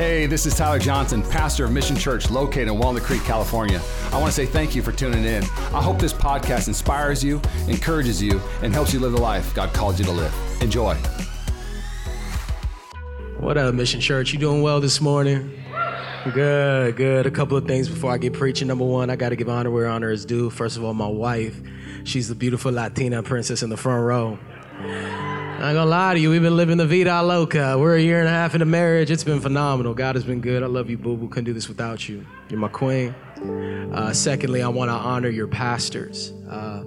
Hey, 0.00 0.24
this 0.24 0.46
is 0.46 0.56
Tyler 0.56 0.78
Johnson, 0.78 1.20
pastor 1.20 1.66
of 1.66 1.72
Mission 1.72 1.94
Church 1.94 2.30
located 2.30 2.68
in 2.68 2.78
Walnut 2.78 3.02
Creek, 3.02 3.22
California. 3.22 3.82
I 4.10 4.18
want 4.18 4.28
to 4.28 4.32
say 4.32 4.46
thank 4.46 4.74
you 4.74 4.80
for 4.80 4.92
tuning 4.92 5.26
in. 5.26 5.42
I 5.74 5.82
hope 5.82 5.98
this 5.98 6.14
podcast 6.14 6.68
inspires 6.68 7.22
you, 7.22 7.38
encourages 7.68 8.22
you, 8.22 8.40
and 8.62 8.72
helps 8.72 8.94
you 8.94 8.98
live 8.98 9.12
the 9.12 9.20
life 9.20 9.54
God 9.54 9.74
called 9.74 9.98
you 9.98 10.06
to 10.06 10.10
live. 10.10 10.34
Enjoy. 10.62 10.94
What 13.40 13.58
up, 13.58 13.74
Mission 13.74 14.00
Church? 14.00 14.32
You 14.32 14.38
doing 14.38 14.62
well 14.62 14.80
this 14.80 15.02
morning? 15.02 15.52
Good, 16.32 16.96
good. 16.96 17.26
A 17.26 17.30
couple 17.30 17.58
of 17.58 17.66
things 17.66 17.86
before 17.86 18.10
I 18.10 18.16
get 18.16 18.32
preaching. 18.32 18.68
Number 18.68 18.86
one, 18.86 19.10
I 19.10 19.16
got 19.16 19.28
to 19.28 19.36
give 19.36 19.50
honor 19.50 19.70
where 19.70 19.86
honor 19.86 20.10
is 20.10 20.24
due. 20.24 20.48
First 20.48 20.78
of 20.78 20.84
all, 20.84 20.94
my 20.94 21.08
wife. 21.08 21.60
She's 22.04 22.26
the 22.26 22.34
beautiful 22.34 22.72
Latina 22.72 23.22
princess 23.22 23.62
in 23.62 23.68
the 23.68 23.76
front 23.76 24.02
row. 24.02 24.38
Ain't 25.62 25.74
gonna 25.74 25.84
lie 25.84 26.14
to 26.14 26.18
you, 26.18 26.30
we've 26.30 26.40
been 26.40 26.56
living 26.56 26.78
the 26.78 26.86
vida 26.86 27.22
loca. 27.22 27.76
We're 27.78 27.96
a 27.96 28.00
year 28.00 28.18
and 28.18 28.26
a 28.26 28.30
half 28.30 28.54
into 28.54 28.64
marriage. 28.64 29.10
It's 29.10 29.24
been 29.24 29.40
phenomenal. 29.40 29.92
God 29.92 30.14
has 30.14 30.24
been 30.24 30.40
good. 30.40 30.62
I 30.62 30.66
love 30.66 30.88
you, 30.88 30.96
boo 30.96 31.18
boo. 31.18 31.28
Couldn't 31.28 31.44
do 31.44 31.52
this 31.52 31.68
without 31.68 32.08
you. 32.08 32.24
You're 32.48 32.58
my 32.58 32.68
queen. 32.68 33.14
Uh, 33.92 34.14
secondly, 34.14 34.62
I 34.62 34.68
wanna 34.68 34.92
honor 34.92 35.28
your 35.28 35.46
pastors. 35.46 36.32
Uh, 36.48 36.82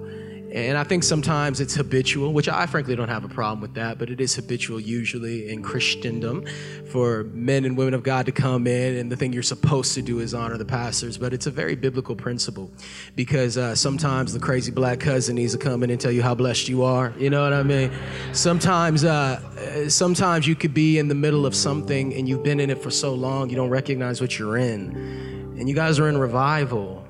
and 0.54 0.78
I 0.78 0.84
think 0.84 1.02
sometimes 1.02 1.60
it's 1.60 1.74
habitual, 1.74 2.32
which 2.32 2.48
I 2.48 2.66
frankly 2.66 2.94
don't 2.94 3.08
have 3.08 3.24
a 3.24 3.28
problem 3.28 3.60
with 3.60 3.74
that, 3.74 3.98
but 3.98 4.08
it 4.08 4.20
is 4.20 4.36
habitual 4.36 4.78
usually 4.78 5.48
in 5.48 5.64
Christendom 5.64 6.46
for 6.92 7.24
men 7.24 7.64
and 7.64 7.76
women 7.76 7.92
of 7.92 8.04
God 8.04 8.26
to 8.26 8.32
come 8.32 8.68
in, 8.68 8.96
and 8.96 9.10
the 9.10 9.16
thing 9.16 9.32
you're 9.32 9.42
supposed 9.42 9.94
to 9.94 10.02
do 10.02 10.20
is 10.20 10.32
honor 10.32 10.56
the 10.56 10.64
pastors. 10.64 11.18
But 11.18 11.34
it's 11.34 11.48
a 11.48 11.50
very 11.50 11.74
biblical 11.74 12.14
principle 12.14 12.70
because 13.16 13.58
uh, 13.58 13.74
sometimes 13.74 14.32
the 14.32 14.38
crazy 14.38 14.70
black 14.70 15.00
cousin 15.00 15.34
needs 15.34 15.54
to 15.54 15.58
come 15.58 15.82
in 15.82 15.90
and 15.90 16.00
tell 16.00 16.12
you 16.12 16.22
how 16.22 16.36
blessed 16.36 16.68
you 16.68 16.84
are. 16.84 17.12
You 17.18 17.30
know 17.30 17.42
what 17.42 17.52
I 17.52 17.64
mean? 17.64 17.90
Sometimes, 18.32 19.04
uh, 19.04 19.88
sometimes 19.88 20.46
you 20.46 20.54
could 20.54 20.72
be 20.72 21.00
in 21.00 21.08
the 21.08 21.16
middle 21.16 21.46
of 21.46 21.56
something 21.56 22.14
and 22.14 22.28
you've 22.28 22.44
been 22.44 22.60
in 22.60 22.70
it 22.70 22.80
for 22.80 22.92
so 22.92 23.12
long 23.12 23.50
you 23.50 23.56
don't 23.56 23.70
recognize 23.70 24.20
what 24.20 24.38
you're 24.38 24.56
in, 24.56 25.54
and 25.58 25.68
you 25.68 25.74
guys 25.74 25.98
are 25.98 26.08
in 26.08 26.16
revival 26.16 27.03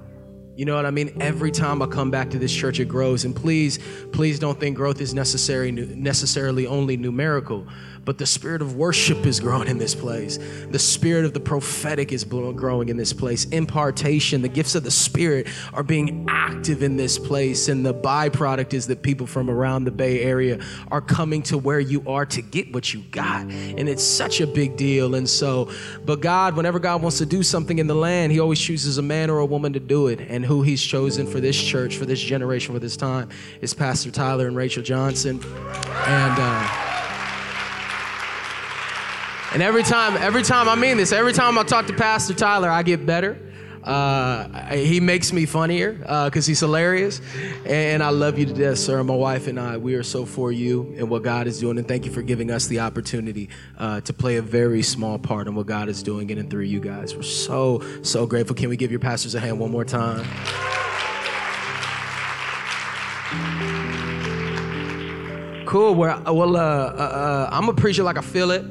you 0.56 0.64
know 0.64 0.76
what 0.76 0.86
I 0.86 0.90
mean? 0.90 1.16
Every 1.20 1.50
time 1.50 1.82
I 1.82 1.86
come 1.86 2.10
back 2.10 2.30
to 2.30 2.38
this 2.38 2.54
church, 2.54 2.78
it 2.78 2.86
grows. 2.86 3.24
And 3.24 3.34
please, 3.34 3.78
please 4.12 4.38
don't 4.38 4.58
think 4.58 4.76
growth 4.76 5.00
is 5.00 5.12
necessary, 5.12 5.72
necessarily 5.72 6.66
only 6.66 6.96
numerical 6.96 7.66
but 8.04 8.18
the 8.18 8.26
spirit 8.26 8.60
of 8.60 8.76
worship 8.76 9.24
is 9.26 9.40
growing 9.40 9.68
in 9.68 9.78
this 9.78 9.94
place. 9.94 10.38
The 10.70 10.78
spirit 10.78 11.24
of 11.24 11.32
the 11.32 11.40
prophetic 11.40 12.12
is 12.12 12.24
growing 12.24 12.88
in 12.88 12.96
this 12.96 13.12
place. 13.12 13.46
Impartation, 13.46 14.42
the 14.42 14.48
gifts 14.48 14.74
of 14.74 14.84
the 14.84 14.90
spirit 14.90 15.48
are 15.72 15.82
being 15.82 16.26
active 16.28 16.82
in 16.82 16.96
this 16.96 17.18
place. 17.18 17.68
And 17.68 17.84
the 17.84 17.94
byproduct 17.94 18.74
is 18.74 18.86
that 18.88 19.02
people 19.02 19.26
from 19.26 19.48
around 19.48 19.84
the 19.84 19.90
Bay 19.90 20.22
Area 20.22 20.60
are 20.90 21.00
coming 21.00 21.42
to 21.44 21.58
where 21.58 21.80
you 21.80 22.02
are 22.06 22.26
to 22.26 22.42
get 22.42 22.72
what 22.72 22.92
you 22.92 23.02
got. 23.10 23.42
And 23.46 23.88
it's 23.88 24.04
such 24.04 24.40
a 24.40 24.46
big 24.46 24.76
deal. 24.76 25.14
And 25.14 25.28
so, 25.28 25.70
but 26.04 26.20
God, 26.20 26.56
whenever 26.56 26.78
God 26.78 27.02
wants 27.02 27.18
to 27.18 27.26
do 27.26 27.42
something 27.42 27.78
in 27.78 27.86
the 27.86 27.94
land, 27.94 28.32
He 28.32 28.40
always 28.40 28.60
chooses 28.60 28.98
a 28.98 29.02
man 29.02 29.30
or 29.30 29.38
a 29.38 29.46
woman 29.46 29.72
to 29.72 29.80
do 29.80 30.08
it. 30.08 30.20
And 30.20 30.44
who 30.44 30.62
He's 30.62 30.82
chosen 30.82 31.26
for 31.26 31.40
this 31.40 31.60
church, 31.60 31.96
for 31.96 32.04
this 32.04 32.20
generation, 32.20 32.74
for 32.74 32.80
this 32.80 32.96
time, 32.96 33.30
is 33.60 33.72
Pastor 33.72 34.10
Tyler 34.10 34.46
and 34.46 34.56
Rachel 34.56 34.82
Johnson. 34.82 35.40
And, 36.06 36.38
uh, 36.38 36.83
and 39.54 39.62
every 39.62 39.84
time, 39.84 40.16
every 40.16 40.42
time 40.42 40.68
I 40.68 40.74
mean 40.74 40.96
this, 40.96 41.12
every 41.12 41.32
time 41.32 41.56
I 41.56 41.62
talk 41.62 41.86
to 41.86 41.92
Pastor 41.92 42.34
Tyler, 42.34 42.68
I 42.68 42.82
get 42.82 43.06
better. 43.06 43.38
Uh, 43.84 44.74
he 44.74 44.98
makes 44.98 45.32
me 45.32 45.46
funnier 45.46 45.92
because 45.92 46.46
uh, 46.46 46.50
he's 46.50 46.58
hilarious. 46.58 47.20
And 47.64 48.02
I 48.02 48.08
love 48.08 48.36
you 48.36 48.46
to 48.46 48.52
death, 48.52 48.78
sir. 48.78 49.00
My 49.04 49.14
wife 49.14 49.46
and 49.46 49.60
I, 49.60 49.76
we 49.76 49.94
are 49.94 50.02
so 50.02 50.26
for 50.26 50.50
you 50.50 50.92
and 50.98 51.08
what 51.08 51.22
God 51.22 51.46
is 51.46 51.60
doing. 51.60 51.78
And 51.78 51.86
thank 51.86 52.04
you 52.04 52.10
for 52.10 52.22
giving 52.22 52.50
us 52.50 52.66
the 52.66 52.80
opportunity 52.80 53.48
uh, 53.78 54.00
to 54.00 54.12
play 54.12 54.38
a 54.38 54.42
very 54.42 54.82
small 54.82 55.20
part 55.20 55.46
in 55.46 55.54
what 55.54 55.66
God 55.66 55.88
is 55.88 56.02
doing 56.02 56.30
in 56.30 56.38
and 56.38 56.50
through 56.50 56.62
you 56.62 56.80
guys. 56.80 57.14
We're 57.14 57.22
so, 57.22 57.80
so 58.02 58.26
grateful. 58.26 58.56
Can 58.56 58.70
we 58.70 58.76
give 58.76 58.90
your 58.90 59.00
pastors 59.00 59.36
a 59.36 59.40
hand 59.40 59.60
one 59.60 59.70
more 59.70 59.84
time? 59.84 60.24
Cool. 65.64 65.94
Well, 65.94 66.22
well 66.34 66.56
uh, 66.56 66.60
uh, 66.60 66.62
uh, 66.62 67.48
I'm 67.52 67.68
a 67.68 67.74
preacher 67.74 68.02
like 68.02 68.18
I 68.18 68.22
feel 68.22 68.50
it 68.50 68.64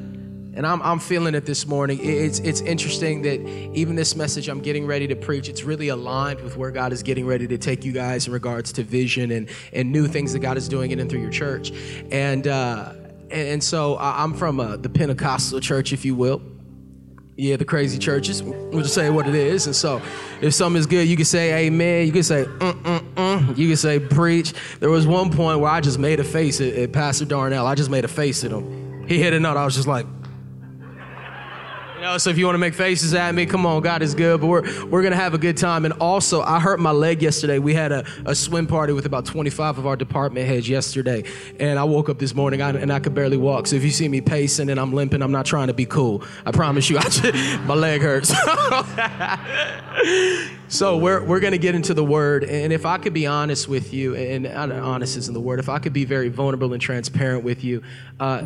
and 0.55 0.67
I'm, 0.67 0.81
I'm 0.81 0.99
feeling 0.99 1.33
it 1.33 1.45
this 1.45 1.65
morning. 1.65 1.99
It's, 2.01 2.39
it's 2.39 2.61
interesting 2.61 3.23
that 3.23 3.39
even 3.73 3.95
this 3.95 4.15
message 4.15 4.49
I'm 4.49 4.61
getting 4.61 4.85
ready 4.85 5.07
to 5.07 5.15
preach, 5.15 5.49
it's 5.49 5.63
really 5.63 5.87
aligned 5.87 6.41
with 6.41 6.57
where 6.57 6.69
God 6.69 6.93
is 6.93 7.01
getting 7.01 7.25
ready 7.25 7.47
to 7.47 7.57
take 7.57 7.83
you 7.83 7.91
guys 7.91 8.27
in 8.27 8.33
regards 8.33 8.71
to 8.73 8.83
vision 8.83 9.31
and, 9.31 9.49
and 9.71 9.91
new 9.91 10.07
things 10.07 10.33
that 10.33 10.39
God 10.39 10.57
is 10.57 10.69
doing 10.69 10.91
in 10.91 10.99
and 10.99 11.09
through 11.09 11.21
your 11.21 11.31
church. 11.31 11.71
And, 12.11 12.47
uh, 12.47 12.93
and 13.31 13.63
so 13.63 13.97
I'm 13.97 14.35
from 14.35 14.59
uh, 14.59 14.77
the 14.77 14.89
Pentecostal 14.89 15.59
church, 15.59 15.91
if 15.91 16.05
you 16.05 16.13
will. 16.13 16.41
Yeah, 17.35 17.55
the 17.55 17.65
crazy 17.65 17.97
churches. 17.97 18.43
We'll 18.43 18.83
just 18.83 18.93
say 18.93 19.09
what 19.09 19.27
it 19.27 19.33
is. 19.33 19.65
And 19.65 19.75
so 19.75 20.03
if 20.39 20.53
something 20.53 20.79
is 20.79 20.85
good, 20.85 21.07
you 21.07 21.15
can 21.15 21.25
say 21.25 21.65
amen. 21.65 22.05
You 22.05 22.13
can 22.13 22.21
say 22.21 22.45
mm, 22.45 22.83
mm, 22.83 23.13
mm. 23.15 23.57
You 23.57 23.69
can 23.69 23.77
say 23.77 23.99
preach. 23.99 24.53
There 24.79 24.91
was 24.91 25.07
one 25.07 25.31
point 25.31 25.59
where 25.59 25.71
I 25.71 25.81
just 25.81 25.97
made 25.97 26.19
a 26.19 26.23
face 26.23 26.61
at, 26.61 26.75
at 26.75 26.91
Pastor 26.91 27.25
Darnell. 27.25 27.65
I 27.65 27.73
just 27.73 27.89
made 27.89 28.05
a 28.05 28.07
face 28.07 28.43
at 28.43 28.51
him. 28.51 29.07
He 29.07 29.17
hit 29.17 29.33
a 29.33 29.39
note. 29.39 29.57
I 29.57 29.65
was 29.65 29.73
just 29.73 29.87
like, 29.87 30.05
know, 32.03 32.17
so 32.17 32.29
if 32.29 32.37
you 32.37 32.45
want 32.45 32.55
to 32.55 32.59
make 32.59 32.73
faces 32.73 33.13
at 33.13 33.33
me, 33.33 33.45
come 33.45 33.65
on, 33.65 33.81
God 33.81 34.01
is 34.01 34.13
good. 34.13 34.41
But 34.41 34.47
we're 34.47 34.85
we're 34.85 35.01
gonna 35.01 35.15
have 35.15 35.33
a 35.33 35.37
good 35.37 35.57
time. 35.57 35.85
And 35.85 35.93
also, 35.95 36.41
I 36.41 36.59
hurt 36.59 36.79
my 36.79 36.91
leg 36.91 37.21
yesterday. 37.21 37.59
We 37.59 37.73
had 37.73 37.91
a, 37.91 38.05
a 38.25 38.35
swim 38.35 38.67
party 38.67 38.93
with 38.93 39.05
about 39.05 39.25
25 39.25 39.77
of 39.79 39.87
our 39.87 39.95
department 39.95 40.45
heads 40.45 40.69
yesterday, 40.69 41.23
and 41.59 41.79
I 41.79 41.83
woke 41.85 42.09
up 42.09 42.19
this 42.19 42.35
morning 42.35 42.61
and 42.61 42.91
I 42.91 42.99
could 42.99 43.13
barely 43.13 43.37
walk. 43.37 43.67
So 43.67 43.75
if 43.75 43.83
you 43.83 43.91
see 43.91 44.07
me 44.07 44.21
pacing 44.21 44.69
and 44.69 44.79
I'm 44.79 44.93
limping, 44.93 45.21
I'm 45.21 45.31
not 45.31 45.45
trying 45.45 45.67
to 45.67 45.73
be 45.73 45.85
cool. 45.85 46.23
I 46.45 46.51
promise 46.51 46.89
you, 46.89 46.97
I 46.99 47.03
just, 47.03 47.23
my 47.61 47.73
leg 47.73 48.01
hurts. 48.01 48.33
so 50.67 50.97
we're 50.97 51.23
we're 51.23 51.39
gonna 51.39 51.57
get 51.57 51.73
into 51.73 51.93
the 51.93 52.03
word, 52.03 52.43
and 52.43 52.73
if 52.73 52.85
I 52.85 52.97
could 52.97 53.13
be 53.13 53.27
honest 53.27 53.67
with 53.67 53.93
you, 53.93 54.15
and 54.15 54.45
honest 54.45 55.17
isn't 55.17 55.33
the 55.33 55.41
word, 55.41 55.59
if 55.59 55.69
I 55.69 55.79
could 55.79 55.93
be 55.93 56.05
very 56.05 56.29
vulnerable 56.29 56.73
and 56.73 56.81
transparent 56.81 57.43
with 57.43 57.63
you. 57.63 57.81
Uh, 58.19 58.41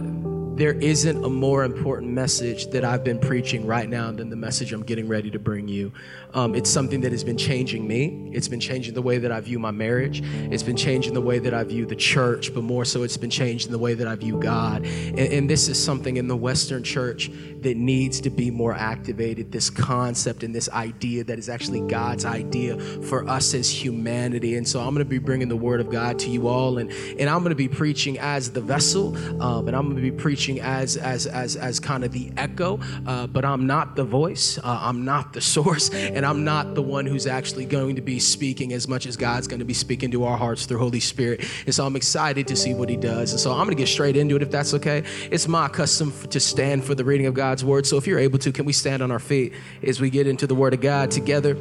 there 0.57 0.73
isn't 0.73 1.23
a 1.23 1.29
more 1.29 1.63
important 1.63 2.11
message 2.11 2.67
that 2.71 2.83
I've 2.83 3.03
been 3.03 3.19
preaching 3.19 3.46
right 3.55 3.87
now 3.87 4.11
than 4.11 4.29
the 4.29 4.35
message 4.35 4.73
I'm 4.73 4.83
getting 4.83 5.07
ready 5.07 5.31
to 5.31 5.39
bring 5.39 5.67
you. 5.67 5.91
Um, 6.33 6.53
it's 6.53 6.69
something 6.69 7.01
that 7.01 7.11
has 7.11 7.23
been 7.23 7.37
changing 7.37 7.87
me. 7.87 8.29
It's 8.33 8.47
been 8.47 8.59
changing 8.59 8.93
the 8.93 9.01
way 9.01 9.17
that 9.17 9.31
I 9.31 9.39
view 9.39 9.57
my 9.57 9.71
marriage. 9.71 10.21
It's 10.23 10.63
been 10.63 10.75
changing 10.75 11.13
the 11.13 11.21
way 11.21 11.39
that 11.39 11.53
I 11.53 11.63
view 11.63 11.85
the 11.85 11.95
church, 11.95 12.53
but 12.53 12.63
more 12.63 12.83
so, 12.83 13.03
it's 13.03 13.17
been 13.17 13.29
changing 13.29 13.71
the 13.71 13.79
way 13.79 13.93
that 13.93 14.07
I 14.07 14.15
view 14.15 14.37
God. 14.39 14.85
And, 14.85 15.19
and 15.19 15.49
this 15.49 15.69
is 15.69 15.81
something 15.81 16.17
in 16.17 16.27
the 16.27 16.35
Western 16.35 16.83
church 16.83 17.31
that 17.61 17.77
needs 17.77 18.21
to 18.21 18.29
be 18.29 18.51
more 18.51 18.73
activated 18.73 19.51
this 19.51 19.69
concept 19.69 20.43
and 20.43 20.53
this 20.53 20.69
idea 20.69 21.23
that 21.23 21.39
is 21.39 21.49
actually 21.49 21.81
God's 21.81 22.25
idea 22.25 22.77
for 23.03 23.27
us 23.27 23.53
as 23.53 23.69
humanity. 23.69 24.55
And 24.55 24.67
so 24.67 24.79
I'm 24.79 24.93
going 24.93 25.05
to 25.05 25.05
be 25.05 25.19
bringing 25.19 25.47
the 25.47 25.57
word 25.57 25.79
of 25.79 25.89
God 25.89 26.19
to 26.19 26.29
you 26.29 26.47
all, 26.47 26.77
and, 26.77 26.91
and 26.91 27.29
I'm 27.29 27.39
going 27.39 27.49
to 27.49 27.55
be 27.55 27.69
preaching 27.69 28.19
as 28.19 28.51
the 28.51 28.61
vessel, 28.61 29.15
um, 29.41 29.67
and 29.67 29.75
I'm 29.75 29.85
going 29.85 29.95
to 29.95 30.01
be 30.01 30.11
preaching 30.11 30.59
as, 30.59 30.97
as, 30.97 31.25
as, 31.27 31.55
as 31.55 31.79
kind 31.79 32.03
of 32.03 32.11
the 32.11 32.31
echo, 32.37 32.79
uh, 33.05 33.27
but 33.37 33.45
I'm 33.45 33.67
not 33.67 33.95
the 33.95 34.03
voice, 34.03 34.57
uh, 34.57 34.79
I'm 34.81 35.05
not 35.05 35.31
the 35.31 35.41
source, 35.41 35.91
and 35.91 36.25
I'm 36.25 36.43
not 36.43 36.73
the 36.73 36.81
one 36.81 37.05
who's 37.05 37.27
actually 37.27 37.65
going 37.65 37.95
to 37.97 38.01
be 38.01 38.17
speaking 38.17 38.73
as 38.73 38.87
much 38.87 39.05
as 39.05 39.15
God's 39.15 39.45
going 39.45 39.59
to 39.59 39.65
be 39.65 39.75
speaking 39.75 40.09
to 40.09 40.23
our 40.23 40.35
hearts 40.35 40.65
through 40.65 40.79
Holy 40.79 40.99
Spirit. 40.99 41.45
And 41.67 41.75
so 41.75 41.85
I'm 41.85 41.95
excited 41.95 42.47
to 42.47 42.55
see 42.55 42.73
what 42.73 42.89
He 42.89 42.97
does. 42.97 43.33
And 43.33 43.39
so 43.39 43.51
I'm 43.51 43.67
going 43.67 43.69
to 43.69 43.75
get 43.75 43.89
straight 43.89 44.17
into 44.17 44.35
it 44.37 44.41
if 44.41 44.49
that's 44.49 44.73
okay. 44.73 45.03
It's 45.29 45.47
my 45.47 45.67
custom 45.67 46.11
to 46.31 46.39
stand 46.39 46.83
for 46.83 46.95
the 46.95 47.05
reading 47.05 47.27
of 47.27 47.35
God's 47.35 47.63
word. 47.63 47.85
So 47.85 47.97
if 47.97 48.07
you're 48.07 48.17
able 48.17 48.39
to, 48.39 48.51
can 48.51 48.65
we 48.65 48.73
stand 48.73 49.03
on 49.03 49.11
our 49.11 49.19
feet 49.19 49.53
as 49.83 50.01
we 50.01 50.09
get 50.09 50.25
into 50.25 50.47
the 50.47 50.55
word 50.55 50.73
of 50.73 50.81
God 50.81 51.11
together? 51.11 51.53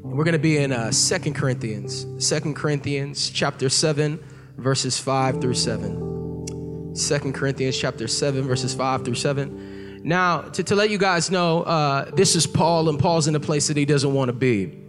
We're 0.00 0.24
going 0.24 0.32
to 0.32 0.38
be 0.38 0.56
in 0.56 0.72
uh, 0.72 0.90
2 0.90 1.34
Corinthians, 1.34 2.06
2 2.26 2.54
Corinthians 2.54 3.28
chapter 3.28 3.68
7, 3.68 4.18
verses 4.56 4.98
5 4.98 5.42
through 5.42 5.52
7. 5.52 6.21
2 6.94 7.32
Corinthians 7.32 7.78
chapter 7.78 8.06
7, 8.06 8.42
verses 8.42 8.74
5 8.74 9.04
through 9.04 9.14
7. 9.14 10.02
Now, 10.04 10.42
to, 10.42 10.62
to 10.64 10.74
let 10.74 10.90
you 10.90 10.98
guys 10.98 11.30
know, 11.30 11.62
uh, 11.62 12.10
this 12.10 12.34
is 12.34 12.46
Paul, 12.46 12.88
and 12.88 12.98
Paul's 12.98 13.28
in 13.28 13.34
a 13.34 13.40
place 13.40 13.68
that 13.68 13.76
he 13.76 13.84
doesn't 13.84 14.12
want 14.12 14.28
to 14.28 14.32
be. 14.32 14.81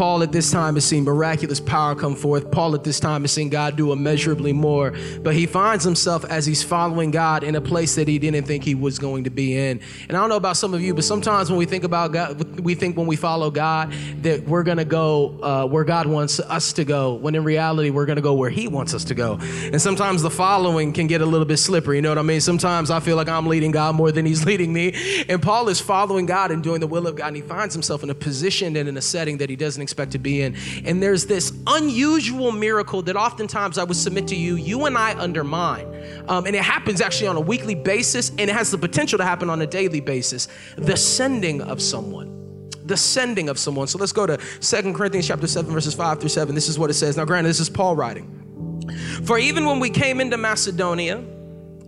Paul 0.00 0.22
at 0.22 0.32
this 0.32 0.50
time 0.50 0.76
has 0.76 0.86
seen 0.86 1.04
miraculous 1.04 1.60
power 1.60 1.94
come 1.94 2.16
forth. 2.16 2.50
Paul 2.50 2.74
at 2.74 2.84
this 2.84 2.98
time 2.98 3.20
has 3.20 3.32
seen 3.32 3.50
God 3.50 3.76
do 3.76 3.92
immeasurably 3.92 4.54
more. 4.54 4.94
But 5.22 5.34
he 5.34 5.44
finds 5.44 5.84
himself 5.84 6.24
as 6.24 6.46
he's 6.46 6.62
following 6.62 7.10
God 7.10 7.44
in 7.44 7.54
a 7.54 7.60
place 7.60 7.96
that 7.96 8.08
he 8.08 8.18
didn't 8.18 8.46
think 8.46 8.64
he 8.64 8.74
was 8.74 8.98
going 8.98 9.24
to 9.24 9.30
be 9.30 9.54
in. 9.54 9.78
And 10.08 10.16
I 10.16 10.20
don't 10.20 10.30
know 10.30 10.36
about 10.36 10.56
some 10.56 10.72
of 10.72 10.80
you, 10.80 10.94
but 10.94 11.04
sometimes 11.04 11.50
when 11.50 11.58
we 11.58 11.66
think 11.66 11.84
about 11.84 12.12
God, 12.12 12.60
we 12.60 12.74
think 12.74 12.96
when 12.96 13.06
we 13.06 13.14
follow 13.14 13.50
God 13.50 13.92
that 14.22 14.44
we're 14.44 14.62
going 14.62 14.78
to 14.78 14.86
go 14.86 15.38
uh, 15.42 15.66
where 15.66 15.84
God 15.84 16.06
wants 16.06 16.40
us 16.40 16.72
to 16.72 16.86
go, 16.86 17.12
when 17.16 17.34
in 17.34 17.44
reality, 17.44 17.90
we're 17.90 18.06
going 18.06 18.16
to 18.16 18.22
go 18.22 18.32
where 18.32 18.48
he 18.48 18.68
wants 18.68 18.94
us 18.94 19.04
to 19.04 19.14
go. 19.14 19.36
And 19.38 19.82
sometimes 19.82 20.22
the 20.22 20.30
following 20.30 20.94
can 20.94 21.08
get 21.08 21.20
a 21.20 21.26
little 21.26 21.44
bit 21.44 21.58
slippery. 21.58 21.96
You 21.96 22.02
know 22.02 22.08
what 22.08 22.16
I 22.16 22.22
mean? 22.22 22.40
Sometimes 22.40 22.90
I 22.90 23.00
feel 23.00 23.16
like 23.16 23.28
I'm 23.28 23.46
leading 23.46 23.70
God 23.70 23.96
more 23.96 24.10
than 24.10 24.24
he's 24.24 24.44
leading 24.46 24.72
me. 24.72 24.94
And 25.28 25.42
Paul 25.42 25.68
is 25.68 25.78
following 25.78 26.24
God 26.24 26.50
and 26.50 26.62
doing 26.62 26.80
the 26.80 26.86
will 26.86 27.06
of 27.06 27.16
God. 27.16 27.26
And 27.26 27.36
he 27.36 27.42
finds 27.42 27.74
himself 27.74 28.02
in 28.02 28.08
a 28.08 28.14
position 28.14 28.76
and 28.76 28.88
in 28.88 28.96
a 28.96 29.02
setting 29.02 29.36
that 29.36 29.50
he 29.50 29.56
doesn't 29.56 29.89
expect 29.90 30.12
to 30.12 30.18
be 30.18 30.42
in. 30.42 30.56
And 30.84 31.02
there's 31.02 31.26
this 31.26 31.52
unusual 31.66 32.52
miracle 32.52 33.02
that 33.02 33.16
oftentimes 33.16 33.76
I 33.76 33.84
would 33.84 33.96
submit 33.96 34.28
to 34.28 34.36
you, 34.36 34.54
you 34.54 34.86
and 34.86 34.96
I 34.96 35.18
undermine. 35.18 35.86
Um, 36.28 36.46
and 36.46 36.54
it 36.54 36.62
happens 36.62 37.00
actually 37.00 37.26
on 37.26 37.36
a 37.36 37.40
weekly 37.40 37.74
basis, 37.74 38.30
and 38.30 38.42
it 38.42 38.50
has 38.50 38.70
the 38.70 38.78
potential 38.78 39.18
to 39.18 39.24
happen 39.24 39.50
on 39.50 39.60
a 39.60 39.66
daily 39.66 40.00
basis. 40.00 40.48
The 40.76 40.96
sending 40.96 41.60
of 41.62 41.82
someone 41.82 42.36
the 42.82 42.96
sending 42.96 43.48
of 43.48 43.56
someone. 43.56 43.86
So 43.86 43.98
let's 43.98 44.10
go 44.10 44.26
to 44.26 44.36
Second 44.58 44.94
Corinthians 44.94 45.28
chapter 45.28 45.46
7 45.46 45.72
verses 45.72 45.94
5 45.94 46.18
through 46.18 46.30
7. 46.30 46.54
This 46.56 46.68
is 46.68 46.76
what 46.76 46.90
it 46.90 46.94
says. 46.94 47.16
Now 47.16 47.24
granted 47.24 47.48
this 47.48 47.60
is 47.60 47.70
Paul 47.70 47.94
writing. 47.94 48.88
For 49.24 49.38
even 49.38 49.64
when 49.64 49.78
we 49.78 49.90
came 49.90 50.20
into 50.20 50.36
Macedonia, 50.36 51.24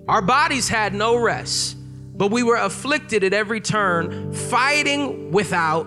our 0.09 0.23
bodies 0.23 0.69
had 0.69 0.95
no 0.95 1.17
rest, 1.17 1.77
but 2.17 2.31
we 2.31 2.43
were 2.43 2.57
afflicted 2.57 3.25
at 3.25 3.33
every 3.33 3.61
turn, 3.61 4.33
fighting 4.33 5.33
without 5.33 5.87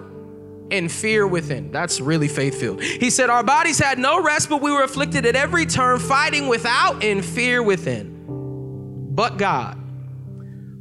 and 0.71 0.91
fear 0.91 1.27
within. 1.27 1.71
That's 1.71 2.01
really 2.01 2.27
faith 2.27 2.59
filled. 2.59 2.81
He 2.81 3.09
said, 3.09 3.29
Our 3.29 3.43
bodies 3.43 3.79
had 3.79 3.99
no 3.99 4.21
rest, 4.21 4.49
but 4.49 4.61
we 4.61 4.71
were 4.71 4.83
afflicted 4.83 5.25
at 5.25 5.35
every 5.35 5.65
turn, 5.65 5.99
fighting 5.99 6.47
without 6.47 7.03
and 7.03 7.23
fear 7.23 7.61
within. 7.61 8.13
But 9.15 9.37
God, 9.37 9.77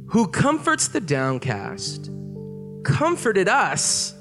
who 0.09 0.27
comforts 0.27 0.87
the 0.87 1.01
downcast, 1.01 2.09
comforted 2.83 3.47
us 3.47 4.13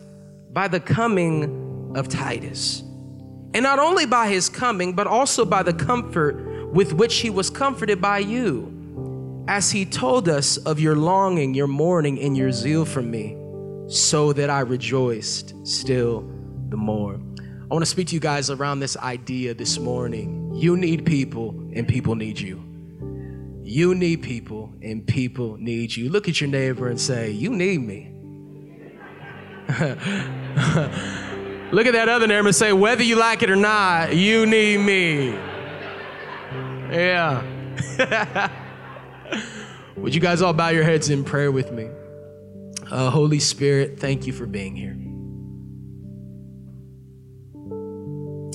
by 0.52 0.68
the 0.68 0.80
coming 0.80 1.92
of 1.96 2.08
Titus. 2.08 2.80
And 3.54 3.62
not 3.62 3.78
only 3.78 4.06
by 4.06 4.28
his 4.28 4.48
coming, 4.48 4.94
but 4.94 5.06
also 5.06 5.44
by 5.44 5.62
the 5.62 5.72
comfort 5.72 6.72
with 6.72 6.92
which 6.92 7.20
he 7.20 7.30
was 7.30 7.50
comforted 7.50 8.00
by 8.00 8.18
you, 8.18 9.44
as 9.46 9.70
he 9.70 9.84
told 9.84 10.28
us 10.28 10.56
of 10.56 10.80
your 10.80 10.96
longing, 10.96 11.54
your 11.54 11.68
mourning, 11.68 12.18
and 12.18 12.36
your 12.36 12.50
zeal 12.50 12.84
for 12.84 13.02
me 13.02 13.36
so 13.88 14.32
that 14.32 14.50
I 14.50 14.60
rejoiced 14.60 15.54
still 15.66 16.30
the 16.68 16.76
more. 16.76 17.14
I 17.14 17.74
want 17.74 17.82
to 17.82 17.90
speak 17.90 18.08
to 18.08 18.14
you 18.14 18.20
guys 18.20 18.50
around 18.50 18.80
this 18.80 18.96
idea 18.96 19.54
this 19.54 19.78
morning. 19.78 20.52
You 20.54 20.76
need 20.76 21.04
people, 21.04 21.50
and 21.74 21.88
people 21.88 22.14
need 22.14 22.38
you. 22.38 22.62
You 23.62 23.94
need 23.94 24.22
people, 24.22 24.72
and 24.82 25.06
people 25.06 25.56
need 25.56 25.96
you. 25.96 26.10
Look 26.10 26.28
at 26.28 26.40
your 26.40 26.50
neighbor 26.50 26.88
and 26.88 27.00
say, 27.00 27.30
You 27.30 27.50
need 27.50 27.78
me. 27.78 28.10
Look 31.72 31.86
at 31.86 31.94
that 31.94 32.08
other 32.08 32.26
neighbor 32.26 32.48
and 32.48 32.54
say, 32.54 32.72
Whether 32.72 33.02
you 33.02 33.16
like 33.16 33.42
it 33.42 33.50
or 33.50 33.56
not, 33.56 34.14
you 34.14 34.46
need 34.46 34.78
me. 34.78 35.30
Yeah. 36.90 37.42
Would 39.96 40.14
you 40.14 40.20
guys 40.20 40.42
all 40.42 40.52
bow 40.52 40.68
your 40.68 40.84
heads 40.84 41.08
in 41.10 41.24
prayer 41.24 41.50
with 41.50 41.72
me? 41.72 41.88
Uh, 42.90 43.10
Holy 43.10 43.38
Spirit, 43.38 43.98
thank 43.98 44.26
you 44.26 44.32
for 44.32 44.46
being 44.46 44.76
here. 44.76 44.92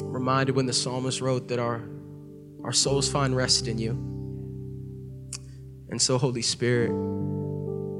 I'm 0.05 0.13
reminded 0.13 0.55
when 0.55 0.67
the 0.67 0.73
psalmist 0.73 1.19
wrote 1.19 1.47
that 1.47 1.57
our, 1.57 1.81
our 2.63 2.71
souls 2.71 3.09
find 3.09 3.35
rest 3.35 3.67
in 3.67 3.79
you. 3.79 3.91
And 5.89 5.99
so, 5.99 6.17
Holy 6.19 6.43
Spirit, 6.43 6.91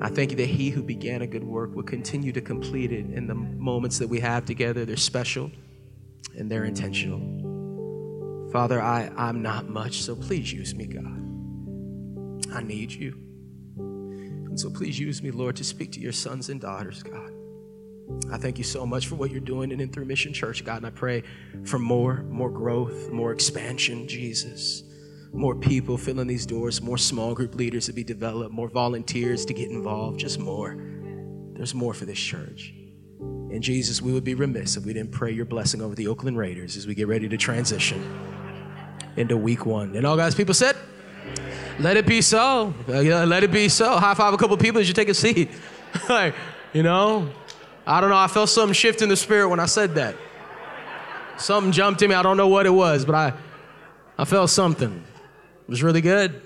I 0.02 0.10
thank 0.10 0.30
you 0.32 0.38
that 0.38 0.48
He 0.48 0.70
who 0.70 0.84
began 0.84 1.24
a 1.24 1.28
good 1.28 1.44
work 1.44 1.76
will 1.76 1.84
continue 1.84 2.32
to 2.32 2.42
complete 2.42 2.92
it 2.92 3.06
in 3.12 3.26
the 3.26 3.36
moments 3.36 3.98
that 3.98 4.08
we 4.08 4.20
have 4.20 4.46
together. 4.46 4.86
They're 4.86 4.98
special 4.98 5.52
and 6.38 6.50
they're 6.50 6.66
intentional. 6.66 7.20
Father, 8.52 8.80
I, 8.80 9.12
I'm 9.18 9.42
not 9.42 9.68
much, 9.68 10.02
so 10.04 10.16
please 10.16 10.54
use 10.54 10.76
me, 10.76 10.86
God. 10.86 12.56
I 12.56 12.62
need 12.62 12.92
you. 12.92 13.29
So 14.60 14.70
please 14.70 15.00
use 15.00 15.24
me, 15.24 15.32
Lord, 15.32 15.56
to 15.56 15.64
speak 15.64 15.94
to 15.94 16.02
your 16.02 16.12
sons 16.12 16.50
and 16.50 16.60
daughters, 16.60 17.02
God. 17.02 17.32
I 18.30 18.38
thank 18.38 18.58
you 18.58 18.66
so 18.66 18.86
much 18.86 19.08
for 19.08 19.16
what 19.16 19.32
you're 19.32 19.40
doing 19.40 19.72
in 19.72 19.80
and 19.80 19.94
through 19.94 20.04
Mission 20.04 20.34
Church, 20.34 20.66
God. 20.66 20.78
And 20.78 20.86
I 20.86 20.90
pray 20.90 21.24
for 21.64 21.80
more, 21.80 22.24
more 22.24 22.50
growth, 22.50 23.10
more 23.10 23.32
expansion, 23.32 24.06
Jesus. 24.06 24.84
More 25.32 25.56
people 25.56 25.98
filling 25.98 26.28
these 26.28 26.46
doors, 26.46 26.82
more 26.82 26.98
small 26.98 27.34
group 27.34 27.56
leaders 27.56 27.86
to 27.86 27.94
be 27.94 28.04
developed, 28.04 28.54
more 28.54 28.68
volunteers 28.68 29.46
to 29.46 29.54
get 29.54 29.70
involved, 29.70 30.20
just 30.20 30.40
more. 30.40 30.76
There's 31.54 31.74
more 31.74 31.94
for 31.94 32.04
this 32.04 32.20
church. 32.20 32.74
And 33.22 33.64
Jesus, 33.64 34.02
we 34.02 34.12
would 34.12 34.26
be 34.26 34.34
remiss 34.34 34.76
if 34.76 34.86
we 34.86 34.92
didn't 34.92 35.12
pray 35.14 35.32
your 35.32 35.46
blessing 35.46 35.82
over 35.82 35.96
the 35.96 36.08
Oakland 36.08 36.38
Raiders 36.38 36.76
as 36.76 36.86
we 36.86 36.96
get 36.96 37.08
ready 37.08 37.30
to 37.30 37.38
transition 37.38 38.04
into 39.16 39.38
week 39.38 39.66
one. 39.66 39.96
And 39.96 40.06
all 40.06 40.18
God's 40.18 40.36
people 40.36 40.54
said, 40.54 40.76
let 41.80 41.96
it 41.98 42.06
be 42.06 42.22
so. 42.22 42.74
Let 42.88 43.44
it 43.44 43.52
be 43.52 43.70
so. 43.70 43.98
High 43.98 44.14
five 44.14 44.34
a 44.34 44.38
couple 44.38 44.56
people 44.58 44.82
as 44.82 44.88
you 44.88 44.94
take 44.94 45.10
a 45.10 45.14
seat. 45.14 45.50
like, 46.10 46.36
you 46.74 46.84
know, 46.84 47.30
I 47.88 48.02
don't 48.02 48.10
know. 48.10 48.18
I 48.18 48.28
felt 48.28 48.50
something 48.50 48.74
shift 48.74 49.02
in 49.02 49.10
the 49.10 49.16
spirit 49.16 49.50
when 49.50 49.60
I 49.60 49.66
said 49.66 49.96
that. 49.96 50.16
Something 51.38 51.72
jumped 51.72 52.02
in 52.02 52.10
me. 52.10 52.16
I 52.16 52.22
don't 52.22 52.38
know 52.38 52.50
what 52.50 52.66
it 52.66 52.72
was, 52.72 53.06
but 53.06 53.16
I, 53.16 53.34
I 54.18 54.26
felt 54.26 54.50
something. 54.50 54.92
It 54.92 55.70
was 55.70 55.82
really 55.82 56.02
good. 56.02 56.42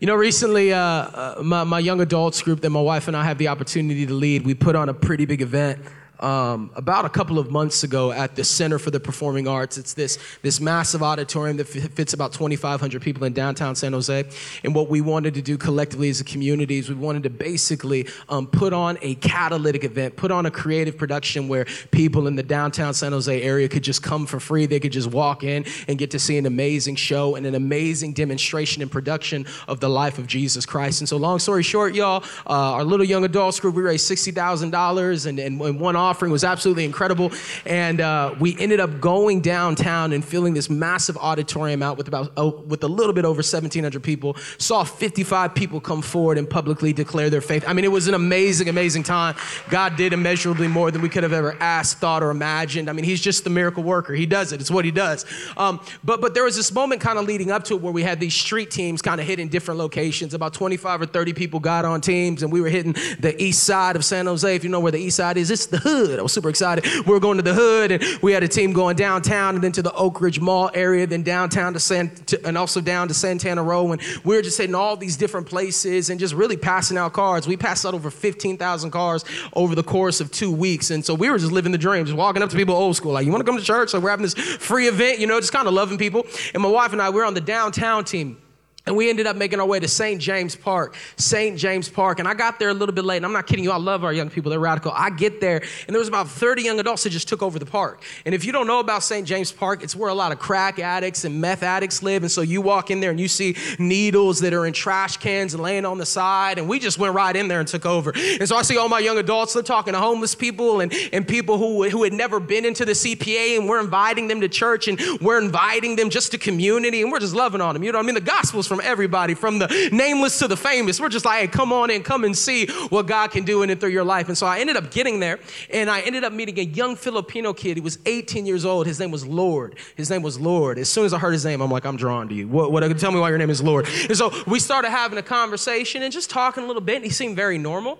You 0.00 0.06
know, 0.06 0.14
recently, 0.14 0.74
uh, 0.74 0.78
uh, 0.78 1.40
my, 1.42 1.64
my 1.64 1.78
young 1.78 2.02
adults 2.02 2.42
group 2.42 2.60
that 2.60 2.68
my 2.68 2.82
wife 2.82 3.08
and 3.08 3.16
I 3.16 3.24
have 3.24 3.38
the 3.38 3.48
opportunity 3.48 4.04
to 4.04 4.12
lead, 4.12 4.44
we 4.44 4.52
put 4.52 4.76
on 4.76 4.90
a 4.90 4.94
pretty 4.94 5.24
big 5.24 5.40
event 5.40 5.80
um, 6.20 6.70
about 6.74 7.04
a 7.04 7.08
couple 7.08 7.38
of 7.38 7.50
months 7.50 7.82
ago 7.82 8.12
at 8.12 8.36
the 8.36 8.44
Center 8.44 8.78
for 8.78 8.90
the 8.90 9.00
Performing 9.00 9.46
Arts. 9.48 9.78
It's 9.78 9.94
this, 9.94 10.18
this 10.42 10.60
massive 10.60 11.02
auditorium 11.02 11.56
that 11.58 11.74
f- 11.74 11.90
fits 11.92 12.12
about 12.12 12.32
2,500 12.32 13.02
people 13.02 13.24
in 13.24 13.32
downtown 13.32 13.74
San 13.74 13.92
Jose. 13.92 14.24
And 14.64 14.74
what 14.74 14.88
we 14.88 15.00
wanted 15.00 15.34
to 15.34 15.42
do 15.42 15.58
collectively 15.58 16.08
as 16.08 16.20
a 16.20 16.24
community 16.24 16.78
is 16.78 16.88
we 16.88 16.94
wanted 16.94 17.22
to 17.24 17.30
basically 17.30 18.06
um, 18.28 18.46
put 18.46 18.72
on 18.72 18.98
a 19.02 19.14
catalytic 19.16 19.84
event, 19.84 20.16
put 20.16 20.30
on 20.30 20.46
a 20.46 20.50
creative 20.50 20.96
production 20.96 21.48
where 21.48 21.66
people 21.90 22.26
in 22.26 22.36
the 22.36 22.42
downtown 22.42 22.94
San 22.94 23.12
Jose 23.12 23.42
area 23.42 23.68
could 23.68 23.82
just 23.82 24.02
come 24.02 24.26
for 24.26 24.40
free. 24.40 24.66
They 24.66 24.80
could 24.80 24.92
just 24.92 25.10
walk 25.10 25.44
in 25.44 25.64
and 25.88 25.98
get 25.98 26.10
to 26.12 26.18
see 26.18 26.38
an 26.38 26.46
amazing 26.46 26.96
show 26.96 27.34
and 27.34 27.46
an 27.46 27.54
amazing 27.54 28.12
demonstration 28.12 28.82
and 28.82 28.90
production 28.90 29.46
of 29.68 29.80
the 29.80 29.88
life 29.88 30.18
of 30.18 30.26
Jesus 30.26 30.66
Christ. 30.66 31.00
And 31.00 31.08
so, 31.08 31.16
long 31.16 31.38
story 31.38 31.62
short, 31.62 31.94
y'all, 31.94 32.24
uh, 32.46 32.74
our 32.74 32.84
little 32.84 33.06
young 33.06 33.24
adults 33.24 33.60
group, 33.60 33.74
we 33.74 33.82
raised 33.82 34.10
$60,000 34.10 35.26
and, 35.26 35.38
and, 35.38 35.60
and 35.60 35.80
one 35.80 35.96
offering 36.06 36.32
was 36.32 36.44
absolutely 36.44 36.84
incredible. 36.84 37.32
And 37.64 38.00
uh, 38.00 38.34
we 38.38 38.56
ended 38.58 38.80
up 38.80 39.00
going 39.00 39.40
downtown 39.40 40.12
and 40.12 40.24
filling 40.24 40.54
this 40.54 40.70
massive 40.70 41.16
auditorium 41.16 41.82
out 41.82 41.96
with 41.96 42.08
about 42.08 42.32
oh, 42.36 42.62
with 42.66 42.84
a 42.84 42.88
little 42.88 43.12
bit 43.12 43.24
over 43.24 43.38
1,700 43.38 44.02
people. 44.02 44.36
Saw 44.58 44.84
55 44.84 45.54
people 45.54 45.80
come 45.80 46.02
forward 46.02 46.38
and 46.38 46.48
publicly 46.48 46.92
declare 46.92 47.30
their 47.30 47.40
faith. 47.40 47.64
I 47.66 47.72
mean, 47.72 47.84
it 47.84 47.92
was 47.92 48.06
an 48.08 48.14
amazing, 48.14 48.68
amazing 48.68 49.02
time. 49.02 49.34
God 49.68 49.96
did 49.96 50.12
immeasurably 50.12 50.68
more 50.68 50.90
than 50.90 51.02
we 51.02 51.08
could 51.08 51.22
have 51.22 51.32
ever 51.32 51.56
asked, 51.60 51.98
thought, 51.98 52.22
or 52.22 52.30
imagined. 52.30 52.88
I 52.88 52.92
mean, 52.92 53.04
He's 53.04 53.20
just 53.20 53.44
the 53.44 53.50
miracle 53.50 53.82
worker. 53.82 54.14
He 54.14 54.26
does 54.26 54.52
it. 54.52 54.60
It's 54.60 54.70
what 54.70 54.84
He 54.84 54.90
does. 54.90 55.24
Um, 55.56 55.80
but 56.04 56.20
but 56.20 56.34
there 56.34 56.44
was 56.44 56.56
this 56.56 56.72
moment 56.72 57.00
kind 57.00 57.18
of 57.18 57.24
leading 57.24 57.50
up 57.50 57.64
to 57.64 57.74
it 57.74 57.80
where 57.80 57.92
we 57.92 58.02
had 58.02 58.20
these 58.20 58.34
street 58.34 58.70
teams 58.70 59.02
kind 59.02 59.20
of 59.20 59.26
hitting 59.26 59.48
different 59.48 59.78
locations. 59.78 60.34
About 60.34 60.52
25 60.54 61.02
or 61.02 61.06
30 61.06 61.32
people 61.32 61.60
got 61.60 61.84
on 61.84 62.00
teams, 62.00 62.42
and 62.42 62.52
we 62.52 62.60
were 62.60 62.68
hitting 62.68 62.92
the 63.18 63.34
east 63.42 63.64
side 63.64 63.96
of 63.96 64.04
San 64.04 64.26
Jose. 64.26 64.54
If 64.54 64.64
you 64.64 64.70
know 64.70 64.80
where 64.80 64.92
the 64.92 64.98
east 64.98 65.16
side 65.16 65.36
is, 65.36 65.50
it's 65.50 65.66
the 65.66 65.78
hood 65.78 65.95
hood. 65.96 66.18
I 66.18 66.22
was 66.22 66.32
super 66.32 66.48
excited. 66.48 66.84
We 67.06 67.12
were 67.12 67.20
going 67.20 67.36
to 67.36 67.42
the 67.42 67.54
hood, 67.54 67.92
and 67.92 68.04
we 68.22 68.32
had 68.32 68.42
a 68.42 68.48
team 68.48 68.72
going 68.72 68.96
downtown 68.96 69.54
and 69.54 69.64
then 69.64 69.72
to 69.72 69.82
the 69.82 69.92
Oak 69.92 70.20
Ridge 70.20 70.40
Mall 70.40 70.70
area, 70.74 71.06
then 71.06 71.22
downtown 71.22 71.72
to 71.72 71.80
San, 71.80 72.14
to, 72.26 72.46
and 72.46 72.56
also 72.56 72.80
down 72.80 73.08
to 73.08 73.14
Santana 73.14 73.62
Row. 73.62 73.92
And 73.92 74.02
we 74.24 74.36
were 74.36 74.42
just 74.42 74.58
hitting 74.58 74.74
all 74.74 74.96
these 74.96 75.16
different 75.16 75.46
places 75.46 76.10
and 76.10 76.20
just 76.20 76.34
really 76.34 76.56
passing 76.56 76.96
out 76.96 77.12
cards. 77.12 77.46
We 77.46 77.56
passed 77.56 77.86
out 77.86 77.94
over 77.94 78.10
15,000 78.10 78.90
cars 78.90 79.24
over 79.54 79.74
the 79.74 79.82
course 79.82 80.20
of 80.20 80.30
two 80.30 80.52
weeks. 80.52 80.90
And 80.90 81.04
so 81.04 81.14
we 81.14 81.30
were 81.30 81.38
just 81.38 81.52
living 81.52 81.72
the 81.72 81.78
dream, 81.78 82.04
just 82.04 82.16
walking 82.16 82.42
up 82.42 82.50
to 82.50 82.56
people 82.56 82.74
old 82.74 82.96
school, 82.96 83.12
like, 83.12 83.26
you 83.26 83.32
want 83.32 83.44
to 83.44 83.50
come 83.50 83.58
to 83.58 83.64
church? 83.64 83.94
Like, 83.94 84.02
we're 84.02 84.10
having 84.10 84.24
this 84.24 84.34
free 84.34 84.88
event, 84.88 85.18
you 85.18 85.26
know, 85.26 85.40
just 85.40 85.52
kind 85.52 85.68
of 85.68 85.74
loving 85.74 85.98
people. 85.98 86.26
And 86.54 86.62
my 86.62 86.68
wife 86.68 86.92
and 86.92 87.00
I, 87.00 87.10
we 87.10 87.16
we're 87.16 87.24
on 87.24 87.34
the 87.34 87.40
downtown 87.40 88.04
team. 88.04 88.38
And 88.86 88.96
we 88.96 89.10
ended 89.10 89.26
up 89.26 89.36
making 89.36 89.58
our 89.58 89.66
way 89.66 89.80
to 89.80 89.88
St. 89.88 90.20
James 90.20 90.54
Park. 90.54 90.94
St. 91.16 91.58
James 91.58 91.88
Park. 91.88 92.20
And 92.20 92.28
I 92.28 92.34
got 92.34 92.60
there 92.60 92.68
a 92.68 92.74
little 92.74 92.94
bit 92.94 93.04
late. 93.04 93.16
And 93.16 93.26
I'm 93.26 93.32
not 93.32 93.46
kidding 93.46 93.64
you. 93.64 93.72
I 93.72 93.78
love 93.78 94.04
our 94.04 94.12
young 94.12 94.30
people. 94.30 94.50
They're 94.50 94.60
radical. 94.60 94.92
I 94.94 95.10
get 95.10 95.40
there, 95.40 95.60
and 95.86 95.94
there 95.94 95.98
was 95.98 96.08
about 96.08 96.28
30 96.28 96.62
young 96.62 96.78
adults 96.78 97.02
that 97.02 97.10
just 97.10 97.28
took 97.28 97.42
over 97.42 97.58
the 97.58 97.66
park. 97.66 98.02
And 98.24 98.34
if 98.34 98.44
you 98.44 98.52
don't 98.52 98.66
know 98.66 98.80
about 98.80 99.02
St. 99.02 99.26
James 99.26 99.50
Park, 99.50 99.82
it's 99.82 99.96
where 99.96 100.08
a 100.08 100.14
lot 100.14 100.32
of 100.32 100.38
crack 100.38 100.78
addicts 100.78 101.24
and 101.24 101.40
meth 101.40 101.62
addicts 101.62 102.02
live. 102.02 102.22
And 102.22 102.30
so 102.30 102.42
you 102.42 102.60
walk 102.60 102.90
in 102.90 103.00
there 103.00 103.10
and 103.10 103.18
you 103.18 103.28
see 103.28 103.56
needles 103.78 104.40
that 104.40 104.52
are 104.52 104.66
in 104.66 104.72
trash 104.72 105.16
cans 105.16 105.54
and 105.54 105.62
laying 105.62 105.84
on 105.84 105.98
the 105.98 106.06
side. 106.06 106.58
And 106.58 106.68
we 106.68 106.78
just 106.78 106.98
went 106.98 107.14
right 107.14 107.34
in 107.34 107.48
there 107.48 107.60
and 107.60 107.68
took 107.68 107.86
over. 107.86 108.12
And 108.14 108.48
so 108.48 108.56
I 108.56 108.62
see 108.62 108.76
all 108.76 108.88
my 108.88 109.00
young 109.00 109.18
adults. 109.18 109.52
They're 109.52 109.62
talking 109.62 109.94
to 109.94 109.98
homeless 109.98 110.34
people 110.34 110.80
and, 110.80 110.92
and 111.12 111.26
people 111.26 111.58
who, 111.58 111.88
who 111.88 112.04
had 112.04 112.12
never 112.12 112.38
been 112.38 112.64
into 112.64 112.84
the 112.84 112.92
CPA. 112.92 113.58
And 113.58 113.68
we're 113.68 113.80
inviting 113.80 114.28
them 114.28 114.40
to 114.40 114.48
church 114.48 114.88
and 114.88 115.00
we're 115.20 115.40
inviting 115.40 115.96
them 115.96 116.10
just 116.10 116.30
to 116.32 116.38
community. 116.38 117.02
And 117.02 117.10
we're 117.10 117.20
just 117.20 117.34
loving 117.34 117.60
on 117.60 117.74
them. 117.74 117.82
You 117.82 117.92
know 117.92 117.98
what 117.98 118.04
I 118.04 118.06
mean? 118.06 118.14
The 118.14 118.20
gospel's 118.20 118.66
from 118.66 118.75
everybody, 118.80 119.34
from 119.34 119.56
from 119.58 119.68
the 119.68 119.88
nameless 119.92 120.38
to 120.40 120.48
the 120.48 120.56
famous. 120.56 121.00
We're 121.00 121.08
just 121.08 121.24
like, 121.24 121.40
hey, 121.40 121.46
come 121.48 121.72
on 121.72 121.90
in, 121.90 122.02
come 122.02 122.24
and 122.24 122.36
see 122.36 122.66
what 122.88 123.06
God 123.06 123.30
can 123.30 123.44
do 123.44 123.62
in 123.62 123.70
and 123.70 123.80
through 123.80 123.90
your 123.90 124.04
life. 124.04 124.28
And 124.28 124.36
so 124.36 124.46
I 124.46 124.58
ended 124.58 124.76
up 124.76 124.90
getting 124.90 125.20
there, 125.20 125.38
and 125.70 125.90
I 125.90 126.00
ended 126.00 126.24
up 126.24 126.32
meeting 126.32 126.58
a 126.58 126.62
young 126.62 126.96
Filipino 126.96 127.52
kid. 127.52 127.76
He 127.76 127.80
was 127.80 127.98
18 128.06 128.46
years 128.46 128.64
old. 128.64 128.86
His 128.86 129.00
name 129.00 129.10
was 129.10 129.26
Lord. 129.26 129.78
His 129.96 130.10
name 130.10 130.22
was 130.22 130.38
Lord. 130.38 130.78
As 130.78 130.88
soon 130.88 131.04
as 131.04 131.12
I 131.12 131.18
heard 131.18 131.32
his 131.32 131.44
name, 131.44 131.60
I'm 131.60 131.70
like, 131.70 131.86
I'm 131.86 131.96
drawn 131.96 132.28
to 132.28 132.34
you. 132.34 132.48
What? 132.48 132.72
what 132.72 132.98
tell 132.98 133.12
me 133.12 133.20
why 133.20 133.28
your 133.28 133.38
name 133.38 133.50
is 133.50 133.62
Lord. 133.62 133.86
And 133.86 134.16
so 134.16 134.32
we 134.46 134.58
started 134.58 134.90
having 134.90 135.18
a 135.18 135.22
conversation 135.22 136.02
and 136.02 136.12
just 136.12 136.30
talking 136.30 136.64
a 136.64 136.66
little 136.66 136.82
bit. 136.82 136.96
And 136.96 137.04
he 137.04 137.10
seemed 137.10 137.36
very 137.36 137.58
normal. 137.58 137.98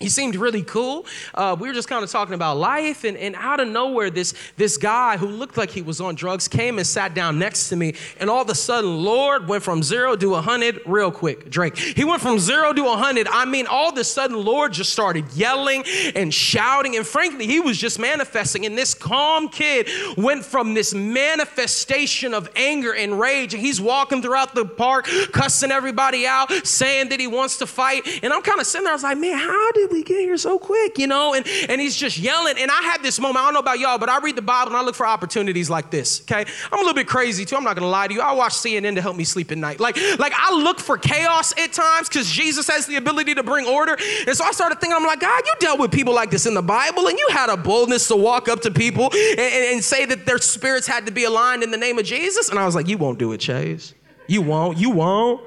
He 0.00 0.08
seemed 0.08 0.34
really 0.34 0.62
cool. 0.62 1.04
Uh, 1.34 1.54
we 1.60 1.68
were 1.68 1.74
just 1.74 1.86
kind 1.86 2.02
of 2.02 2.10
talking 2.10 2.32
about 2.32 2.56
life, 2.56 3.04
and, 3.04 3.18
and 3.18 3.36
out 3.36 3.60
of 3.60 3.68
nowhere, 3.68 4.08
this, 4.08 4.32
this 4.56 4.78
guy 4.78 5.18
who 5.18 5.26
looked 5.26 5.58
like 5.58 5.70
he 5.70 5.82
was 5.82 6.00
on 6.00 6.14
drugs 6.14 6.48
came 6.48 6.78
and 6.78 6.86
sat 6.86 7.12
down 7.12 7.38
next 7.38 7.68
to 7.68 7.76
me, 7.76 7.94
and 8.18 8.30
all 8.30 8.40
of 8.40 8.48
a 8.48 8.54
sudden, 8.54 9.04
Lord 9.04 9.46
went 9.46 9.62
from 9.62 9.82
zero 9.82 10.16
to 10.16 10.30
100 10.30 10.80
real 10.86 11.12
quick. 11.12 11.50
Drake. 11.50 11.76
He 11.76 12.04
went 12.04 12.22
from 12.22 12.38
zero 12.38 12.72
to 12.72 12.82
100. 12.82 13.28
I 13.28 13.44
mean, 13.44 13.66
all 13.66 13.90
of 13.90 13.98
a 13.98 14.04
sudden, 14.04 14.42
Lord 14.42 14.72
just 14.72 14.90
started 14.90 15.30
yelling 15.34 15.84
and 16.14 16.32
shouting, 16.32 16.96
and 16.96 17.06
frankly, 17.06 17.46
he 17.46 17.60
was 17.60 17.76
just 17.76 17.98
manifesting. 17.98 18.64
And 18.64 18.78
this 18.78 18.94
calm 18.94 19.50
kid 19.50 19.86
went 20.16 20.46
from 20.46 20.72
this 20.72 20.94
manifestation 20.94 22.32
of 22.32 22.48
anger 22.56 22.94
and 22.94 23.20
rage, 23.20 23.52
and 23.52 23.62
he's 23.62 23.82
walking 23.82 24.22
throughout 24.22 24.54
the 24.54 24.64
park, 24.64 25.04
cussing 25.32 25.70
everybody 25.70 26.26
out, 26.26 26.50
saying 26.66 27.10
that 27.10 27.20
he 27.20 27.26
wants 27.26 27.58
to 27.58 27.66
fight. 27.66 28.08
And 28.22 28.32
I'm 28.32 28.40
kind 28.40 28.60
of 28.60 28.66
sitting 28.66 28.84
there, 28.84 28.94
I 28.94 28.96
was 28.96 29.02
like, 29.02 29.18
man, 29.18 29.36
how 29.36 29.72
did 29.72 29.89
we 29.90 30.02
get 30.02 30.20
here 30.20 30.36
so 30.36 30.58
quick, 30.58 30.98
you 30.98 31.06
know? 31.06 31.34
And, 31.34 31.46
and 31.68 31.80
he's 31.80 31.96
just 31.96 32.18
yelling. 32.18 32.56
And 32.58 32.70
I 32.70 32.82
had 32.82 33.02
this 33.02 33.20
moment, 33.20 33.38
I 33.38 33.44
don't 33.46 33.54
know 33.54 33.60
about 33.60 33.78
y'all, 33.78 33.98
but 33.98 34.08
I 34.08 34.18
read 34.20 34.36
the 34.36 34.42
Bible 34.42 34.72
and 34.72 34.76
I 34.76 34.82
look 34.82 34.94
for 34.94 35.06
opportunities 35.06 35.70
like 35.70 35.90
this, 35.90 36.22
okay? 36.22 36.44
I'm 36.72 36.78
a 36.78 36.82
little 36.82 36.94
bit 36.94 37.06
crazy 37.06 37.44
too. 37.44 37.56
I'm 37.56 37.64
not 37.64 37.76
gonna 37.76 37.88
lie 37.88 38.08
to 38.08 38.14
you. 38.14 38.20
I 38.20 38.32
watch 38.32 38.52
CNN 38.52 38.94
to 38.96 39.02
help 39.02 39.16
me 39.16 39.24
sleep 39.24 39.50
at 39.52 39.58
night. 39.58 39.80
Like, 39.80 39.96
like 40.18 40.32
I 40.36 40.54
look 40.54 40.78
for 40.78 40.98
chaos 40.98 41.52
at 41.58 41.72
times 41.72 42.08
because 42.08 42.30
Jesus 42.30 42.68
has 42.68 42.86
the 42.86 42.96
ability 42.96 43.34
to 43.34 43.42
bring 43.42 43.66
order. 43.66 43.96
And 44.26 44.36
so 44.36 44.44
I 44.44 44.52
started 44.52 44.80
thinking, 44.80 44.96
I'm 44.96 45.06
like, 45.06 45.20
God, 45.20 45.42
you 45.46 45.52
dealt 45.60 45.80
with 45.80 45.90
people 45.90 46.14
like 46.14 46.30
this 46.30 46.46
in 46.46 46.54
the 46.54 46.62
Bible 46.62 47.08
and 47.08 47.18
you 47.18 47.28
had 47.30 47.50
a 47.50 47.56
boldness 47.56 48.08
to 48.08 48.16
walk 48.16 48.48
up 48.48 48.60
to 48.62 48.70
people 48.70 49.10
and, 49.12 49.40
and, 49.40 49.74
and 49.74 49.84
say 49.84 50.04
that 50.06 50.26
their 50.26 50.38
spirits 50.38 50.86
had 50.86 51.06
to 51.06 51.12
be 51.12 51.24
aligned 51.24 51.62
in 51.62 51.70
the 51.70 51.76
name 51.76 51.98
of 51.98 52.04
Jesus. 52.04 52.48
And 52.48 52.58
I 52.58 52.66
was 52.66 52.74
like, 52.74 52.88
you 52.88 52.98
won't 52.98 53.18
do 53.18 53.32
it, 53.32 53.38
Chase. 53.38 53.94
You 54.26 54.42
won't. 54.42 54.78
You 54.78 54.90
won't. 54.90 55.42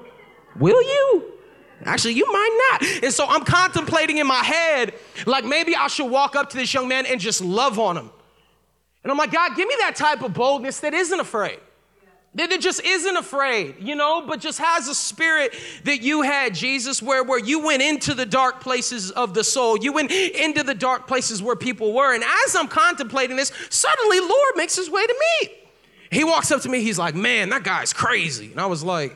Will 0.58 0.82
you? 0.82 1.33
Actually, 1.86 2.14
you 2.14 2.32
might 2.32 2.70
not. 2.72 3.04
And 3.04 3.14
so 3.14 3.26
I'm 3.28 3.44
contemplating 3.44 4.18
in 4.18 4.28
my 4.28 4.44
head, 4.44 4.94
like 5.26 5.46
maybe 5.46 5.76
I 5.76 5.88
should 5.88 6.10
walk 6.10 6.36
up 6.36 6.50
to 6.52 6.58
this 6.58 6.74
young 6.74 6.88
man 6.88 7.06
and 7.06 7.20
just 7.20 7.42
love 7.42 7.80
on 7.80 7.98
him. 7.98 8.10
And 9.04 9.12
I'm 9.12 9.18
like, 9.18 9.32
God, 9.32 9.56
give 9.56 9.68
me 9.68 9.76
that 9.80 9.96
type 9.96 10.22
of 10.22 10.34
boldness 10.34 10.80
that 10.80 10.94
isn't 10.94 11.20
afraid. 11.20 11.60
That 12.36 12.50
just 12.62 12.82
isn't 12.84 13.16
afraid, 13.16 13.76
you 13.80 13.96
know, 13.96 14.26
but 14.26 14.40
just 14.40 14.58
has 14.58 14.88
a 14.88 14.96
spirit 14.96 15.54
that 15.84 16.02
you 16.02 16.24
had, 16.24 16.56
Jesus, 16.56 17.00
where, 17.00 17.24
where 17.24 17.38
you 17.38 17.64
went 17.64 17.84
into 17.84 18.16
the 18.16 18.26
dark 18.26 18.60
places 18.60 19.12
of 19.12 19.36
the 19.36 19.44
soul. 19.44 19.78
You 19.78 19.94
went 19.94 20.12
into 20.12 20.64
the 20.64 20.74
dark 20.74 21.06
places 21.06 21.44
where 21.44 21.56
people 21.56 21.94
were. 21.94 22.14
And 22.16 22.24
as 22.24 22.56
I'm 22.56 22.68
contemplating 22.68 23.38
this, 23.38 23.52
suddenly 23.70 24.20
Lord 24.20 24.56
makes 24.56 24.76
his 24.76 24.90
way 24.90 25.06
to 25.06 25.16
me. 25.42 25.50
He 26.10 26.24
walks 26.24 26.52
up 26.52 26.62
to 26.62 26.70
me, 26.70 26.82
he's 26.82 26.98
like, 26.98 27.14
Man, 27.14 27.50
that 27.50 27.64
guy's 27.64 27.94
crazy. 27.94 28.52
And 28.52 28.60
I 28.60 28.66
was 28.66 28.84
like, 28.84 29.16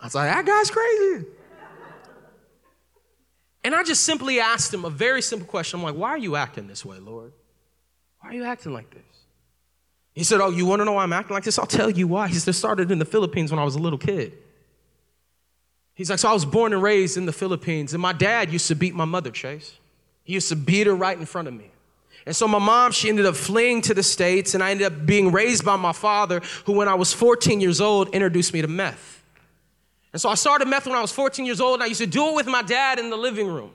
I 0.00 0.06
was 0.06 0.14
like, 0.14 0.32
that 0.32 0.46
guy's 0.46 0.70
crazy. 0.70 1.26
And 3.62 3.74
I 3.74 3.82
just 3.82 4.04
simply 4.04 4.40
asked 4.40 4.72
him 4.72 4.84
a 4.84 4.90
very 4.90 5.20
simple 5.20 5.46
question. 5.46 5.80
I'm 5.80 5.84
like, 5.84 5.94
why 5.94 6.10
are 6.10 6.18
you 6.18 6.36
acting 6.36 6.66
this 6.66 6.84
way, 6.84 6.98
Lord? 6.98 7.32
Why 8.20 8.30
are 8.30 8.34
you 8.34 8.44
acting 8.44 8.72
like 8.72 8.90
this? 8.90 9.02
He 10.12 10.24
said, 10.24 10.40
Oh, 10.40 10.50
you 10.50 10.66
want 10.66 10.80
to 10.80 10.84
know 10.84 10.92
why 10.92 11.02
I'm 11.02 11.12
acting 11.12 11.34
like 11.34 11.44
this? 11.44 11.58
I'll 11.58 11.66
tell 11.66 11.90
you 11.90 12.06
why. 12.06 12.28
He 12.28 12.34
said, 12.34 12.54
started 12.54 12.90
in 12.90 12.98
the 12.98 13.04
Philippines 13.04 13.50
when 13.50 13.58
I 13.58 13.64
was 13.64 13.74
a 13.74 13.78
little 13.78 13.98
kid. 13.98 14.32
He's 15.94 16.10
like, 16.10 16.18
So 16.18 16.28
I 16.28 16.32
was 16.32 16.44
born 16.44 16.72
and 16.72 16.82
raised 16.82 17.16
in 17.16 17.26
the 17.26 17.32
Philippines, 17.32 17.92
and 17.92 18.02
my 18.02 18.12
dad 18.12 18.52
used 18.52 18.66
to 18.68 18.74
beat 18.74 18.94
my 18.94 19.04
mother, 19.04 19.30
Chase. 19.30 19.78
He 20.24 20.34
used 20.34 20.48
to 20.48 20.56
beat 20.56 20.86
her 20.86 20.94
right 20.94 21.18
in 21.18 21.26
front 21.26 21.48
of 21.48 21.54
me. 21.54 21.70
And 22.26 22.36
so 22.36 22.46
my 22.46 22.58
mom, 22.58 22.92
she 22.92 23.08
ended 23.08 23.24
up 23.24 23.34
fleeing 23.34 23.80
to 23.82 23.94
the 23.94 24.02
States, 24.02 24.54
and 24.54 24.62
I 24.62 24.72
ended 24.72 24.86
up 24.86 25.06
being 25.06 25.32
raised 25.32 25.64
by 25.64 25.76
my 25.76 25.92
father, 25.92 26.42
who, 26.66 26.74
when 26.74 26.88
I 26.88 26.94
was 26.94 27.12
14 27.12 27.60
years 27.60 27.80
old, 27.80 28.10
introduced 28.10 28.52
me 28.52 28.60
to 28.60 28.68
meth. 28.68 29.19
And 30.12 30.20
so 30.20 30.28
I 30.28 30.34
started 30.34 30.66
meth 30.66 30.86
when 30.86 30.96
I 30.96 31.00
was 31.00 31.12
14 31.12 31.46
years 31.46 31.60
old, 31.60 31.74
and 31.74 31.82
I 31.82 31.86
used 31.86 32.00
to 32.00 32.06
do 32.06 32.28
it 32.28 32.34
with 32.34 32.46
my 32.46 32.62
dad 32.62 32.98
in 32.98 33.10
the 33.10 33.16
living 33.16 33.46
room. 33.46 33.72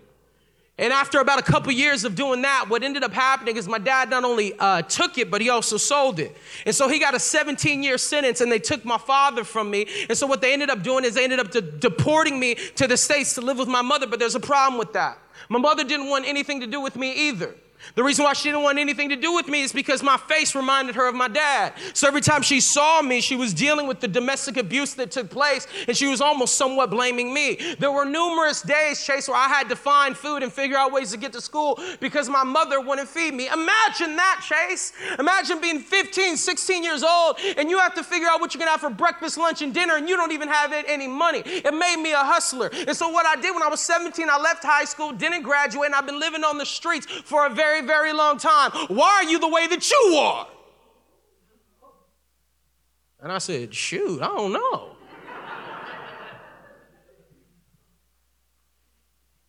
And 0.78 0.92
after 0.92 1.22
about 1.22 1.40
a 1.40 1.42
couple 1.42 1.72
years 1.72 2.04
of 2.04 2.16
doing 2.16 2.42
that, 2.42 2.66
what 2.68 2.84
ended 2.84 3.02
up 3.02 3.14
happening 3.14 3.56
is 3.56 3.66
my 3.66 3.78
dad 3.78 4.10
not 4.10 4.26
only 4.26 4.54
uh, 4.60 4.82
took 4.82 5.18
it, 5.18 5.32
but 5.32 5.40
he 5.40 5.50
also 5.50 5.78
sold 5.78 6.20
it. 6.20 6.36
And 6.66 6.76
so 6.76 6.90
he 6.90 7.00
got 7.00 7.16
a 7.16 7.20
17 7.20 7.82
year 7.82 7.98
sentence, 7.98 8.42
and 8.42 8.52
they 8.52 8.60
took 8.60 8.84
my 8.84 8.98
father 8.98 9.46
from 9.46 9.72
me. 9.72 9.88
And 10.10 10.18
so 10.18 10.28
what 10.28 10.42
they 10.42 10.52
ended 10.52 10.70
up 10.70 10.84
doing 10.84 11.06
is 11.06 11.16
they 11.16 11.24
ended 11.24 11.40
up 11.40 11.52
de- 11.52 11.62
deporting 11.62 12.38
me 12.38 12.56
to 12.76 12.88
the 12.88 12.98
States 12.98 13.36
to 13.36 13.42
live 13.42 13.58
with 13.58 13.70
my 13.70 13.82
mother, 13.82 14.06
but 14.06 14.20
there's 14.20 14.36
a 14.36 14.40
problem 14.40 14.78
with 14.78 14.92
that. 14.94 15.18
My 15.48 15.60
mother 15.60 15.86
didn't 15.86 16.10
want 16.10 16.26
anything 16.28 16.60
to 16.60 16.68
do 16.68 16.82
with 16.82 16.98
me 16.98 17.30
either. 17.30 17.56
The 17.94 18.04
reason 18.04 18.26
why 18.26 18.34
she 18.34 18.50
didn't 18.50 18.64
want 18.64 18.80
anything 18.80 19.10
to 19.10 19.16
do 19.16 19.34
with 19.34 19.48
me 19.48 19.62
is 19.62 19.72
because 19.72 20.02
my 20.02 20.18
face 20.18 20.56
reminded 20.56 20.96
her 20.96 21.08
of 21.08 21.16
my 21.16 21.28
dad. 21.28 21.74
So 21.94 22.08
every 22.08 22.22
time 22.22 22.42
she 22.42 22.60
saw 22.60 23.02
me, 23.02 23.22
she 23.22 23.36
was 23.36 23.54
dealing 23.54 23.88
with 23.88 24.00
the 24.00 24.08
domestic 24.08 24.58
abuse 24.58 24.96
that 24.96 25.12
took 25.12 25.30
place, 25.30 25.68
and 25.88 25.96
she 25.96 26.08
was 26.08 26.22
almost 26.22 26.56
somewhat 26.56 26.90
blaming 26.90 27.34
me. 27.34 27.76
There 27.80 27.92
were 27.92 28.06
numerous 28.06 28.62
days, 28.62 29.06
Chase, 29.06 29.28
where 29.28 29.38
I 29.38 29.48
had 29.48 29.70
to 29.70 29.76
find 29.76 30.18
food 30.18 30.44
and 30.44 30.52
figure 30.52 30.78
out 30.78 30.92
ways 30.92 31.12
to 31.12 31.18
get 31.18 31.34
to 31.34 31.42
school 31.42 31.80
because 32.00 32.30
my 32.30 32.44
mother 32.44 32.82
wouldn't 32.82 33.08
feed 33.08 33.34
me. 33.34 33.48
Imagine 33.48 34.16
that, 34.16 34.42
Chase. 34.44 34.94
Imagine 35.20 35.62
being 35.62 35.80
15, 35.80 36.38
16 36.38 36.84
years 36.84 37.04
old, 37.04 37.38
and 37.58 37.70
you 37.70 37.78
have 37.78 37.94
to 37.96 38.04
figure 38.04 38.28
out 38.28 38.40
what 38.42 38.54
you're 38.54 38.60
gonna 38.60 38.72
have 38.72 38.82
for 38.82 38.90
breakfast, 38.90 39.38
lunch, 39.38 39.62
and 39.62 39.74
dinner, 39.74 39.96
and 39.96 40.10
you 40.10 40.16
don't 40.18 40.32
even 40.32 40.48
have 40.48 40.74
any 40.74 41.08
money. 41.08 41.44
It 41.46 41.74
made 41.74 41.98
me 41.98 42.14
a 42.14 42.18
hustler. 42.18 42.70
And 42.88 42.96
so 42.96 43.10
what 43.10 43.26
I 43.26 43.36
did 43.40 43.54
when 43.54 43.64
I 43.64 43.68
was 43.68 43.82
17, 43.82 44.30
I 44.30 44.40
left 44.40 44.64
high 44.64 44.86
school, 44.86 45.12
didn't 45.12 45.44
graduate, 45.44 45.88
and 45.88 45.96
I've 45.96 46.06
been 46.06 46.20
living 46.20 46.44
on 46.44 46.58
the 46.58 46.66
streets 46.66 47.06
for 47.06 47.46
a 47.46 47.50
very 47.50 47.75
very, 47.82 47.86
very 47.86 48.14
long 48.14 48.38
time. 48.38 48.72
Why 48.88 49.16
are 49.16 49.24
you 49.24 49.40
the 49.40 49.48
way 49.48 49.68
that 49.68 49.90
you 49.90 50.16
are? 50.18 50.48
And 53.22 53.32
I 53.32 53.40
said, 53.40 53.74
Shoot, 53.74 54.22
I 54.22 54.28
don't 54.28 54.54
know. 54.54 54.92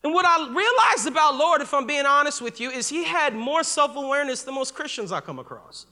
and 0.02 0.14
what 0.14 0.24
I 0.24 0.48
realized 0.48 1.06
about 1.06 1.36
Lord, 1.36 1.60
if 1.60 1.74
I'm 1.74 1.86
being 1.86 2.06
honest 2.06 2.40
with 2.40 2.60
you, 2.60 2.70
is 2.70 2.88
he 2.88 3.04
had 3.04 3.34
more 3.34 3.62
self 3.62 3.96
awareness 3.96 4.42
than 4.42 4.54
most 4.54 4.74
Christians 4.74 5.12
I 5.12 5.20
come 5.20 5.38
across. 5.38 5.86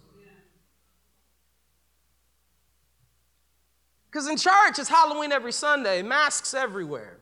Because 4.10 4.28
in 4.28 4.36
church, 4.36 4.78
it's 4.78 4.88
Halloween 4.88 5.32
every 5.32 5.50
Sunday, 5.50 6.00
masks 6.00 6.54
everywhere. 6.54 7.18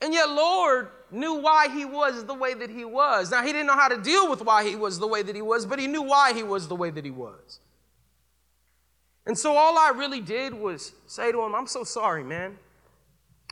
And 0.00 0.14
yet, 0.14 0.30
Lord 0.30 0.88
knew 1.12 1.34
why 1.34 1.68
he 1.68 1.84
was 1.84 2.24
the 2.24 2.34
way 2.34 2.54
that 2.54 2.70
he 2.70 2.84
was. 2.84 3.30
Now, 3.30 3.42
he 3.42 3.52
didn't 3.52 3.66
know 3.66 3.76
how 3.76 3.88
to 3.88 4.00
deal 4.00 4.28
with 4.30 4.42
why 4.42 4.68
he 4.68 4.76
was 4.76 4.98
the 4.98 5.06
way 5.06 5.22
that 5.22 5.34
he 5.34 5.42
was, 5.42 5.66
but 5.66 5.78
he 5.78 5.86
knew 5.86 6.02
why 6.02 6.32
he 6.32 6.42
was 6.42 6.68
the 6.68 6.76
way 6.76 6.90
that 6.90 7.04
he 7.04 7.10
was. 7.10 7.60
And 9.26 9.38
so, 9.38 9.56
all 9.56 9.78
I 9.78 9.90
really 9.90 10.20
did 10.20 10.54
was 10.54 10.92
say 11.06 11.30
to 11.32 11.42
him, 11.42 11.54
I'm 11.54 11.66
so 11.66 11.84
sorry, 11.84 12.24
man. 12.24 12.58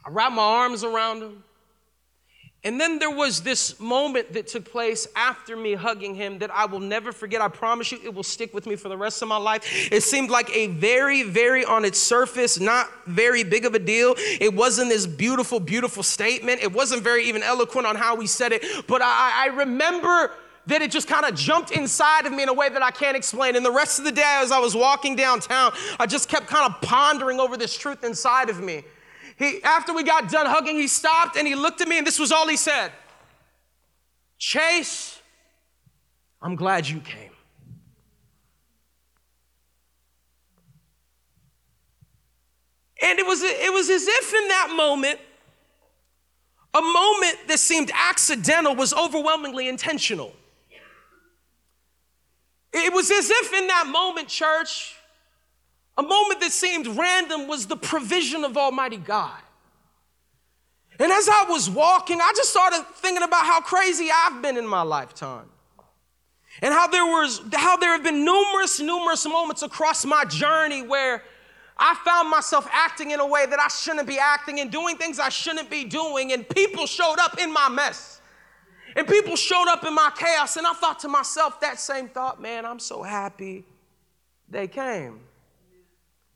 I 0.04 0.10
wrapped 0.10 0.34
my 0.34 0.42
arms 0.42 0.84
around 0.84 1.22
him. 1.22 1.44
And 2.64 2.80
then 2.80 2.98
there 2.98 3.10
was 3.10 3.42
this 3.42 3.78
moment 3.78 4.32
that 4.32 4.48
took 4.48 4.64
place 4.70 5.06
after 5.14 5.56
me 5.56 5.74
hugging 5.74 6.16
him 6.16 6.40
that 6.40 6.50
I 6.50 6.66
will 6.66 6.80
never 6.80 7.12
forget. 7.12 7.40
I 7.40 7.46
promise 7.46 7.92
you, 7.92 8.00
it 8.02 8.12
will 8.12 8.24
stick 8.24 8.52
with 8.52 8.66
me 8.66 8.74
for 8.74 8.88
the 8.88 8.96
rest 8.96 9.22
of 9.22 9.28
my 9.28 9.36
life. 9.36 9.64
It 9.92 10.02
seemed 10.02 10.28
like 10.28 10.50
a 10.54 10.66
very, 10.66 11.22
very 11.22 11.64
on 11.64 11.84
its 11.84 12.00
surface, 12.00 12.58
not 12.58 12.88
very 13.06 13.44
big 13.44 13.64
of 13.64 13.74
a 13.74 13.78
deal. 13.78 14.14
It 14.18 14.52
wasn't 14.52 14.88
this 14.88 15.06
beautiful, 15.06 15.60
beautiful 15.60 16.02
statement. 16.02 16.60
It 16.60 16.72
wasn't 16.72 17.02
very 17.02 17.26
even 17.28 17.44
eloquent 17.44 17.86
on 17.86 17.94
how 17.94 18.16
we 18.16 18.26
said 18.26 18.50
it. 18.50 18.64
But 18.88 19.02
I, 19.02 19.44
I 19.44 19.46
remember 19.54 20.32
that 20.66 20.82
it 20.82 20.90
just 20.90 21.06
kind 21.06 21.24
of 21.24 21.36
jumped 21.36 21.70
inside 21.70 22.26
of 22.26 22.32
me 22.32 22.42
in 22.42 22.48
a 22.48 22.54
way 22.54 22.68
that 22.68 22.82
I 22.82 22.90
can't 22.90 23.16
explain. 23.16 23.54
And 23.54 23.64
the 23.64 23.70
rest 23.72 24.00
of 24.00 24.04
the 24.04 24.12
day, 24.12 24.40
as 24.42 24.50
I 24.50 24.58
was 24.58 24.74
walking 24.74 25.14
downtown, 25.14 25.72
I 25.98 26.06
just 26.06 26.28
kept 26.28 26.48
kind 26.48 26.70
of 26.70 26.80
pondering 26.82 27.38
over 27.38 27.56
this 27.56 27.78
truth 27.78 28.02
inside 28.02 28.50
of 28.50 28.60
me. 28.60 28.82
He, 29.38 29.62
after 29.62 29.94
we 29.94 30.02
got 30.02 30.28
done 30.28 30.46
hugging, 30.46 30.76
he 30.76 30.88
stopped 30.88 31.36
and 31.36 31.46
he 31.46 31.54
looked 31.54 31.80
at 31.80 31.88
me, 31.88 31.98
and 31.98 32.06
this 32.06 32.18
was 32.18 32.32
all 32.32 32.48
he 32.48 32.56
said 32.56 32.92
Chase, 34.38 35.20
I'm 36.42 36.56
glad 36.56 36.88
you 36.88 37.00
came. 37.00 37.30
And 43.00 43.18
it 43.18 43.26
was, 43.26 43.42
it 43.42 43.72
was 43.72 43.88
as 43.88 44.06
if 44.08 44.34
in 44.34 44.48
that 44.48 44.72
moment, 44.74 45.20
a 46.74 46.82
moment 46.82 47.36
that 47.46 47.58
seemed 47.60 47.92
accidental 47.94 48.74
was 48.74 48.92
overwhelmingly 48.92 49.68
intentional. 49.68 50.32
It 52.72 52.92
was 52.92 53.10
as 53.10 53.30
if 53.30 53.52
in 53.52 53.68
that 53.68 53.86
moment, 53.86 54.28
church, 54.28 54.97
a 55.98 56.02
moment 56.02 56.40
that 56.40 56.52
seemed 56.52 56.86
random 56.86 57.48
was 57.48 57.66
the 57.66 57.76
provision 57.76 58.44
of 58.44 58.56
Almighty 58.56 58.96
God. 58.96 59.38
And 61.00 61.10
as 61.10 61.28
I 61.28 61.46
was 61.48 61.68
walking, 61.68 62.20
I 62.20 62.32
just 62.36 62.50
started 62.50 62.84
thinking 62.94 63.24
about 63.24 63.44
how 63.44 63.60
crazy 63.60 64.08
I've 64.14 64.40
been 64.40 64.56
in 64.56 64.66
my 64.66 64.82
lifetime. 64.82 65.46
And 66.62 66.72
how 66.72 66.86
there 66.86 67.04
was 67.04 67.40
how 67.52 67.76
there 67.76 67.92
have 67.92 68.02
been 68.02 68.24
numerous 68.24 68.80
numerous 68.80 69.26
moments 69.26 69.62
across 69.62 70.04
my 70.04 70.24
journey 70.24 70.82
where 70.82 71.22
I 71.76 71.96
found 72.04 72.30
myself 72.30 72.68
acting 72.72 73.12
in 73.12 73.20
a 73.20 73.26
way 73.26 73.46
that 73.46 73.60
I 73.60 73.68
shouldn't 73.68 74.08
be 74.08 74.18
acting 74.18 74.58
and 74.58 74.70
doing 74.70 74.96
things 74.96 75.20
I 75.20 75.28
shouldn't 75.28 75.70
be 75.70 75.84
doing 75.84 76.32
and 76.32 76.48
people 76.48 76.86
showed 76.86 77.18
up 77.20 77.38
in 77.38 77.52
my 77.52 77.68
mess. 77.68 78.20
And 78.96 79.06
people 79.06 79.36
showed 79.36 79.68
up 79.68 79.84
in 79.84 79.94
my 79.94 80.10
chaos 80.16 80.56
and 80.56 80.66
I 80.66 80.72
thought 80.72 80.98
to 81.00 81.08
myself 81.08 81.60
that 81.60 81.78
same 81.78 82.08
thought, 82.08 82.40
man, 82.40 82.66
I'm 82.66 82.80
so 82.80 83.02
happy 83.02 83.64
they 84.48 84.66
came. 84.66 85.20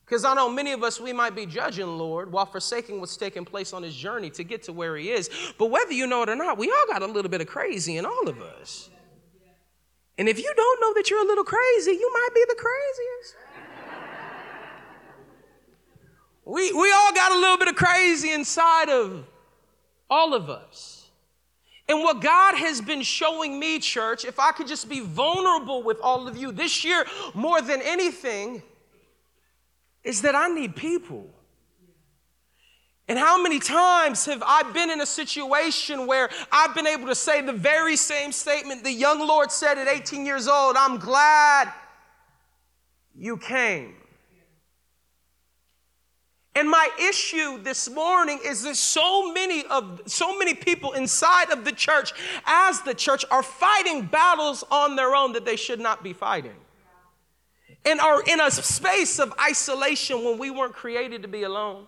Because 0.04 0.24
I 0.24 0.34
know 0.34 0.48
many 0.48 0.72
of 0.72 0.82
us, 0.82 1.00
we 1.00 1.12
might 1.12 1.34
be 1.34 1.46
judging 1.46 1.86
Lord 1.86 2.30
while 2.30 2.44
forsaking 2.44 3.00
what's 3.00 3.16
taking 3.16 3.44
place 3.44 3.72
on 3.72 3.82
his 3.82 3.94
journey 3.94 4.30
to 4.30 4.44
get 4.44 4.62
to 4.64 4.72
where 4.72 4.96
he 4.96 5.10
is. 5.10 5.30
But 5.58 5.66
whether 5.66 5.92
you 5.92 6.06
know 6.06 6.22
it 6.22 6.28
or 6.28 6.36
not, 6.36 6.58
we 6.58 6.70
all 6.70 6.86
got 6.88 7.02
a 7.02 7.06
little 7.06 7.30
bit 7.30 7.40
of 7.40 7.46
crazy 7.46 7.96
in 7.96 8.04
all 8.04 8.28
of 8.28 8.40
us. 8.40 8.90
And 10.18 10.28
if 10.28 10.38
you 10.38 10.52
don't 10.54 10.80
know 10.80 10.92
that 10.94 11.08
you're 11.08 11.22
a 11.22 11.26
little 11.26 11.44
crazy, 11.44 11.92
you 11.92 12.10
might 12.12 12.28
be 12.34 12.44
the 12.48 12.54
craziest. 12.54 13.36
we, 16.44 16.72
we 16.72 16.92
all 16.92 17.12
got 17.14 17.32
a 17.32 17.38
little 17.38 17.56
bit 17.56 17.68
of 17.68 17.76
crazy 17.76 18.30
inside 18.32 18.88
of 18.88 19.24
all 20.10 20.34
of 20.34 20.50
us. 20.50 21.10
And 21.88 22.00
what 22.00 22.20
God 22.20 22.54
has 22.54 22.80
been 22.80 23.02
showing 23.02 23.58
me, 23.58 23.78
church, 23.78 24.24
if 24.24 24.38
I 24.38 24.52
could 24.52 24.66
just 24.66 24.88
be 24.88 25.00
vulnerable 25.00 25.82
with 25.82 25.98
all 26.02 26.28
of 26.28 26.36
you 26.36 26.52
this 26.52 26.84
year 26.84 27.04
more 27.34 27.60
than 27.60 27.82
anything, 27.82 28.62
is 30.04 30.22
that 30.22 30.34
I 30.34 30.48
need 30.48 30.76
people. 30.76 31.28
And 33.08 33.18
how 33.18 33.40
many 33.42 33.58
times 33.58 34.24
have 34.26 34.42
I 34.44 34.62
been 34.72 34.90
in 34.90 35.00
a 35.00 35.06
situation 35.06 36.06
where 36.06 36.30
I've 36.50 36.74
been 36.74 36.86
able 36.86 37.06
to 37.08 37.14
say 37.14 37.42
the 37.42 37.52
very 37.52 37.96
same 37.96 38.32
statement 38.32 38.84
the 38.84 38.92
young 38.92 39.26
Lord 39.26 39.50
said 39.50 39.76
at 39.76 39.88
18 39.88 40.24
years 40.24 40.48
old 40.48 40.76
I'm 40.76 40.98
glad 40.98 41.72
you 43.14 43.36
came. 43.36 43.96
And 46.54 46.68
my 46.68 46.88
issue 47.08 47.62
this 47.62 47.88
morning 47.88 48.38
is 48.44 48.62
that 48.64 48.76
so 48.76 49.32
many 49.32 49.64
of 49.66 50.02
so 50.06 50.38
many 50.38 50.52
people 50.52 50.92
inside 50.92 51.50
of 51.50 51.64
the 51.64 51.72
church 51.72 52.12
as 52.44 52.82
the 52.82 52.94
church 52.94 53.24
are 53.30 53.42
fighting 53.42 54.06
battles 54.06 54.62
on 54.70 54.94
their 54.94 55.14
own 55.14 55.32
that 55.32 55.46
they 55.46 55.56
should 55.56 55.80
not 55.80 56.04
be 56.04 56.12
fighting. 56.12 56.54
And 57.84 58.00
are 58.00 58.22
in 58.22 58.40
a 58.40 58.50
space 58.50 59.18
of 59.18 59.32
isolation 59.40 60.24
when 60.24 60.38
we 60.38 60.50
weren't 60.50 60.74
created 60.74 61.22
to 61.22 61.28
be 61.28 61.42
alone. 61.42 61.86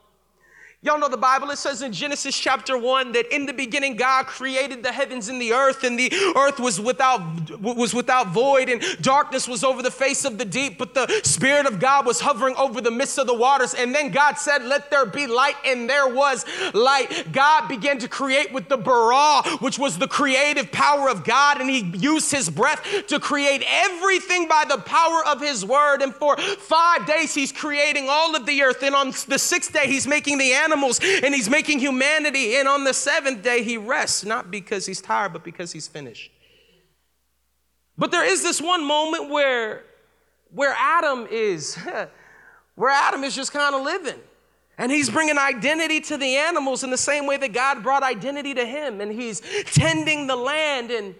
Y'all 0.84 0.98
know 0.98 1.08
the 1.08 1.16
Bible, 1.16 1.48
it 1.48 1.56
says 1.56 1.80
in 1.80 1.94
Genesis 1.94 2.38
chapter 2.38 2.76
1 2.76 3.12
that 3.12 3.34
in 3.34 3.46
the 3.46 3.54
beginning 3.54 3.96
God 3.96 4.26
created 4.26 4.82
the 4.82 4.92
heavens 4.92 5.30
and 5.30 5.40
the 5.40 5.50
earth, 5.50 5.82
and 5.82 5.98
the 5.98 6.12
earth 6.36 6.60
was 6.60 6.78
without, 6.78 7.22
was 7.58 7.94
without 7.94 8.34
void, 8.34 8.68
and 8.68 8.82
darkness 9.00 9.48
was 9.48 9.64
over 9.64 9.82
the 9.82 9.90
face 9.90 10.26
of 10.26 10.36
the 10.36 10.44
deep, 10.44 10.76
but 10.76 10.92
the 10.92 11.22
Spirit 11.24 11.64
of 11.64 11.80
God 11.80 12.04
was 12.04 12.20
hovering 12.20 12.54
over 12.56 12.82
the 12.82 12.90
midst 12.90 13.18
of 13.18 13.26
the 13.26 13.32
waters. 13.32 13.72
And 13.72 13.94
then 13.94 14.10
God 14.10 14.34
said, 14.34 14.62
Let 14.62 14.90
there 14.90 15.06
be 15.06 15.26
light, 15.26 15.54
and 15.64 15.88
there 15.88 16.06
was 16.06 16.44
light. 16.74 17.32
God 17.32 17.66
began 17.66 17.96
to 18.00 18.06
create 18.06 18.52
with 18.52 18.68
the 18.68 18.76
bara, 18.76 19.42
which 19.60 19.78
was 19.78 19.96
the 19.96 20.06
creative 20.06 20.70
power 20.70 21.08
of 21.08 21.24
God, 21.24 21.62
and 21.62 21.70
He 21.70 21.80
used 21.96 22.30
His 22.30 22.50
breath 22.50 23.06
to 23.06 23.18
create 23.18 23.64
everything 23.66 24.48
by 24.48 24.66
the 24.68 24.76
power 24.76 25.24
of 25.28 25.40
His 25.40 25.64
word. 25.64 26.02
And 26.02 26.14
for 26.14 26.36
five 26.36 27.06
days, 27.06 27.32
He's 27.32 27.52
creating 27.52 28.08
all 28.10 28.36
of 28.36 28.44
the 28.44 28.62
earth, 28.62 28.82
and 28.82 28.94
on 28.94 29.14
the 29.28 29.38
sixth 29.38 29.72
day, 29.72 29.86
He's 29.86 30.06
making 30.06 30.36
the 30.36 30.52
animals 30.52 30.73
animals 30.74 31.00
and 31.02 31.34
he's 31.34 31.48
making 31.48 31.78
humanity. 31.78 32.56
And 32.56 32.68
on 32.68 32.84
the 32.84 32.94
seventh 32.94 33.42
day, 33.42 33.62
he 33.62 33.76
rests, 33.76 34.24
not 34.24 34.50
because 34.50 34.86
he's 34.86 35.00
tired, 35.00 35.32
but 35.32 35.44
because 35.44 35.72
he's 35.72 35.88
finished. 35.88 36.30
But 37.96 38.10
there 38.10 38.24
is 38.24 38.42
this 38.42 38.60
one 38.60 38.84
moment 38.84 39.30
where, 39.30 39.84
where 40.52 40.74
Adam 40.76 41.26
is, 41.30 41.76
where 42.74 42.90
Adam 42.90 43.24
is 43.24 43.34
just 43.34 43.52
kind 43.52 43.74
of 43.74 43.82
living. 43.82 44.20
And 44.76 44.90
he's 44.90 45.08
bringing 45.08 45.38
identity 45.38 46.00
to 46.00 46.16
the 46.16 46.34
animals 46.34 46.82
in 46.82 46.90
the 46.90 46.98
same 46.98 47.26
way 47.26 47.36
that 47.36 47.52
God 47.52 47.84
brought 47.84 48.02
identity 48.02 48.54
to 48.54 48.66
him. 48.66 49.00
And 49.00 49.12
he's 49.12 49.40
tending 49.66 50.26
the 50.26 50.34
land 50.34 50.90
and 50.90 51.14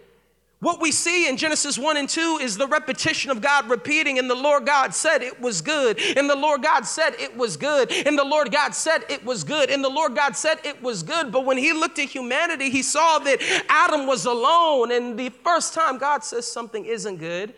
what 0.60 0.80
we 0.80 0.92
see 0.92 1.28
in 1.28 1.36
Genesis 1.36 1.76
1 1.76 1.96
and 1.96 2.08
2 2.08 2.38
is 2.40 2.56
the 2.56 2.66
repetition 2.66 3.30
of 3.30 3.42
God 3.42 3.68
repeating, 3.68 4.18
and 4.18 4.30
the 4.30 4.34
Lord 4.34 4.64
God 4.64 4.94
said 4.94 5.22
it 5.22 5.38
was 5.40 5.60
good, 5.60 5.98
and 6.16 6.28
the 6.28 6.36
Lord 6.36 6.62
God 6.62 6.86
said 6.86 7.14
it 7.18 7.36
was 7.36 7.56
good, 7.56 7.92
and 7.92 8.18
the 8.18 8.24
Lord 8.24 8.50
God 8.50 8.74
said 8.74 9.04
it 9.10 9.24
was 9.24 9.44
good, 9.44 9.68
and 9.68 9.84
the 9.84 9.90
Lord 9.90 10.14
God 10.14 10.36
said 10.36 10.58
it 10.64 10.82
was 10.82 11.02
good. 11.02 11.30
But 11.30 11.44
when 11.44 11.58
he 11.58 11.72
looked 11.72 11.98
at 11.98 12.08
humanity, 12.08 12.70
he 12.70 12.82
saw 12.82 13.18
that 13.18 13.64
Adam 13.68 14.06
was 14.06 14.24
alone, 14.24 14.90
and 14.90 15.18
the 15.18 15.28
first 15.28 15.74
time 15.74 15.98
God 15.98 16.24
says 16.24 16.50
something 16.50 16.86
isn't 16.86 17.18
good 17.18 17.52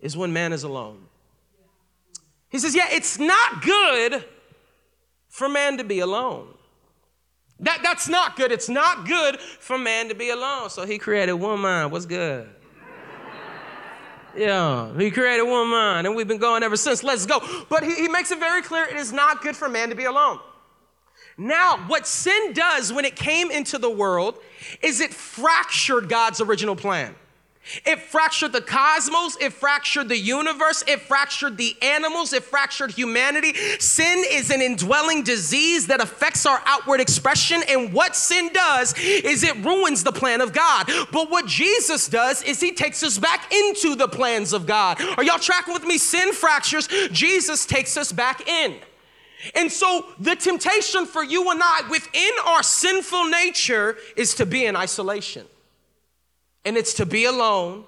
is 0.00 0.16
when 0.16 0.32
man 0.32 0.52
is 0.52 0.62
alone. 0.62 1.06
He 2.48 2.58
says, 2.58 2.74
Yeah, 2.74 2.86
it's 2.90 3.18
not 3.18 3.62
good 3.62 4.24
for 5.28 5.48
man 5.48 5.76
to 5.78 5.84
be 5.84 5.98
alone. 5.98 6.53
That, 7.64 7.80
that's 7.82 8.08
not 8.08 8.36
good. 8.36 8.52
It's 8.52 8.68
not 8.68 9.06
good 9.06 9.40
for 9.40 9.78
man 9.78 10.08
to 10.10 10.14
be 10.14 10.30
alone. 10.30 10.70
So 10.70 10.84
he 10.86 10.98
created 10.98 11.32
woman. 11.32 11.90
What's 11.90 12.06
good? 12.06 12.48
Yeah, 14.36 14.92
he 14.98 15.12
created 15.12 15.44
woman, 15.44 16.06
and 16.06 16.16
we've 16.16 16.26
been 16.26 16.38
going 16.38 16.64
ever 16.64 16.76
since. 16.76 17.04
Let's 17.04 17.24
go. 17.24 17.40
But 17.68 17.84
he, 17.84 17.94
he 17.94 18.08
makes 18.08 18.32
it 18.32 18.40
very 18.40 18.62
clear 18.62 18.84
it 18.84 18.96
is 18.96 19.12
not 19.12 19.42
good 19.42 19.54
for 19.54 19.68
man 19.68 19.90
to 19.90 19.94
be 19.94 20.04
alone. 20.04 20.40
Now, 21.38 21.78
what 21.86 22.06
sin 22.06 22.52
does 22.52 22.92
when 22.92 23.04
it 23.04 23.16
came 23.16 23.50
into 23.50 23.78
the 23.78 23.90
world 23.90 24.38
is 24.82 25.00
it 25.00 25.14
fractured 25.14 26.08
God's 26.08 26.40
original 26.40 26.76
plan. 26.76 27.14
It 27.86 27.98
fractured 27.98 28.52
the 28.52 28.60
cosmos, 28.60 29.36
it 29.40 29.52
fractured 29.52 30.08
the 30.08 30.18
universe, 30.18 30.84
it 30.86 31.00
fractured 31.00 31.56
the 31.56 31.74
animals, 31.80 32.32
it 32.34 32.44
fractured 32.44 32.90
humanity. 32.90 33.54
Sin 33.78 34.22
is 34.30 34.50
an 34.50 34.60
indwelling 34.60 35.22
disease 35.22 35.86
that 35.86 36.00
affects 36.00 36.44
our 36.44 36.60
outward 36.66 37.00
expression, 37.00 37.62
and 37.68 37.92
what 37.92 38.16
sin 38.16 38.50
does 38.52 38.94
is 38.98 39.42
it 39.42 39.56
ruins 39.64 40.04
the 40.04 40.12
plan 40.12 40.42
of 40.42 40.52
God. 40.52 40.90
But 41.10 41.30
what 41.30 41.46
Jesus 41.46 42.06
does 42.06 42.42
is 42.42 42.60
he 42.60 42.72
takes 42.72 43.02
us 43.02 43.16
back 43.18 43.50
into 43.52 43.94
the 43.94 44.08
plans 44.08 44.52
of 44.52 44.66
God. 44.66 45.00
Are 45.16 45.24
y'all 45.24 45.38
tracking 45.38 45.72
with 45.72 45.84
me? 45.84 45.96
Sin 45.96 46.32
fractures, 46.32 46.86
Jesus 47.12 47.64
takes 47.64 47.96
us 47.96 48.12
back 48.12 48.46
in. 48.46 48.76
And 49.54 49.70
so, 49.70 50.06
the 50.18 50.36
temptation 50.36 51.06
for 51.06 51.22
you 51.22 51.50
and 51.50 51.60
I 51.62 51.82
within 51.90 52.30
our 52.46 52.62
sinful 52.62 53.26
nature 53.26 53.96
is 54.16 54.34
to 54.36 54.46
be 54.46 54.64
in 54.64 54.76
isolation 54.76 55.46
and 56.64 56.76
it's 56.76 56.94
to 56.94 57.06
be 57.06 57.24
alone. 57.24 57.84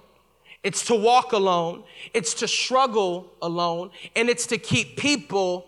It's 0.63 0.85
to 0.87 0.95
walk 0.95 1.33
alone. 1.33 1.85
It's 2.13 2.35
to 2.35 2.49
struggle 2.49 3.33
alone. 3.41 3.91
And 4.15 4.29
it's 4.29 4.47
to 4.49 4.59
keep 4.59 4.97
people 4.97 5.67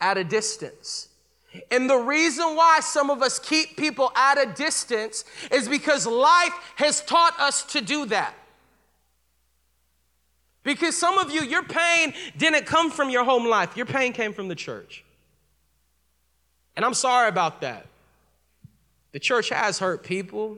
at 0.00 0.16
a 0.16 0.24
distance. 0.24 1.08
And 1.70 1.88
the 1.88 1.98
reason 1.98 2.56
why 2.56 2.80
some 2.80 3.10
of 3.10 3.20
us 3.20 3.38
keep 3.38 3.76
people 3.76 4.10
at 4.16 4.38
a 4.38 4.46
distance 4.46 5.24
is 5.50 5.68
because 5.68 6.06
life 6.06 6.52
has 6.76 7.02
taught 7.02 7.38
us 7.38 7.62
to 7.64 7.80
do 7.82 8.06
that. 8.06 8.34
Because 10.62 10.96
some 10.96 11.18
of 11.18 11.30
you, 11.30 11.42
your 11.42 11.64
pain 11.64 12.14
didn't 12.38 12.66
come 12.66 12.90
from 12.90 13.10
your 13.10 13.24
home 13.24 13.46
life, 13.46 13.76
your 13.76 13.86
pain 13.86 14.12
came 14.12 14.32
from 14.32 14.48
the 14.48 14.54
church. 14.54 15.04
And 16.76 16.84
I'm 16.84 16.94
sorry 16.94 17.28
about 17.28 17.60
that. 17.60 17.86
The 19.10 19.20
church 19.20 19.50
has 19.50 19.78
hurt 19.78 20.04
people, 20.04 20.56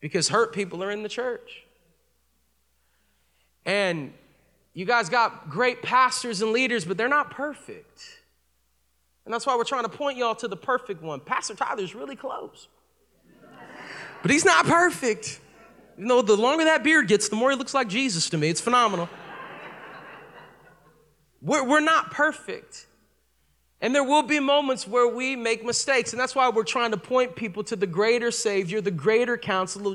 because 0.00 0.28
hurt 0.28 0.52
people 0.52 0.82
are 0.82 0.90
in 0.90 1.02
the 1.02 1.08
church. 1.08 1.64
And 3.64 4.12
you 4.74 4.84
guys 4.84 5.08
got 5.08 5.50
great 5.50 5.82
pastors 5.82 6.40
and 6.40 6.52
leaders, 6.52 6.84
but 6.84 6.96
they're 6.96 7.08
not 7.08 7.30
perfect. 7.30 8.18
And 9.24 9.34
that's 9.34 9.44
why 9.44 9.56
we're 9.56 9.64
trying 9.64 9.82
to 9.82 9.90
point 9.90 10.16
y'all 10.16 10.34
to 10.36 10.48
the 10.48 10.56
perfect 10.56 11.02
one. 11.02 11.20
Pastor 11.20 11.54
Tyler's 11.54 11.94
really 11.94 12.16
close, 12.16 12.68
but 14.22 14.30
he's 14.30 14.44
not 14.44 14.64
perfect. 14.64 15.40
You 15.98 16.06
know, 16.06 16.22
the 16.22 16.36
longer 16.36 16.64
that 16.64 16.82
beard 16.82 17.08
gets, 17.08 17.28
the 17.28 17.36
more 17.36 17.50
he 17.50 17.56
looks 17.56 17.74
like 17.74 17.88
Jesus 17.88 18.30
to 18.30 18.38
me. 18.38 18.48
It's 18.48 18.60
phenomenal. 18.60 19.08
We're, 21.42 21.64
we're 21.64 21.80
not 21.80 22.10
perfect. 22.10 22.86
And 23.80 23.94
there 23.94 24.02
will 24.02 24.22
be 24.22 24.40
moments 24.40 24.88
where 24.88 25.06
we 25.06 25.36
make 25.36 25.64
mistakes. 25.64 26.12
And 26.12 26.18
that's 26.20 26.34
why 26.34 26.48
we're 26.48 26.64
trying 26.64 26.90
to 26.90 26.96
point 26.96 27.36
people 27.36 27.62
to 27.64 27.76
the 27.76 27.86
greater 27.86 28.32
Savior, 28.32 28.80
the 28.80 28.90
greater 28.90 29.38
counselor, 29.38 29.94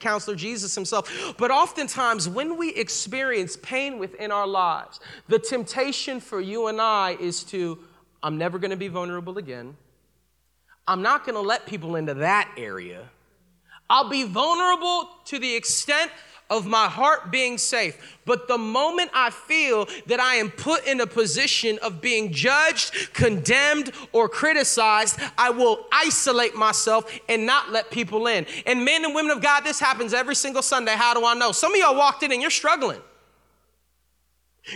counselor 0.00 0.36
Jesus 0.36 0.74
himself. 0.74 1.34
But 1.38 1.52
oftentimes, 1.52 2.28
when 2.28 2.56
we 2.56 2.70
experience 2.74 3.56
pain 3.62 4.00
within 4.00 4.32
our 4.32 4.48
lives, 4.48 4.98
the 5.28 5.38
temptation 5.38 6.18
for 6.18 6.40
you 6.40 6.66
and 6.66 6.80
I 6.80 7.16
is 7.20 7.44
to, 7.44 7.78
I'm 8.20 8.36
never 8.36 8.58
going 8.58 8.72
to 8.72 8.76
be 8.76 8.88
vulnerable 8.88 9.38
again. 9.38 9.76
I'm 10.88 11.02
not 11.02 11.24
going 11.24 11.36
to 11.36 11.40
let 11.40 11.66
people 11.66 11.94
into 11.94 12.14
that 12.14 12.50
area. 12.56 13.08
I'll 13.88 14.08
be 14.08 14.24
vulnerable 14.24 15.08
to 15.26 15.38
the 15.38 15.54
extent 15.54 16.10
of 16.50 16.66
my 16.66 16.86
heart 16.86 17.30
being 17.30 17.56
safe. 17.56 18.18
But 18.26 18.48
the 18.48 18.58
moment 18.58 19.10
I 19.14 19.30
feel 19.30 19.88
that 20.06 20.20
I 20.20 20.34
am 20.34 20.50
put 20.50 20.84
in 20.86 21.00
a 21.00 21.06
position 21.06 21.78
of 21.82 22.00
being 22.00 22.32
judged, 22.32 23.14
condemned, 23.14 23.92
or 24.12 24.28
criticized, 24.28 25.18
I 25.38 25.50
will 25.50 25.86
isolate 25.92 26.54
myself 26.54 27.10
and 27.28 27.46
not 27.46 27.70
let 27.70 27.90
people 27.90 28.26
in. 28.26 28.46
And 28.66 28.84
men 28.84 29.04
and 29.04 29.14
women 29.14 29.30
of 29.30 29.40
God, 29.40 29.62
this 29.62 29.80
happens 29.80 30.12
every 30.12 30.34
single 30.34 30.62
Sunday. 30.62 30.92
How 30.92 31.14
do 31.14 31.24
I 31.24 31.34
know? 31.34 31.52
Some 31.52 31.72
of 31.72 31.80
y'all 31.80 31.96
walked 31.96 32.22
in 32.22 32.32
and 32.32 32.42
you're 32.42 32.50
struggling. 32.50 33.00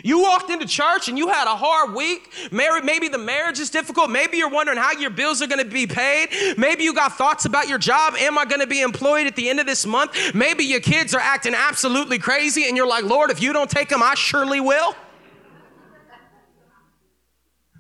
You 0.03 0.21
walked 0.21 0.51
into 0.51 0.67
church 0.67 1.09
and 1.09 1.17
you 1.17 1.29
had 1.29 1.47
a 1.47 1.57
hard 1.57 1.95
week. 1.95 2.33
Maybe 2.51 3.09
the 3.09 3.19
marriage 3.19 3.61
is 3.61 3.71
difficult. 3.71 4.11
Maybe 4.11 4.39
you're 4.39 4.51
wondering 4.51 4.79
how 4.79 4.93
your 4.93 5.11
bills 5.11 5.43
are 5.43 5.47
going 5.47 5.63
to 5.63 5.71
be 5.71 5.87
paid. 5.87 6.57
Maybe 6.59 6.85
you 6.85 6.95
got 6.95 7.17
thoughts 7.17 7.45
about 7.45 7.69
your 7.69 7.79
job. 7.79 8.15
Am 8.19 8.39
I 8.39 8.45
going 8.45 8.61
to 8.61 8.67
be 8.67 8.81
employed 8.81 9.27
at 9.27 9.37
the 9.37 9.49
end 9.49 9.61
of 9.61 9.67
this 9.67 9.87
month? 9.87 10.35
Maybe 10.35 10.65
your 10.65 10.81
kids 10.81 11.15
are 11.15 11.21
acting 11.21 11.55
absolutely 11.55 12.19
crazy 12.19 12.67
and 12.67 12.77
you're 12.77 12.87
like, 12.87 13.05
Lord, 13.05 13.31
if 13.31 13.41
you 13.43 13.53
don't 13.53 13.71
take 13.71 13.89
them, 13.89 14.03
I 14.03 14.15
surely 14.15 14.61
will. 14.61 14.95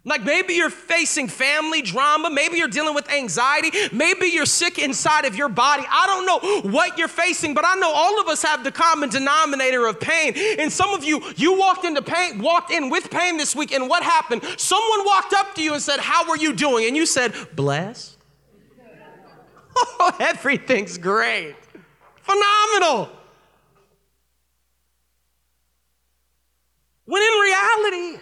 Like 0.06 0.22
maybe 0.22 0.52
you're 0.52 0.68
facing 0.68 1.28
family 1.28 1.80
drama, 1.80 2.28
maybe 2.28 2.58
you're 2.58 2.68
dealing 2.68 2.94
with 2.94 3.10
anxiety, 3.10 3.70
maybe 3.90 4.26
you're 4.26 4.44
sick 4.44 4.78
inside 4.78 5.24
of 5.24 5.34
your 5.34 5.48
body. 5.48 5.84
I 5.88 6.06
don't 6.06 6.26
know 6.26 6.70
what 6.70 6.98
you're 6.98 7.08
facing, 7.08 7.54
but 7.54 7.64
I 7.64 7.74
know 7.76 7.90
all 7.90 8.20
of 8.20 8.28
us 8.28 8.42
have 8.42 8.64
the 8.64 8.72
common 8.72 9.08
denominator 9.08 9.86
of 9.86 9.98
pain. 9.98 10.34
And 10.58 10.70
some 10.70 10.92
of 10.92 11.04
you, 11.04 11.22
you 11.36 11.58
walked 11.58 11.86
into 11.86 12.02
pain, 12.02 12.40
walked 12.40 12.70
in 12.70 12.90
with 12.90 13.10
pain 13.10 13.38
this 13.38 13.56
week, 13.56 13.72
and 13.72 13.88
what 13.88 14.02
happened? 14.02 14.42
Someone 14.58 15.06
walked 15.06 15.32
up 15.32 15.54
to 15.54 15.62
you 15.62 15.72
and 15.72 15.82
said, 15.82 16.00
How 16.00 16.28
are 16.28 16.36
you 16.36 16.52
doing? 16.52 16.86
And 16.86 16.96
you 16.96 17.06
said, 17.06 17.34
Blessed. 17.54 18.12
Oh, 19.76 20.14
everything's 20.20 20.98
great. 20.98 21.56
Phenomenal. 22.22 23.10
When 27.06 27.22
in 27.22 27.40
reality, 27.40 28.20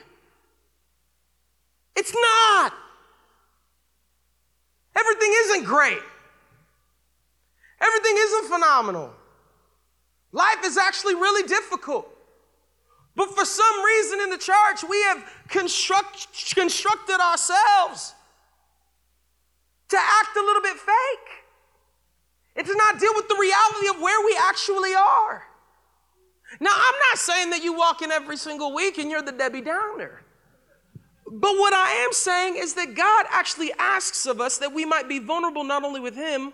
it's 2.02 2.12
not. 2.12 2.74
Everything 4.96 5.32
isn't 5.44 5.64
great. 5.64 6.02
Everything 7.80 8.16
isn't 8.18 8.48
phenomenal. 8.48 9.14
Life 10.32 10.64
is 10.64 10.76
actually 10.76 11.14
really 11.14 11.46
difficult. 11.46 12.08
But 13.14 13.32
for 13.36 13.44
some 13.44 13.84
reason 13.84 14.20
in 14.20 14.30
the 14.30 14.38
church, 14.38 14.82
we 14.88 15.00
have 15.02 15.24
construct, 15.48 16.26
constructed 16.56 17.20
ourselves 17.20 18.14
to 19.90 19.96
act 19.96 20.36
a 20.36 20.40
little 20.40 20.62
bit 20.62 20.76
fake 20.76 21.30
and 22.56 22.66
to 22.66 22.74
not 22.74 22.98
deal 22.98 23.12
with 23.14 23.28
the 23.28 23.38
reality 23.40 23.88
of 23.94 24.02
where 24.02 24.26
we 24.26 24.36
actually 24.42 24.94
are. 24.96 25.44
Now, 26.58 26.72
I'm 26.74 26.98
not 27.10 27.18
saying 27.18 27.50
that 27.50 27.62
you 27.62 27.74
walk 27.74 28.02
in 28.02 28.10
every 28.10 28.36
single 28.36 28.74
week 28.74 28.98
and 28.98 29.08
you're 29.08 29.22
the 29.22 29.30
Debbie 29.30 29.60
Downer. 29.60 30.24
But 31.34 31.56
what 31.56 31.72
I 31.72 32.04
am 32.04 32.12
saying 32.12 32.56
is 32.58 32.74
that 32.74 32.94
God 32.94 33.24
actually 33.30 33.72
asks 33.78 34.26
of 34.26 34.38
us 34.38 34.58
that 34.58 34.74
we 34.74 34.84
might 34.84 35.08
be 35.08 35.18
vulnerable 35.18 35.64
not 35.64 35.82
only 35.82 35.98
with 35.98 36.14
Him, 36.14 36.52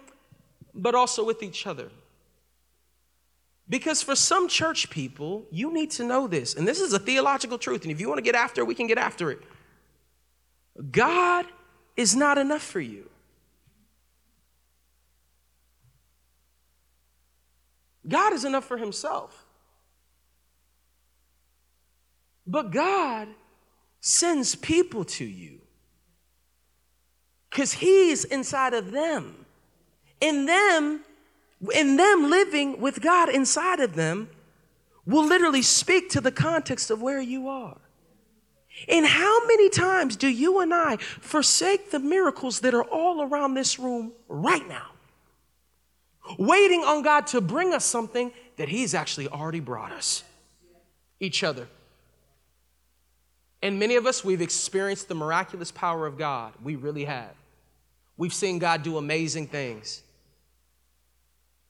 but 0.73 0.95
also 0.95 1.25
with 1.25 1.43
each 1.43 1.67
other. 1.67 1.91
Because 3.69 4.05
for 4.05 4.15
some 4.15 4.47
church 4.47 4.89
people, 4.89 5.45
you 5.51 5.73
need 5.73 5.91
to 5.93 6.05
know 6.05 6.29
this, 6.29 6.55
and 6.55 6.67
this 6.67 6.81
is 6.81 6.93
a 6.93 6.99
theological 7.01 7.59
truth, 7.59 7.83
and 7.83 7.91
if 7.91 8.01
you 8.01 8.09
want 8.09 8.19
to 8.19 8.23
get 8.23 8.37
after 8.37 8.61
it, 8.61 8.69
we 8.69 8.75
can 8.75 8.87
get 8.87 8.99
after 8.99 9.33
it. 9.33 9.43
God 10.93 11.45
is 11.97 12.15
not 12.15 12.39
enough 12.39 12.63
for 12.63 12.81
you. 12.81 13.11
God 18.07 18.33
is 18.33 18.45
enough 18.45 18.65
for 18.65 18.79
Himself. 18.79 19.45
But 22.47 22.71
God 22.71 23.27
sends 24.01 24.55
people 24.55 25.05
to 25.05 25.25
you 25.25 25.61
because 27.51 27.73
He's 27.73 28.25
inside 28.25 28.75
of 28.75 28.91
them. 28.93 29.47
In 30.21 30.47
them, 30.47 31.05
in 31.75 31.97
them 31.97 32.31
living 32.31 32.81
with 32.81 33.01
God 33.01 33.29
inside 33.29 33.81
of 33.81 33.95
them, 33.95 34.29
will 35.07 35.25
literally 35.25 35.63
speak 35.63 36.11
to 36.11 36.21
the 36.21 36.33
context 36.33 36.91
of 36.91 37.01
where 37.01 37.21
you 37.21 37.49
are. 37.49 37.79
And 38.89 39.07
how 39.07 39.47
many 39.47 39.69
times 39.71 40.15
do 40.17 40.29
you 40.29 40.61
and 40.61 40.73
I 40.73 40.99
forsake 40.99 41.91
the 41.91 41.99
miracles 41.99 42.61
that 42.61 42.75
are 42.75 42.85
all 42.85 43.23
around 43.23 43.55
this 43.55 43.79
room 43.79 44.13
right 44.29 44.67
now? 44.69 44.89
Waiting 46.39 46.85
on 46.85 47.03
God 47.03 47.27
to 47.29 47.41
bring 47.41 47.73
us 47.73 47.85
something 47.85 48.31
that 48.57 48.69
He's 48.69 48.95
actually 48.95 49.29
already 49.29 49.61
brought 49.61 49.93
us. 49.93 50.23
Each 51.19 51.43
other. 51.43 51.67
And 53.63 53.79
many 53.79 53.97
of 53.97 54.07
us, 54.07 54.25
we've 54.25 54.41
experienced 54.41 55.09
the 55.09 55.15
miraculous 55.15 55.73
power 55.73 56.07
of 56.07 56.17
God. 56.17 56.53
We 56.63 56.77
really 56.77 57.05
have. 57.05 57.35
We've 58.17 58.35
seen 58.35 58.59
God 58.59 58.83
do 58.83 58.99
amazing 58.99 59.49
things. 59.49 60.03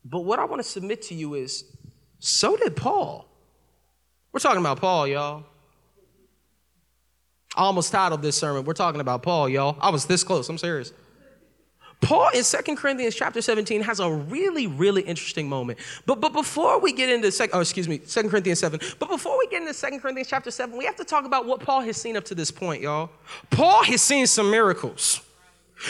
But 0.05 0.21
what 0.21 0.39
I 0.39 0.45
want 0.45 0.63
to 0.63 0.69
submit 0.69 1.03
to 1.03 1.15
you 1.15 1.35
is 1.35 1.65
so 2.19 2.57
did 2.57 2.77
Paul. 2.77 3.27
We're 4.33 4.41
talking 4.41 4.61
about 4.61 4.81
Paul, 4.81 5.07
y'all. 5.07 5.45
I 7.57 7.63
almost 7.63 7.91
titled 7.91 8.23
this 8.23 8.37
sermon, 8.37 8.65
We're 8.65 8.75
talking 8.75 9.01
about 9.01 9.23
Paul, 9.23 9.49
y'all. 9.49 9.77
I 9.81 9.91
was 9.91 10.07
this 10.07 10.23
close, 10.23 10.49
I'm 10.49 10.59
serious. 10.59 10.93
Paul 12.01 12.31
in 12.33 12.45
Second 12.45 12.77
Corinthians 12.77 13.15
chapter 13.15 13.43
17 13.43 13.83
has 13.83 13.99
a 14.01 14.11
really, 14.11 14.67
really 14.67 15.03
interesting 15.03 15.49
moment. 15.49 15.79
But, 16.07 16.21
but 16.21 16.33
before 16.33 16.81
we 16.81 16.93
get 16.93 17.11
into, 17.11 17.31
sec, 17.33 17.51
oh, 17.53 17.61
excuse 17.61 17.89
me, 17.89 18.01
Second 18.05 18.31
Corinthians 18.31 18.61
7, 18.61 18.81
but 18.99 19.09
before 19.09 19.37
we 19.39 19.49
get 19.49 19.63
into 19.63 19.75
Second 19.75 20.01
Corinthians 20.01 20.29
chapter 20.29 20.51
7, 20.51 20.77
we 20.77 20.85
have 20.85 20.97
to 20.97 21.05
talk 21.05 21.25
about 21.25 21.47
what 21.47 21.61
Paul 21.61 21.81
has 21.81 21.97
seen 21.97 22.17
up 22.17 22.25
to 22.27 22.35
this 22.35 22.51
point, 22.51 22.83
y'all. 22.83 23.11
Paul 23.51 23.83
has 23.85 24.01
seen 24.01 24.27
some 24.27 24.51
miracles. 24.51 25.21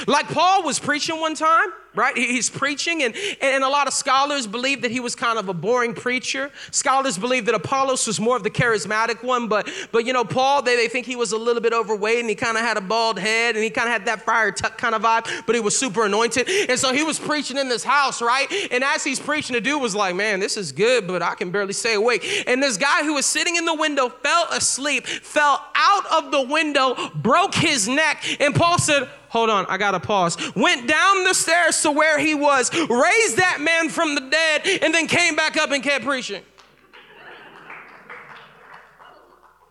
Like 0.07 0.29
Paul 0.29 0.63
was 0.63 0.79
preaching 0.79 1.19
one 1.21 1.35
time, 1.35 1.69
right? 1.95 2.17
He's 2.17 2.51
preaching, 2.51 3.03
and, 3.03 3.15
and 3.41 3.65
a 3.65 3.69
lot 3.69 3.87
of 3.87 3.93
scholars 3.93 4.47
believe 4.47 4.83
that 4.83 4.91
he 4.91 5.01
was 5.01 5.15
kind 5.15 5.39
of 5.39 5.49
a 5.49 5.55
boring 5.55 5.95
preacher. 5.95 6.51
Scholars 6.71 7.19
believe 7.19 7.47
that 7.47 7.55
Apollos 7.55 8.07
was 8.07 8.21
more 8.21 8.37
of 8.37 8.43
the 8.43 8.51
charismatic 8.51 9.23
one, 9.25 9.49
but, 9.49 9.69
but 9.91 10.05
you 10.05 10.13
know, 10.13 10.25
Paul, 10.25 10.63
they, 10.63 10.77
they 10.77 10.89
think 10.89 11.07
he 11.07 11.17
was 11.17 11.33
a 11.33 11.39
little 11.39 11.63
bit 11.63 11.73
overweight 11.73 12.21
and 12.21 12.29
he 12.29 12.35
kind 12.35 12.57
of 12.57 12.63
had 12.63 12.77
a 12.77 12.81
bald 12.81 13.19
head 13.19 13.55
and 13.57 13.65
he 13.65 13.71
kind 13.71 13.89
of 13.89 13.93
had 13.93 14.05
that 14.07 14.23
Friar 14.23 14.53
Tuck 14.53 14.79
kind 14.79 14.95
of 14.95 15.03
vibe, 15.03 15.47
but 15.47 15.55
he 15.55 15.61
was 15.61 15.77
super 15.77 16.05
anointed. 16.05 16.49
And 16.69 16.79
so 16.79 16.93
he 16.93 17.03
was 17.03 17.19
preaching 17.19 17.57
in 17.57 17.69
this 17.69 17.83
house, 17.83 18.21
right? 18.21 18.47
And 18.71 18.85
as 18.85 19.03
he's 19.03 19.19
preaching, 19.19 19.55
the 19.55 19.61
dude 19.61 19.81
was 19.81 19.95
like, 19.95 20.15
man, 20.15 20.39
this 20.39 20.57
is 20.57 20.71
good, 20.71 21.07
but 21.07 21.23
I 21.23 21.35
can 21.35 21.51
barely 21.51 21.73
stay 21.73 21.95
awake. 21.95 22.45
And 22.47 22.63
this 22.63 22.77
guy 22.77 23.03
who 23.05 23.15
was 23.15 23.27
sitting 23.27 23.57
in 23.57 23.65
the 23.65 23.75
window 23.75 24.09
fell 24.09 24.47
asleep, 24.53 25.07
fell 25.07 25.65
out 25.75 26.07
of 26.13 26.31
the 26.31 26.43
window, 26.43 26.95
broke 27.15 27.55
his 27.55 27.89
neck, 27.89 28.25
and 28.41 28.55
Paul 28.55 28.79
said, 28.79 29.09
hold 29.29 29.51
on, 29.51 29.67
I 29.67 29.79
gotta 29.79 30.01
pause. 30.01 30.37
Went 30.55 30.89
down 30.89 31.25
the 31.25 31.35
stairs 31.35 31.81
to 31.83 31.91
where 31.91 32.19
he 32.19 32.35
was, 32.35 32.73
raised 32.75 33.37
that 33.37 33.59
man 33.61 33.89
from 33.89 34.15
the 34.15 34.23
dead, 34.23 34.83
and 34.83 34.95
then 34.95 35.07
came 35.07 35.37
back 35.37 35.57
up 35.57 35.71
and 35.71 35.83
kept 35.83 36.05
preaching. 36.05 36.43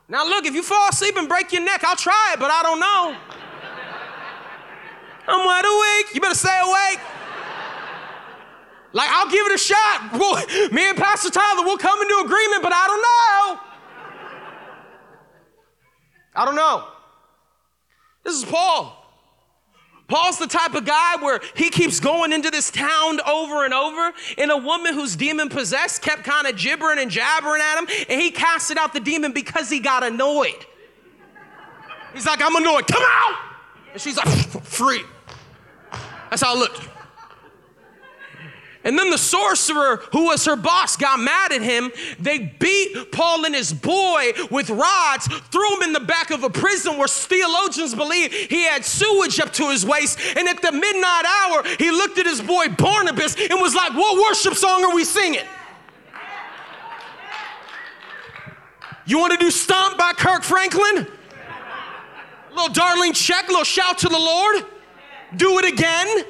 Now, 0.10 0.26
look, 0.26 0.46
if 0.46 0.54
you 0.56 0.64
fall 0.64 0.90
asleep 0.90 1.18
and 1.18 1.28
break 1.28 1.52
your 1.52 1.64
neck, 1.64 1.84
I'll 1.84 1.98
try 1.98 2.32
it, 2.34 2.40
but 2.40 2.50
I 2.50 2.64
don't 2.64 2.80
know. 2.80 3.18
I'm 5.28 5.46
wide 5.46 5.66
awake. 5.66 6.16
You 6.16 6.22
better 6.22 6.36
stay 6.36 6.58
awake. 6.64 7.00
Like, 8.94 9.10
I'll 9.12 9.30
give 9.30 9.46
it 9.48 9.54
a 9.54 9.58
shot. 9.58 10.14
We'll, 10.14 10.70
me 10.72 10.90
and 10.90 10.98
Pastor 10.98 11.30
Tyler 11.30 11.64
will 11.64 11.78
come 11.78 12.02
into 12.02 12.16
agreement, 12.26 12.64
but 12.64 12.72
I 12.74 12.88
don't 12.88 13.02
know. 13.02 13.60
I 16.36 16.46
don't 16.46 16.56
know. 16.56 16.88
This 18.24 18.36
is 18.36 18.46
Paul. 18.46 18.97
Paul's 20.08 20.40
the 20.40 20.48
type 20.48 20.74
of 20.74 20.86
guy 20.86 21.18
where 21.18 21.42
he 21.56 21.70
keeps 21.70 22.00
going 22.00 22.32
into 22.32 22.50
this 22.50 22.72
town 22.72 23.20
over 23.28 23.66
and 23.66 23.74
over, 23.74 24.14
and 24.38 24.52
a 24.52 24.58
woman 24.58 24.94
who's 24.94 25.16
demon 25.16 25.50
possessed 25.50 26.02
kept 26.02 26.24
kind 26.24 26.48
of 26.48 26.56
gibbering 26.56 27.00
and 27.00 27.12
jabbering 27.12 27.62
at 27.62 27.80
him, 27.80 27.88
and 28.10 28.22
he 28.22 28.32
casted 28.32 28.78
out 28.78 28.94
the 28.94 29.00
demon 29.00 29.34
because 29.34 29.70
he 29.70 29.80
got 29.80 30.04
annoyed. 30.04 30.66
He's 32.14 32.26
like, 32.26 32.42
I'm 32.42 32.56
annoyed, 32.56 32.88
come 32.88 33.04
out! 33.06 33.38
And 33.92 34.02
she's 34.02 34.18
like, 34.18 34.28
free. 34.64 35.04
That's 36.30 36.42
how 36.42 36.56
it 36.56 36.60
looked. 36.60 36.97
And 38.88 38.98
then 38.98 39.10
the 39.10 39.18
sorcerer, 39.18 39.98
who 40.14 40.28
was 40.28 40.46
her 40.46 40.56
boss, 40.56 40.96
got 40.96 41.20
mad 41.20 41.52
at 41.52 41.62
him. 41.62 41.92
They 42.20 42.38
beat 42.58 43.12
Paul 43.12 43.44
and 43.44 43.54
his 43.54 43.74
boy 43.74 44.32
with 44.50 44.70
rods, 44.70 45.28
threw 45.28 45.76
him 45.76 45.84
in 45.84 45.92
the 45.92 46.00
back 46.00 46.32
of 46.32 46.46
a 46.46 46.50
prison 46.50 46.98
where 46.98 47.10
theologians 47.10 47.94
believe 47.94 48.32
he 48.32 48.64
had 48.64 48.86
sewage 48.86 49.42
up 49.42 49.52
to 49.54 49.70
his 49.72 49.86
waist. 49.86 50.18
And 50.38 50.48
at 50.48 50.62
the 50.62 50.72
midnight 50.72 51.26
hour, 51.26 51.64
he 51.78 51.92
looked 51.92 52.18
at 52.18 52.26
his 52.26 52.42
boy 52.42 52.70
Barnabas 52.70 53.36
and 53.36 53.60
was 53.60 53.76
like, 53.76 53.92
What 53.94 54.24
worship 54.30 54.54
song 54.54 54.86
are 54.86 54.96
we 54.96 55.04
singing? 55.04 55.44
You 59.06 59.20
want 59.20 59.34
to 59.34 59.38
do 59.38 59.52
Stomp 59.52 59.98
by 59.98 60.14
Kirk 60.14 60.44
Franklin? 60.44 61.08
Little 62.52 62.74
Darlene 62.74 63.12
Zschech, 63.12 63.50
little 63.50 63.66
shout 63.66 63.98
to 63.98 64.08
the 64.08 64.18
Lord. 64.18 64.66
Do 65.36 65.60
it 65.60 65.66
again. 65.74 66.24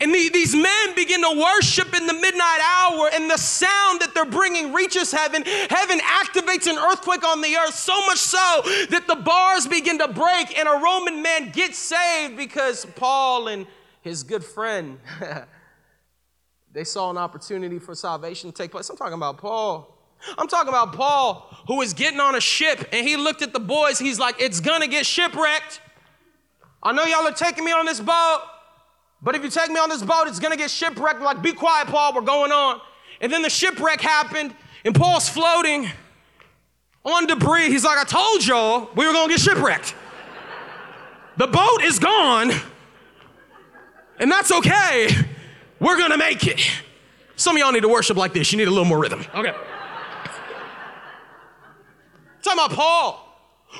And 0.00 0.14
the, 0.14 0.28
these 0.28 0.54
men 0.54 0.94
begin 0.94 1.22
to 1.22 1.40
worship 1.40 1.94
in 1.94 2.06
the 2.06 2.12
midnight 2.12 2.60
hour, 2.62 3.10
and 3.14 3.30
the 3.30 3.38
sound 3.38 4.00
that 4.00 4.12
they're 4.14 4.26
bringing 4.26 4.74
reaches 4.74 5.10
heaven. 5.10 5.42
Heaven 5.44 6.00
activates 6.00 6.66
an 6.66 6.76
earthquake 6.76 7.24
on 7.24 7.40
the 7.40 7.56
earth, 7.56 7.74
so 7.74 7.98
much 8.06 8.18
so 8.18 8.60
that 8.90 9.04
the 9.08 9.16
bars 9.16 9.66
begin 9.66 9.98
to 9.98 10.08
break, 10.08 10.58
and 10.58 10.68
a 10.68 10.80
Roman 10.82 11.22
man 11.22 11.50
gets 11.50 11.78
saved 11.78 12.36
because 12.36 12.84
Paul 12.96 13.48
and 13.48 13.66
his 14.02 14.22
good 14.22 14.44
friend 14.44 15.00
they 16.72 16.84
saw 16.84 17.10
an 17.10 17.16
opportunity 17.16 17.78
for 17.78 17.94
salvation 17.94 18.52
to 18.52 18.56
take 18.56 18.70
place. 18.70 18.90
I'm 18.90 18.98
talking 18.98 19.14
about 19.14 19.38
Paul. 19.38 19.98
I'm 20.36 20.46
talking 20.46 20.68
about 20.68 20.92
Paul 20.92 21.50
who 21.66 21.78
was 21.78 21.94
getting 21.94 22.20
on 22.20 22.34
a 22.34 22.40
ship 22.40 22.86
and 22.92 23.06
he 23.06 23.16
looked 23.16 23.40
at 23.40 23.54
the 23.54 23.60
boys. 23.60 23.98
He's 23.98 24.18
like, 24.18 24.36
It's 24.38 24.60
gonna 24.60 24.86
get 24.86 25.06
shipwrecked. 25.06 25.80
I 26.82 26.92
know 26.92 27.04
y'all 27.04 27.26
are 27.26 27.32
taking 27.32 27.64
me 27.64 27.72
on 27.72 27.86
this 27.86 27.98
boat. 27.98 28.42
But 29.22 29.34
if 29.34 29.42
you 29.42 29.50
take 29.50 29.70
me 29.70 29.78
on 29.78 29.88
this 29.88 30.02
boat, 30.02 30.28
it's 30.28 30.38
gonna 30.38 30.56
get 30.56 30.70
shipwrecked. 30.70 31.20
Like, 31.20 31.42
be 31.42 31.52
quiet, 31.52 31.88
Paul, 31.88 32.14
we're 32.14 32.20
going 32.20 32.52
on. 32.52 32.80
And 33.20 33.32
then 33.32 33.42
the 33.42 33.50
shipwreck 33.50 34.00
happened, 34.00 34.54
and 34.84 34.94
Paul's 34.94 35.28
floating 35.28 35.88
on 37.04 37.26
debris. 37.26 37.70
He's 37.70 37.84
like, 37.84 37.98
I 37.98 38.04
told 38.04 38.46
y'all 38.46 38.90
we 38.94 39.06
were 39.06 39.12
gonna 39.12 39.28
get 39.28 39.40
shipwrecked. 39.40 39.94
The 41.36 41.46
boat 41.46 41.82
is 41.82 41.98
gone, 41.98 42.50
and 44.18 44.30
that's 44.30 44.52
okay. 44.52 45.08
We're 45.80 45.98
gonna 45.98 46.18
make 46.18 46.46
it. 46.46 46.60
Some 47.36 47.56
of 47.56 47.60
y'all 47.60 47.72
need 47.72 47.82
to 47.82 47.88
worship 47.88 48.16
like 48.16 48.32
this. 48.32 48.50
You 48.52 48.58
need 48.58 48.68
a 48.68 48.70
little 48.70 48.86
more 48.86 48.98
rhythm. 48.98 49.20
Okay. 49.34 49.52
talking 52.42 52.64
about 52.64 52.70
Paul. 52.70 53.22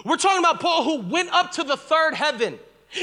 We're 0.05 0.17
talking 0.17 0.41
about 0.41 0.61
Paul 0.61 0.85
who 0.85 1.09
went 1.09 1.31
up 1.33 1.53
to 1.53 1.63
the 1.63 1.77
third 1.77 2.15
heaven 2.15 2.59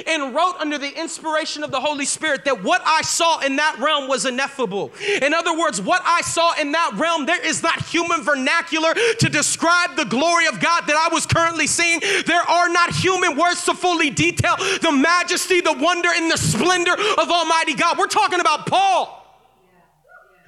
and 0.08 0.34
wrote 0.34 0.56
under 0.60 0.78
the 0.78 1.00
inspiration 1.00 1.64
of 1.64 1.72
the 1.72 1.80
Holy 1.80 2.06
Spirit 2.06 2.46
that 2.46 2.64
what 2.64 2.82
I 2.86 3.02
saw 3.02 3.40
in 3.40 3.58
that 3.58 3.78
realm 3.80 4.08
was 4.08 4.26
ineffable. 4.26 4.92
In 5.22 5.34
other 5.34 5.58
words, 5.58 5.82
what 5.82 6.02
I 6.06 6.22
saw 6.22 6.54
in 6.60 6.72
that 6.72 6.94
realm, 6.96 7.26
there 7.26 7.44
is 7.46 7.62
not 7.62 7.86
human 7.86 8.24
vernacular 8.24 8.94
to 8.94 9.30
describe 9.30 9.96
the 9.96 10.06
glory 10.06 10.48
of 10.48 10.60
God 10.60 10.88
that 10.88 10.96
I 10.96 11.14
was 11.14 11.26
currently 11.26 11.68
seeing. 11.68 12.00
There 12.26 12.42
are 12.42 12.70
not 12.70 12.96
human 12.96 13.38
words 13.38 13.66
to 13.66 13.74
fully 13.74 14.10
detail 14.10 14.56
the 14.82 14.92
majesty, 14.92 15.62
the 15.62 15.74
wonder, 15.74 16.10
and 16.12 16.32
the 16.32 16.38
splendor 16.38 16.94
of 16.94 17.30
Almighty 17.30 17.74
God. 17.74 17.98
We're 17.98 18.08
talking 18.08 18.40
about 18.40 18.68
Paul 18.68 19.24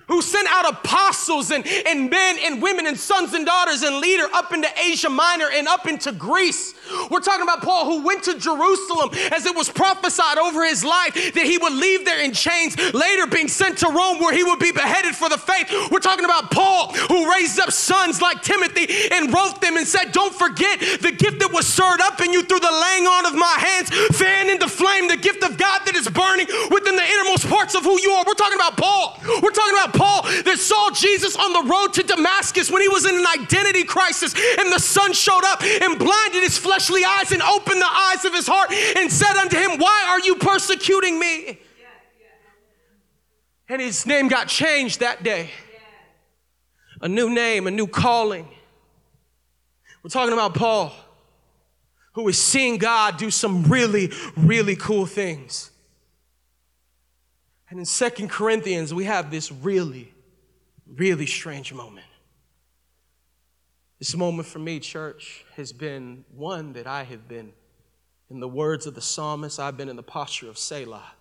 who 0.07 0.21
sent 0.21 0.47
out 0.49 0.69
apostles 0.71 1.51
and, 1.51 1.65
and 1.87 2.09
men 2.09 2.37
and 2.43 2.61
women 2.61 2.87
and 2.87 2.97
sons 2.97 3.33
and 3.33 3.45
daughters 3.45 3.81
and 3.81 3.97
leader 3.99 4.25
up 4.33 4.53
into 4.53 4.67
Asia 4.79 5.09
Minor 5.09 5.49
and 5.51 5.67
up 5.67 5.87
into 5.87 6.11
Greece. 6.11 6.73
We're 7.09 7.19
talking 7.19 7.43
about 7.43 7.61
Paul 7.61 7.85
who 7.85 8.05
went 8.05 8.23
to 8.23 8.37
Jerusalem 8.37 9.09
as 9.31 9.45
it 9.45 9.55
was 9.55 9.69
prophesied 9.69 10.37
over 10.37 10.63
his 10.63 10.83
life 10.83 11.13
that 11.13 11.45
he 11.45 11.57
would 11.57 11.73
leave 11.73 12.05
there 12.05 12.23
in 12.23 12.33
chains, 12.33 12.77
later 12.93 13.27
being 13.27 13.47
sent 13.47 13.79
to 13.79 13.87
Rome 13.87 14.19
where 14.19 14.33
he 14.33 14.43
would 14.43 14.59
be 14.59 14.71
beheaded 14.71 15.15
for 15.15 15.29
the 15.29 15.37
faith. 15.37 15.71
We're 15.91 15.99
talking 15.99 16.25
about 16.25 16.51
Paul 16.51 16.93
who 16.93 17.31
raised 17.31 17.59
up 17.59 17.71
sons 17.71 18.21
like 18.21 18.41
Timothy 18.41 18.87
and 19.11 19.33
wrote 19.33 19.61
them 19.61 19.77
and 19.77 19.87
said, 19.87 20.11
Don't 20.11 20.33
forget 20.33 20.79
the 20.79 21.11
gift 21.11 21.39
that 21.39 21.51
was 21.51 21.67
stirred 21.67 22.01
up 22.01 22.21
in 22.21 22.33
you 22.33 22.43
through 22.43 22.59
the 22.59 22.71
laying 22.71 23.05
on 23.05 23.25
of 23.25 23.35
my 23.35 23.55
hands, 23.59 23.89
fan 24.17 24.49
into 24.49 24.67
flame 24.67 25.07
the 25.07 25.17
gift 25.17 25.43
of 25.43 25.57
God 25.57 25.81
that 25.85 25.95
is 25.95 26.07
burning 26.09 26.47
within 26.71 26.95
the 26.95 27.05
innermost 27.05 27.47
parts 27.47 27.75
of 27.75 27.83
who 27.83 27.99
you 28.01 28.11
are. 28.11 28.23
We're 28.25 28.33
talking 28.33 28.57
about 28.57 28.77
Paul. 28.77 29.19
We're 29.41 29.51
talking 29.51 29.73
about 29.73 29.93
Paul 29.93 30.23
that 30.43 30.57
saw 30.59 30.91
Jesus 30.91 31.35
on 31.35 31.53
the 31.53 31.69
road 31.69 31.93
to 31.93 32.03
Damascus 32.03 32.71
when 32.71 32.81
he 32.81 32.89
was 32.89 33.05
in 33.05 33.15
an 33.15 33.27
identity 33.27 33.83
crisis 33.83 34.33
and 34.59 34.71
the 34.71 34.79
sun 34.79 35.13
showed 35.13 35.43
up 35.45 35.61
and 35.63 35.99
blinded 35.99 36.43
his 36.43 36.57
fleshly 36.75 37.05
eyes 37.05 37.31
and 37.31 37.41
opened 37.41 37.81
the 37.81 37.85
eyes 37.85 38.25
of 38.25 38.33
his 38.33 38.47
heart 38.47 38.71
and 38.71 39.11
said 39.11 39.35
unto 39.37 39.57
him, 39.57 39.79
Why 39.79 40.05
are 40.09 40.19
you 40.19 40.35
persecuting 40.35 41.19
me? 41.19 41.59
And 43.67 43.81
his 43.81 44.05
name 44.05 44.27
got 44.27 44.47
changed 44.47 44.99
that 44.99 45.23
day. 45.23 45.49
A 47.01 47.07
new 47.07 47.29
name, 47.29 47.67
a 47.67 47.71
new 47.71 47.87
calling. 47.87 48.47
We're 50.03 50.09
talking 50.09 50.33
about 50.33 50.53
Paul, 50.53 50.93
who 52.13 52.27
is 52.27 52.37
seeing 52.37 52.77
God 52.77 53.17
do 53.17 53.31
some 53.31 53.63
really, 53.63 54.11
really 54.37 54.75
cool 54.75 55.05
things. 55.05 55.71
And 57.69 57.79
in 57.79 57.85
Second 57.85 58.29
Corinthians, 58.29 58.93
we 58.93 59.05
have 59.05 59.31
this 59.31 59.51
really, 59.51 60.13
really 60.85 61.25
strange 61.25 61.73
moment. 61.73 62.05
This 63.99 64.15
moment 64.15 64.47
for 64.47 64.59
me, 64.59 64.79
church, 64.79 65.45
has 65.55 65.71
been 65.71 66.25
one 66.35 66.73
that 66.73 66.85
I 66.85 67.03
have 67.03 67.27
been, 67.27 67.53
in 68.29 68.39
the 68.39 68.47
words 68.47 68.85
of 68.85 68.95
the 68.95 69.01
psalmist, 69.01 69.59
I've 69.59 69.77
been 69.77 69.87
in 69.87 69.95
the 69.95 70.03
posture 70.03 70.49
of 70.49 70.57
Selah, 70.57 71.13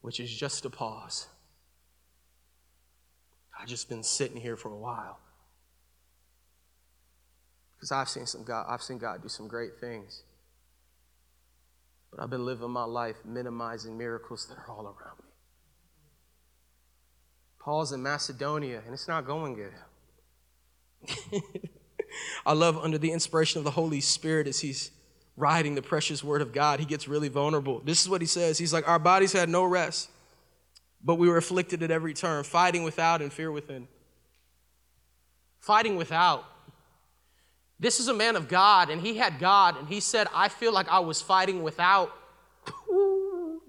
which 0.00 0.18
is 0.18 0.34
just 0.34 0.64
a 0.64 0.70
pause. 0.70 1.28
I've 3.60 3.68
just 3.68 3.88
been 3.88 4.02
sitting 4.02 4.40
here 4.40 4.56
for 4.56 4.70
a 4.70 4.76
while. 4.76 5.18
Because 7.76 7.92
I've 7.92 8.08
seen 8.08 8.26
some 8.26 8.42
God, 8.42 8.66
I've 8.68 8.82
seen 8.82 8.98
God 8.98 9.22
do 9.22 9.28
some 9.28 9.46
great 9.46 9.78
things. 9.78 10.22
But 12.10 12.20
I've 12.20 12.30
been 12.30 12.44
living 12.44 12.70
my 12.70 12.84
life 12.84 13.16
minimizing 13.24 13.96
miracles 13.96 14.46
that 14.46 14.58
are 14.58 14.68
all 14.68 14.84
around 14.84 15.18
me. 15.18 15.30
Paul's 17.60 17.92
in 17.92 18.02
Macedonia, 18.02 18.82
and 18.84 18.94
it's 18.94 19.06
not 19.06 19.26
going 19.26 19.54
good. 19.54 19.74
I 22.46 22.52
love 22.52 22.78
under 22.78 22.98
the 22.98 23.12
inspiration 23.12 23.58
of 23.58 23.64
the 23.64 23.70
Holy 23.70 24.00
Spirit 24.00 24.46
as 24.46 24.60
he's 24.60 24.90
writing 25.36 25.74
the 25.74 25.82
precious 25.82 26.22
word 26.24 26.42
of 26.42 26.52
God, 26.52 26.80
he 26.80 26.86
gets 26.86 27.06
really 27.06 27.28
vulnerable. 27.28 27.80
This 27.84 28.02
is 28.02 28.08
what 28.08 28.20
he 28.20 28.26
says 28.26 28.58
He's 28.58 28.72
like, 28.72 28.86
Our 28.88 28.98
bodies 28.98 29.32
had 29.32 29.48
no 29.48 29.64
rest, 29.64 30.10
but 31.02 31.14
we 31.14 31.28
were 31.28 31.36
afflicted 31.36 31.82
at 31.82 31.90
every 31.90 32.12
turn, 32.12 32.44
fighting 32.44 32.82
without 32.82 33.22
and 33.22 33.32
fear 33.32 33.50
within. 33.50 33.86
Fighting 35.60 35.96
without. 35.96 36.44
This 37.80 38.00
is 38.00 38.08
a 38.08 38.14
man 38.14 38.34
of 38.34 38.48
God, 38.48 38.90
and 38.90 39.00
he 39.00 39.16
had 39.16 39.38
God, 39.38 39.78
and 39.78 39.88
he 39.88 40.00
said, 40.00 40.26
I 40.34 40.48
feel 40.48 40.72
like 40.72 40.88
I 40.88 40.98
was 40.98 41.22
fighting 41.22 41.62
without. 41.62 42.12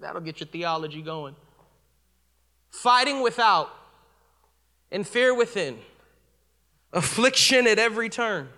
That'll 0.00 0.20
get 0.20 0.40
your 0.40 0.48
theology 0.48 1.02
going. 1.02 1.36
Fighting 2.70 3.22
without 3.22 3.70
and 4.90 5.06
fear 5.06 5.34
within, 5.34 5.78
affliction 6.92 7.66
at 7.66 7.78
every 7.78 8.08
turn. 8.08 8.48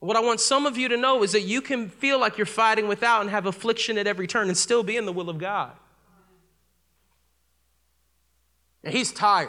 What 0.00 0.16
I 0.16 0.20
want 0.20 0.40
some 0.40 0.66
of 0.66 0.76
you 0.76 0.88
to 0.88 0.96
know 0.96 1.22
is 1.22 1.32
that 1.32 1.42
you 1.42 1.60
can 1.60 1.88
feel 1.88 2.18
like 2.18 2.36
you're 2.36 2.44
fighting 2.44 2.88
without 2.88 3.20
and 3.20 3.30
have 3.30 3.46
affliction 3.46 3.96
at 3.98 4.06
every 4.06 4.26
turn 4.26 4.48
and 4.48 4.56
still 4.56 4.82
be 4.82 4.96
in 4.96 5.06
the 5.06 5.12
will 5.12 5.30
of 5.30 5.38
God. 5.38 5.72
And 8.82 8.92
he's 8.92 9.12
tired. 9.12 9.48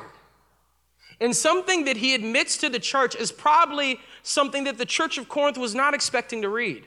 And 1.19 1.35
something 1.35 1.85
that 1.85 1.97
he 1.97 2.13
admits 2.13 2.57
to 2.57 2.69
the 2.69 2.79
church 2.79 3.15
is 3.15 3.31
probably 3.31 3.99
something 4.21 4.65
that 4.65 4.77
the 4.77 4.85
church 4.85 5.17
of 5.17 5.27
Corinth 5.27 5.57
was 5.57 5.73
not 5.73 5.93
expecting 5.93 6.41
to 6.43 6.49
read. 6.49 6.85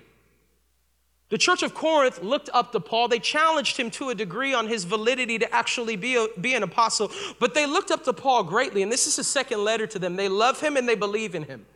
The 1.29 1.39
church 1.39 1.63
of 1.65 1.75
Corinth 1.75 2.23
looked 2.23 2.51
up 2.55 2.71
to 2.73 2.81
Paul. 2.81 3.09
They 3.09 3.19
challenged 3.19 3.77
him 3.77 3.91
to 3.93 4.11
a 4.11 4.15
degree 4.15 4.55
on 4.55 4.69
his 4.69 4.85
validity 4.85 5.39
to 5.39 5.53
actually 5.53 5.97
be, 5.97 6.15
a, 6.15 6.29
be 6.41 6.55
an 6.55 6.63
apostle, 6.63 7.11
but 7.41 7.53
they 7.53 7.67
looked 7.67 7.91
up 7.91 8.05
to 8.05 8.13
Paul 8.13 8.45
greatly. 8.45 8.83
And 8.83 8.93
this 8.93 9.09
is 9.09 9.17
his 9.17 9.27
second 9.27 9.65
letter 9.65 9.89
to 9.89 9.99
them. 9.99 10.15
They 10.15 10.29
love 10.29 10.61
him 10.61 10.77
and 10.77 10.89
they 10.89 10.95
believe 10.95 11.35
in 11.35 11.43
him. 11.43 11.67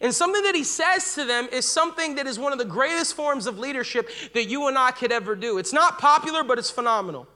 And 0.00 0.12
something 0.12 0.42
that 0.42 0.54
he 0.54 0.64
says 0.64 1.14
to 1.14 1.24
them 1.24 1.48
is 1.52 1.66
something 1.66 2.16
that 2.16 2.26
is 2.26 2.38
one 2.38 2.52
of 2.52 2.58
the 2.58 2.64
greatest 2.64 3.14
forms 3.14 3.46
of 3.46 3.58
leadership 3.58 4.10
that 4.34 4.44
you 4.44 4.68
and 4.68 4.76
I 4.76 4.90
could 4.90 5.12
ever 5.12 5.36
do. 5.36 5.58
It's 5.58 5.72
not 5.72 5.98
popular, 5.98 6.44
but 6.44 6.58
it's 6.58 6.70
phenomenal. 6.70 7.28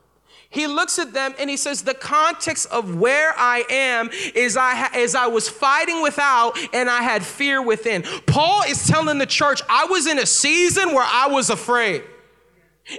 He 0.49 0.67
looks 0.67 0.99
at 0.99 1.13
them 1.13 1.35
and 1.39 1.51
he 1.51 1.57
says, 1.57 1.83
The 1.83 1.95
context 1.95 2.67
of 2.71 2.97
where 2.97 3.35
I 3.37 3.65
am 3.69 4.11
is 4.35 4.57
I, 4.57 4.91
is 4.97 5.15
I 5.15 5.27
was 5.27 5.49
fighting 5.49 6.03
without 6.03 6.57
and 6.73 6.89
I 6.89 7.03
had 7.03 7.25
fear 7.25 7.61
within. 7.61 8.03
Paul 8.27 8.63
is 8.69 8.87
telling 8.87 9.19
the 9.19 9.27
church, 9.27 9.61
I 9.69 9.87
was 9.87 10.07
in 10.07 10.19
a 10.19 10.27
season 10.27 10.95
where 10.95 11.07
I 11.07 11.29
was 11.29 11.51
afraid. 11.51 12.03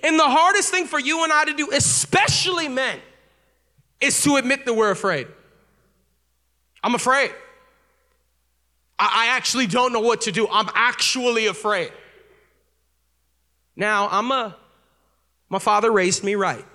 And 0.04 0.20
the 0.20 0.30
hardest 0.30 0.70
thing 0.70 0.86
for 0.86 1.00
you 1.00 1.24
and 1.24 1.32
I 1.32 1.46
to 1.46 1.54
do, 1.54 1.70
especially 1.72 2.68
men, 2.68 3.00
is 4.02 4.22
to 4.24 4.36
admit 4.36 4.66
that 4.66 4.74
we're 4.74 4.92
afraid. 4.92 5.28
I'm 6.84 6.94
afraid. 6.94 7.32
I, 9.00 9.30
I 9.30 9.36
actually 9.38 9.68
don't 9.68 9.94
know 9.94 10.02
what 10.02 10.22
to 10.22 10.32
do. 10.34 10.48
I'm 10.52 10.70
actually 10.74 11.48
afraid. 11.48 11.92
Now, 13.78 14.10
I'm 14.12 14.32
a, 14.32 14.58
my 15.50 15.60
father 15.60 15.92
raised 15.92 16.24
me 16.24 16.36
right 16.36 16.66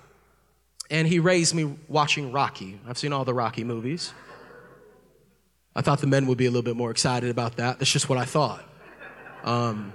and 0.89 1.07
he 1.07 1.19
raised 1.19 1.55
me 1.55 1.75
watching 1.87 2.31
Rocky. 2.31 2.79
I've 2.87 2.97
seen 2.97 3.13
all 3.13 3.25
the 3.25 3.33
Rocky 3.33 3.63
movies. 3.63 4.13
I 5.75 5.81
thought 5.81 5.99
the 5.99 6.07
men 6.07 6.27
would 6.27 6.37
be 6.37 6.45
a 6.45 6.49
little 6.49 6.63
bit 6.63 6.75
more 6.75 6.91
excited 6.91 7.29
about 7.29 7.57
that. 7.57 7.79
That's 7.79 7.91
just 7.91 8.09
what 8.09 8.17
I 8.17 8.25
thought. 8.25 8.63
Um, 9.43 9.93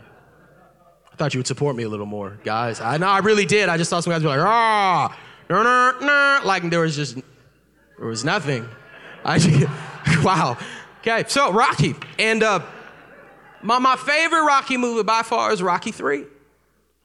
I 1.12 1.16
thought 1.16 1.35
you 1.35 1.38
would 1.38 1.46
support 1.46 1.77
me 1.77 1.85
a 1.85 1.88
little 1.88 2.07
more, 2.07 2.38
guys. 2.44 2.81
I 2.81 2.96
know 2.96 3.07
I 3.07 3.18
really 3.18 3.46
did. 3.46 3.68
I 3.68 3.77
just 3.77 3.90
thought 3.90 4.03
some 4.03 4.12
guys 4.12 4.22
be 4.22 4.29
like, 4.29 4.40
ah, 4.40 5.16
nah, 5.48 5.92
nah. 6.01 6.40
like 6.44 6.68
there 6.68 6.81
was 6.81 6.96
just 6.96 7.16
there 7.98 8.07
was 8.07 8.24
nothing. 8.24 8.68
I 9.24 9.38
just, 9.38 9.68
wow. 10.24 10.59
Okay, 11.01 11.24
so 11.29 11.53
Rocky, 11.53 11.94
and 12.18 12.42
uh, 12.42 12.61
my 13.62 13.79
my 13.79 13.96
favorite 13.96 14.44
Rocky 14.44 14.77
movie 14.77 15.05
by 15.05 15.22
far 15.22 15.53
is 15.53 15.62
Rocky 15.62 15.92
Three. 15.92 16.24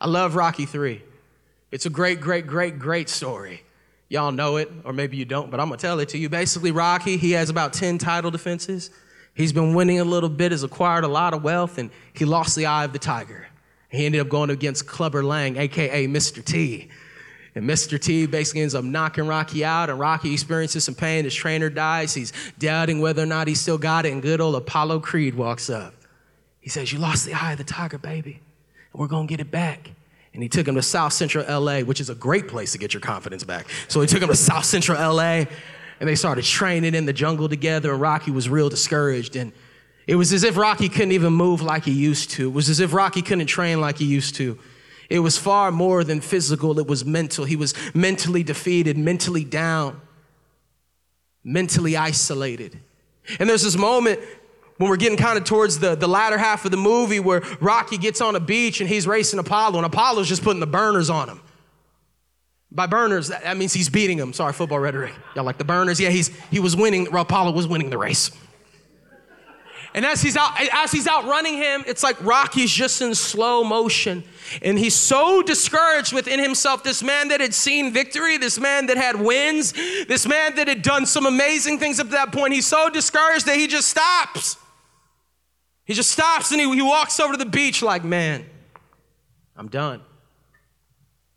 I 0.02 0.08
love 0.08 0.36
Rocky 0.36 0.65
Three. 0.65 1.04
It's 1.72 1.86
a 1.86 1.89
great, 1.89 2.22
great, 2.22 2.46
great, 2.46 2.78
great 2.78 3.10
story. 3.10 3.63
Y'all 4.13 4.32
know 4.32 4.58
it, 4.58 4.71
or 4.84 4.93
maybe 4.93 5.17
you 5.17 5.26
don't, 5.26 5.49
but 5.49 5.60
I'm 5.60 5.69
gonna 5.69 5.78
tell 5.78 5.97
it 5.97 6.10
to 6.10 6.19
you. 6.19 6.30
Basically, 6.30 6.69
Rocky, 6.69 7.17
he 7.17 7.32
has 7.32 7.49
about 7.49 7.73
10 7.73 7.97
title 7.97 8.30
defenses. 8.30 8.91
He's 9.34 9.52
been 9.52 9.73
winning 9.73 9.99
a 9.99 10.04
little 10.04 10.30
bit, 10.30 10.52
has 10.52 10.62
acquired 10.62 11.04
a 11.04 11.08
lot 11.08 11.34
of 11.34 11.43
wealth, 11.43 11.80
and 11.80 11.89
he 12.13 12.23
lost 12.23 12.56
the 12.56 12.67
eye 12.67 12.84
of 12.84 12.93
the 12.93 12.99
tiger. 12.99 13.47
He 13.89 14.06
ended 14.06 14.21
up 14.21 14.30
going 14.30 14.52
against 14.52 14.86
Clubber 14.86 15.23
Lang, 15.23 15.58
aka 15.58 16.06
Mr. 16.06 16.45
T. 16.45 16.89
And 17.56 17.67
Mr. 17.67 17.99
T 17.99 18.28
basically 18.28 18.62
ends 18.62 18.76
up 18.76 18.86
knocking 18.86 19.26
Rocky 19.26 19.65
out, 19.65 19.89
and 19.89 19.99
Rocky 19.99 20.32
experiences 20.32 20.84
some 20.84 20.93
pain. 20.93 21.23
His 21.23 21.34
trainer 21.34 21.71
dies. 21.71 22.13
He's 22.13 22.34
doubting 22.60 23.02
whether 23.02 23.23
or 23.23 23.26
not 23.26 23.47
he 23.47 23.56
still 23.56 23.80
got 23.80 24.06
it, 24.06 24.12
and 24.12 24.21
good 24.21 24.39
old 24.39 24.54
Apollo 24.54 24.99
Creed 24.99 25.34
walks 25.34 25.71
up. 25.71 25.95
He 26.60 26.69
says, 26.69 26.93
You 26.93 26.99
lost 26.99 27.26
the 27.26 27.34
eye 27.34 27.54
of 27.54 27.58
the 27.58 27.63
tiger, 27.63 27.97
baby, 27.97 28.41
we're 28.93 29.08
gonna 29.08 29.26
get 29.26 29.39
it 29.39 29.49
back 29.49 29.89
and 30.34 30.41
he 30.41 30.50
took 30.50 30.67
him 30.67 30.76
to 30.76 30.82
South 30.82 31.13
Central 31.13 31.46
LA, 31.48 31.82
which 31.82 32.02
is 32.02 32.10
a 32.10 32.15
great 32.15 32.48
place 32.48 32.72
to 32.72 32.78
get 32.78 32.93
your 32.93 33.02
confidence 33.02 33.43
back. 33.43 33.67
So 33.88 34.02
he 34.02 34.08
took 34.08 34.22
him 34.22 34.30
to 34.30 34.36
South 34.36 34.65
Central 34.65 34.98
LA, 34.98 35.46
and 36.00 36.10
they 36.10 36.15
started 36.15 36.43
training 36.43 36.96
in 36.96 37.06
the 37.06 37.13
jungle 37.13 37.48
together, 37.48 37.91
and 37.91 38.02
Rocky 38.02 38.32
was 38.32 38.50
real 38.50 38.69
discouraged. 38.69 39.36
And 39.36 39.52
It 40.08 40.15
was 40.15 40.34
as 40.34 40.43
if 40.43 40.58
Rocky 40.58 40.89
couldn't 40.89 41.12
even 41.12 41.34
move 41.34 41.62
like 41.62 41.86
he 41.86 41.91
used 41.91 42.32
to. 42.32 42.50
It 42.50 42.54
was 42.54 42.67
as 42.69 42.80
if 42.80 42.93
Rocky 42.93 43.22
couldn't 43.22 43.48
train 43.48 43.80
like 43.80 44.00
he 44.00 44.06
used 44.06 44.36
to. 44.36 44.58
It 45.10 45.19
was 45.19 45.38
far 45.38 45.72
more 45.72 46.04
than 46.04 46.22
physical, 46.22 46.80
it 46.80 46.88
was 46.88 47.06
mental. 47.06 47.46
He 47.46 47.56
was 47.56 47.76
mentally 47.93 48.41
defeated, 48.41 48.98
mentally 48.98 49.43
down, 49.43 50.02
mentally 51.43 51.96
isolated. 51.96 52.80
And 53.39 53.48
there's 53.48 53.62
this 53.62 53.78
moment 53.78 54.19
when 54.78 54.90
we're 54.90 54.98
getting 54.98 55.18
kind 55.18 55.38
of 55.38 55.44
towards 55.44 55.80
the, 55.80 55.96
the 55.96 56.08
latter 56.08 56.38
half 56.38 56.66
of 56.66 56.72
the 56.72 56.78
movie 56.78 57.20
where 57.20 57.42
Rocky 57.62 57.98
gets 57.98 58.22
on 58.22 58.36
a 58.36 58.40
beach 58.40 58.82
and 58.82 58.90
he's 58.90 59.08
racing 59.08 59.40
Apollo, 59.40 59.78
and 59.78 59.86
Apollo's 59.86 60.28
just 60.28 60.44
putting 60.44 60.60
the 60.60 60.68
burners 60.68 61.10
on 61.10 61.30
him. 61.30 61.42
By 62.72 62.88
burners, 62.88 63.28
that 63.28 63.56
means 63.56 63.72
he's 63.72 63.90
beating 63.90 64.18
him. 64.18 64.34
Sorry, 64.34 64.52
football 64.52 64.80
rhetoric. 64.80 65.14
Y'all 65.36 65.44
like 65.44 65.60
the 65.60 65.64
burners? 65.64 66.00
Yeah, 66.00 66.10
he's 66.10 66.30
he 66.50 66.60
was 66.60 66.76
winning. 66.76 67.08
Apollo 67.16 67.52
was 67.52 67.68
winning 67.68 67.92
the 67.92 68.00
race. 68.00 68.32
And 69.96 70.08
as 70.08 70.24
he's 70.24 70.36
out, 70.36 70.60
as 70.74 70.92
he's 70.92 71.06
out 71.06 71.26
running 71.26 71.56
him, 71.56 71.84
it's 71.86 72.02
like 72.02 72.20
Rocky's 72.24 72.72
just 72.72 73.00
in 73.04 73.14
slow 73.14 73.64
motion. 73.64 74.24
And 74.64 74.80
he's 74.80 74.96
so 74.96 75.44
discouraged 75.44 76.14
within 76.14 76.40
himself. 76.40 76.84
This 76.84 77.04
man 77.04 77.28
that 77.28 77.40
had 77.42 77.54
seen 77.54 77.94
victory, 77.94 78.38
this 78.38 78.60
man 78.60 78.88
that 78.88 78.98
had 78.98 79.22
wins, 79.22 79.74
this 80.08 80.28
man 80.28 80.56
that 80.56 80.68
had 80.68 80.82
done 80.82 81.06
some 81.06 81.28
amazing 81.28 81.78
things 81.78 82.00
up 82.00 82.08
to 82.08 82.14
that 82.14 82.32
point, 82.32 82.54
he's 82.54 82.66
so 82.66 82.90
discouraged 82.90 83.46
that 83.46 83.58
he 83.58 83.68
just 83.68 83.88
stops. 83.88 84.58
He 85.86 85.93
just 85.93 86.12
stops 86.12 86.52
and 86.52 86.62
he, 86.62 86.76
he 86.76 86.82
walks 86.82 87.19
over 87.19 87.34
to 87.34 87.38
the 87.38 87.50
beach 87.50 87.82
like, 87.82 88.04
man, 88.04 88.46
I'm 89.56 89.67
done. 89.67 90.02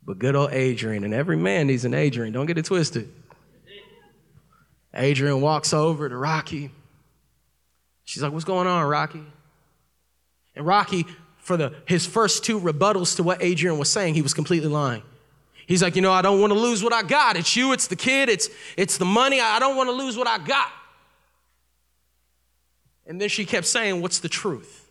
But 0.04 0.20
good 0.20 0.36
old 0.36 0.52
Adrian, 0.52 1.02
and 1.02 1.12
every 1.12 1.36
man 1.36 1.66
needs 1.66 1.84
an 1.84 1.92
Adrian, 1.92 2.32
don't 2.32 2.46
get 2.46 2.56
it 2.56 2.64
twisted. 2.64 3.12
Adrian 4.94 5.40
walks 5.40 5.74
over 5.74 6.08
to 6.08 6.16
Rocky. 6.16 6.70
She's 8.04 8.22
like, 8.22 8.32
What's 8.32 8.44
going 8.44 8.66
on, 8.68 8.86
Rocky? 8.86 9.22
And 10.54 10.64
Rocky, 10.64 11.04
for 11.38 11.56
the, 11.56 11.74
his 11.86 12.06
first 12.06 12.44
two 12.44 12.58
rebuttals 12.58 13.16
to 13.16 13.22
what 13.22 13.42
Adrian 13.42 13.78
was 13.78 13.90
saying, 13.90 14.14
he 14.14 14.22
was 14.22 14.32
completely 14.32 14.68
lying. 14.68 15.02
He's 15.66 15.82
like, 15.82 15.96
You 15.96 16.02
know, 16.02 16.12
I 16.12 16.22
don't 16.22 16.40
want 16.40 16.52
to 16.52 16.58
lose 16.58 16.84
what 16.84 16.92
I 16.92 17.02
got. 17.02 17.36
It's 17.36 17.56
you, 17.56 17.72
it's 17.72 17.88
the 17.88 17.96
kid, 17.96 18.28
it's, 18.28 18.48
it's 18.76 18.96
the 18.96 19.04
money. 19.04 19.40
I 19.40 19.58
don't 19.58 19.76
want 19.76 19.88
to 19.88 19.92
lose 19.92 20.16
what 20.16 20.28
I 20.28 20.38
got. 20.38 20.70
And 23.06 23.20
then 23.20 23.28
she 23.28 23.44
kept 23.44 23.66
saying, 23.66 24.02
What's 24.02 24.18
the 24.18 24.28
truth? 24.28 24.88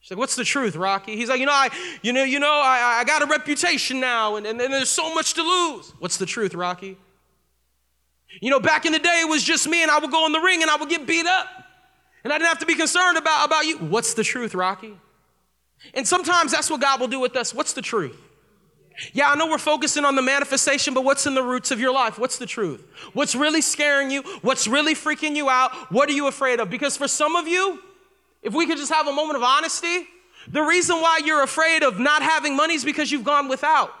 She's 0.00 0.12
like, 0.12 0.18
What's 0.18 0.36
the 0.36 0.44
truth, 0.44 0.76
Rocky? 0.76 1.16
He's 1.16 1.28
like, 1.28 1.40
You 1.40 1.46
know, 1.46 1.52
I, 1.52 1.70
you 2.02 2.12
know, 2.12 2.24
you 2.24 2.40
know, 2.40 2.60
I, 2.62 2.98
I 3.00 3.04
got 3.04 3.22
a 3.22 3.26
reputation 3.26 4.00
now, 4.00 4.36
and, 4.36 4.46
and, 4.46 4.60
and 4.60 4.72
there's 4.72 4.90
so 4.90 5.14
much 5.14 5.34
to 5.34 5.42
lose. 5.42 5.92
What's 5.98 6.18
the 6.18 6.26
truth, 6.26 6.54
Rocky? 6.54 6.96
You 8.40 8.50
know, 8.50 8.60
back 8.60 8.84
in 8.84 8.92
the 8.92 8.98
day, 8.98 9.22
it 9.22 9.28
was 9.28 9.42
just 9.42 9.68
me, 9.68 9.82
and 9.82 9.90
I 9.90 9.98
would 9.98 10.10
go 10.10 10.26
in 10.26 10.32
the 10.32 10.40
ring 10.40 10.62
and 10.62 10.70
I 10.70 10.76
would 10.76 10.88
get 10.88 11.06
beat 11.06 11.26
up. 11.26 11.46
And 12.24 12.32
I 12.32 12.36
didn't 12.36 12.48
have 12.48 12.58
to 12.58 12.66
be 12.66 12.74
concerned 12.74 13.16
about, 13.16 13.46
about 13.46 13.64
you. 13.64 13.78
What's 13.78 14.14
the 14.14 14.24
truth, 14.24 14.54
Rocky? 14.54 14.94
And 15.94 16.06
sometimes 16.06 16.52
that's 16.52 16.68
what 16.68 16.80
God 16.80 17.00
will 17.00 17.08
do 17.08 17.20
with 17.20 17.36
us. 17.36 17.54
What's 17.54 17.72
the 17.72 17.82
truth? 17.82 18.20
Yeah, 19.12 19.30
I 19.30 19.36
know 19.36 19.46
we're 19.48 19.58
focusing 19.58 20.04
on 20.04 20.16
the 20.16 20.22
manifestation, 20.22 20.92
but 20.92 21.04
what's 21.04 21.26
in 21.26 21.34
the 21.34 21.42
roots 21.42 21.70
of 21.70 21.78
your 21.78 21.92
life? 21.92 22.18
What's 22.18 22.38
the 22.38 22.46
truth? 22.46 22.84
What's 23.12 23.34
really 23.34 23.60
scaring 23.60 24.10
you? 24.10 24.22
What's 24.42 24.66
really 24.66 24.94
freaking 24.94 25.36
you 25.36 25.48
out? 25.48 25.72
What 25.92 26.08
are 26.08 26.12
you 26.12 26.26
afraid 26.26 26.58
of? 26.58 26.68
Because 26.68 26.96
for 26.96 27.06
some 27.06 27.36
of 27.36 27.46
you, 27.46 27.80
if 28.42 28.54
we 28.54 28.66
could 28.66 28.76
just 28.76 28.92
have 28.92 29.06
a 29.06 29.12
moment 29.12 29.36
of 29.36 29.42
honesty, 29.42 30.06
the 30.48 30.62
reason 30.62 30.96
why 30.96 31.20
you're 31.24 31.42
afraid 31.42 31.82
of 31.82 32.00
not 32.00 32.22
having 32.22 32.56
money 32.56 32.74
is 32.74 32.84
because 32.84 33.12
you've 33.12 33.24
gone 33.24 33.48
without. 33.48 33.94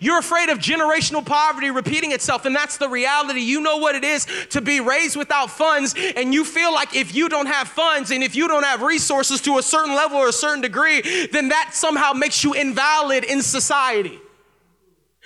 You're 0.00 0.18
afraid 0.18 0.48
of 0.48 0.58
generational 0.58 1.24
poverty 1.24 1.70
repeating 1.70 2.12
itself, 2.12 2.46
and 2.46 2.56
that's 2.56 2.78
the 2.78 2.88
reality. 2.88 3.40
You 3.40 3.60
know 3.60 3.76
what 3.76 3.94
it 3.94 4.02
is 4.02 4.26
to 4.50 4.62
be 4.62 4.80
raised 4.80 5.14
without 5.14 5.50
funds, 5.50 5.94
and 6.16 6.32
you 6.32 6.44
feel 6.44 6.72
like 6.72 6.96
if 6.96 7.14
you 7.14 7.28
don't 7.28 7.46
have 7.46 7.68
funds 7.68 8.10
and 8.10 8.22
if 8.22 8.34
you 8.34 8.48
don't 8.48 8.62
have 8.62 8.80
resources 8.80 9.42
to 9.42 9.58
a 9.58 9.62
certain 9.62 9.94
level 9.94 10.16
or 10.16 10.28
a 10.28 10.32
certain 10.32 10.62
degree, 10.62 11.28
then 11.32 11.50
that 11.50 11.70
somehow 11.74 12.12
makes 12.12 12.42
you 12.42 12.54
invalid 12.54 13.24
in 13.24 13.42
society. 13.42 14.18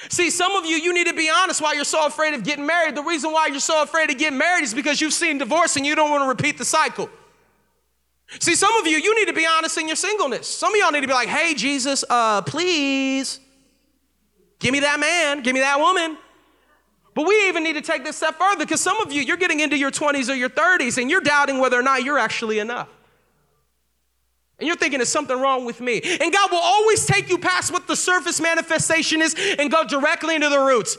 See, 0.09 0.31
some 0.31 0.55
of 0.55 0.65
you, 0.65 0.77
you 0.77 0.95
need 0.95 1.09
to 1.09 1.13
be 1.13 1.29
honest 1.29 1.61
why 1.61 1.73
you're 1.73 1.85
so 1.85 2.07
afraid 2.07 2.35
of 2.35 2.45
getting 2.45 2.65
married. 2.65 2.95
The 2.95 3.03
reason 3.03 3.33
why 3.33 3.49
you're 3.49 3.59
so 3.59 3.83
afraid 3.83 4.11
of 4.11 4.19
getting 4.19 4.39
married 4.39 4.63
is 4.63 4.73
because 4.73 5.01
you've 5.01 5.13
seen 5.13 5.39
divorce 5.39 5.77
and 5.77 5.85
you 5.85 5.97
don't 5.97 6.11
want 6.11 6.23
to 6.23 6.29
repeat 6.29 6.57
the 6.57 6.65
cycle. 6.65 7.11
See, 8.39 8.55
some 8.55 8.75
of 8.77 8.87
you, 8.87 8.99
you 8.99 9.15
need 9.19 9.27
to 9.27 9.35
be 9.35 9.47
honest 9.47 9.77
in 9.77 9.89
your 9.89 9.97
singleness. 9.97 10.47
Some 10.47 10.73
of 10.73 10.79
y'all 10.79 10.93
need 10.93 11.01
to 11.01 11.09
be 11.09 11.15
like, 11.15 11.29
hey, 11.29 11.55
Jesus, 11.55 12.05
uh, 12.09 12.43
please 12.43 13.41
Give 14.59 14.73
me 14.73 14.81
that 14.81 14.99
man, 14.99 15.43
give 15.43 15.55
me 15.55 15.61
that 15.61 15.79
woman. 15.79 16.19
But 17.15 17.27
we 17.27 17.49
even 17.49 17.65
need 17.65 17.75
to 17.75 17.81
take 17.81 18.05
this 18.05 18.17
step 18.17 18.39
further 18.39 18.65
because 18.65 18.81
some 18.81 19.01
of 19.01 19.13
you, 19.13 19.23
you're 19.23 19.37
getting 19.37 19.61
into 19.61 19.77
your 19.77 19.91
20s 19.91 20.31
or 20.31 20.35
your 20.35 20.49
30s 20.49 21.01
and 21.01 21.11
you're 21.11 21.21
doubting 21.21 21.59
whether 21.59 21.79
or 21.79 21.83
not 21.83 22.05
you're 22.05 22.19
actually 22.19 22.59
enough. 22.59 22.89
And 24.59 24.67
you're 24.67 24.77
thinking 24.77 24.99
there's 24.99 25.09
something 25.09 25.39
wrong 25.39 25.65
with 25.65 25.81
me. 25.81 26.01
And 26.03 26.33
God 26.33 26.51
will 26.51 26.59
always 26.59 27.07
take 27.07 27.29
you 27.29 27.39
past 27.39 27.73
what 27.73 27.87
the 27.87 27.95
surface 27.95 28.41
manifestation 28.41 29.23
is 29.23 29.35
and 29.59 29.71
go 29.71 29.85
directly 29.85 30.35
into 30.35 30.49
the 30.49 30.59
roots. 30.59 30.99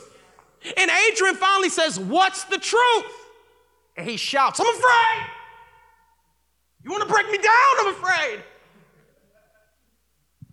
And 0.76 0.90
Adrian 1.08 1.34
finally 1.36 1.68
says, 1.68 1.98
What's 1.98 2.44
the 2.44 2.58
truth? 2.58 3.04
And 3.96 4.08
he 4.08 4.16
shouts, 4.16 4.60
I'm 4.60 4.66
afraid. 4.66 5.26
You 6.84 6.90
want 6.90 7.06
to 7.06 7.12
break 7.12 7.30
me 7.30 7.36
down? 7.36 7.52
I'm 7.80 7.88
afraid. 7.88 8.42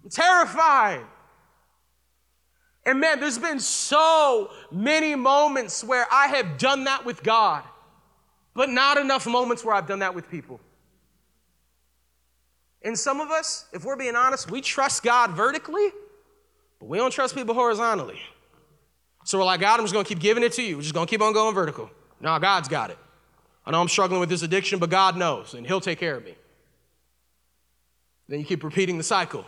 I'm 0.03 0.09
terrified. 0.09 1.05
And 2.85 2.99
man, 2.99 3.19
there's 3.19 3.37
been 3.37 3.59
so 3.59 4.49
many 4.71 5.15
moments 5.15 5.83
where 5.83 6.05
I 6.11 6.27
have 6.27 6.57
done 6.57 6.85
that 6.85 7.05
with 7.05 7.23
God, 7.23 7.63
but 8.53 8.69
not 8.69 8.97
enough 8.97 9.27
moments 9.27 9.63
where 9.63 9.75
I've 9.75 9.87
done 9.87 9.99
that 9.99 10.15
with 10.15 10.29
people. 10.29 10.59
And 12.83 12.97
some 12.97 13.19
of 13.19 13.29
us, 13.29 13.65
if 13.73 13.83
we're 13.83 13.95
being 13.95 14.15
honest, 14.15 14.51
we 14.51 14.61
trust 14.61 15.03
God 15.03 15.31
vertically, 15.31 15.89
but 16.79 16.87
we 16.87 16.97
don't 16.97 17.11
trust 17.11 17.35
people 17.35 17.53
horizontally. 17.53 18.19
So 19.25 19.37
we're 19.37 19.43
like, 19.43 19.59
God, 19.59 19.79
I'm 19.79 19.85
just 19.85 19.93
gonna 19.93 20.05
keep 20.05 20.19
giving 20.19 20.43
it 20.43 20.53
to 20.53 20.61
you. 20.61 20.77
We're 20.77 20.83
just 20.83 20.93
gonna 20.93 21.07
keep 21.07 21.21
on 21.21 21.33
going 21.33 21.53
vertical. 21.53 21.89
No, 22.21 22.37
God's 22.39 22.67
got 22.67 22.91
it. 22.91 22.97
I 23.65 23.71
know 23.71 23.81
I'm 23.81 23.89
struggling 23.89 24.19
with 24.19 24.29
this 24.29 24.43
addiction, 24.43 24.79
but 24.79 24.89
God 24.89 25.17
knows, 25.17 25.53
and 25.53 25.67
He'll 25.67 25.81
take 25.81 25.99
care 25.99 26.15
of 26.15 26.23
me. 26.23 26.35
Then 28.29 28.39
you 28.39 28.45
keep 28.45 28.63
repeating 28.63 28.97
the 28.97 29.03
cycle. 29.03 29.45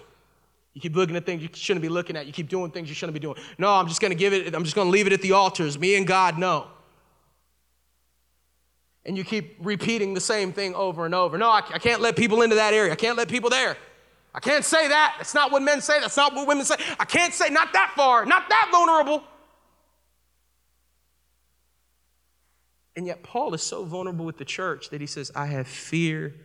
You 0.73 0.81
keep 0.81 0.95
looking 0.95 1.15
at 1.15 1.25
things 1.25 1.41
you 1.41 1.49
shouldn't 1.53 1.81
be 1.81 1.89
looking 1.89 2.15
at. 2.15 2.25
You 2.25 2.33
keep 2.33 2.47
doing 2.47 2.71
things 2.71 2.89
you 2.89 2.95
shouldn't 2.95 3.13
be 3.13 3.19
doing. 3.19 3.35
No, 3.57 3.73
I'm 3.73 3.87
just 3.87 3.99
going 4.01 4.11
to 4.11 4.17
give 4.17 4.33
it, 4.33 4.53
I'm 4.53 4.63
just 4.63 4.75
going 4.75 4.87
to 4.87 4.91
leave 4.91 5.07
it 5.07 5.13
at 5.13 5.21
the 5.21 5.33
altars. 5.33 5.77
Me 5.77 5.95
and 5.95 6.07
God 6.07 6.37
know. 6.37 6.67
And 9.05 9.17
you 9.17 9.23
keep 9.23 9.57
repeating 9.59 10.13
the 10.13 10.21
same 10.21 10.51
thing 10.51 10.75
over 10.75 11.05
and 11.05 11.15
over. 11.15 11.37
No, 11.37 11.49
I, 11.49 11.59
I 11.73 11.79
can't 11.79 12.01
let 12.01 12.15
people 12.15 12.41
into 12.41 12.55
that 12.55 12.73
area. 12.73 12.91
I 12.91 12.95
can't 12.95 13.17
let 13.17 13.29
people 13.29 13.49
there. 13.49 13.77
I 14.33 14.39
can't 14.39 14.63
say 14.63 14.87
that. 14.87 15.15
That's 15.17 15.33
not 15.33 15.51
what 15.51 15.61
men 15.61 15.81
say. 15.81 15.99
That's 15.99 16.17
not 16.17 16.35
what 16.35 16.47
women 16.47 16.65
say. 16.65 16.75
I 16.99 17.05
can't 17.05 17.33
say, 17.33 17.49
not 17.49 17.73
that 17.73 17.93
far, 17.95 18.25
not 18.25 18.49
that 18.49 18.69
vulnerable. 18.71 19.23
And 22.95 23.07
yet, 23.07 23.23
Paul 23.23 23.53
is 23.53 23.63
so 23.63 23.85
vulnerable 23.85 24.25
with 24.25 24.37
the 24.37 24.45
church 24.45 24.89
that 24.89 25.01
he 25.01 25.07
says, 25.07 25.31
I 25.33 25.45
have 25.47 25.67
fear 25.67 26.35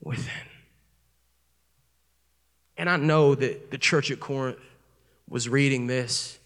within. 0.00 0.32
And 2.76 2.88
I 2.88 2.96
know 2.96 3.34
that 3.34 3.70
the 3.70 3.78
church 3.78 4.10
at 4.10 4.18
Corinth 4.18 4.58
was 5.28 5.48
reading 5.48 5.86
this, 5.86 6.38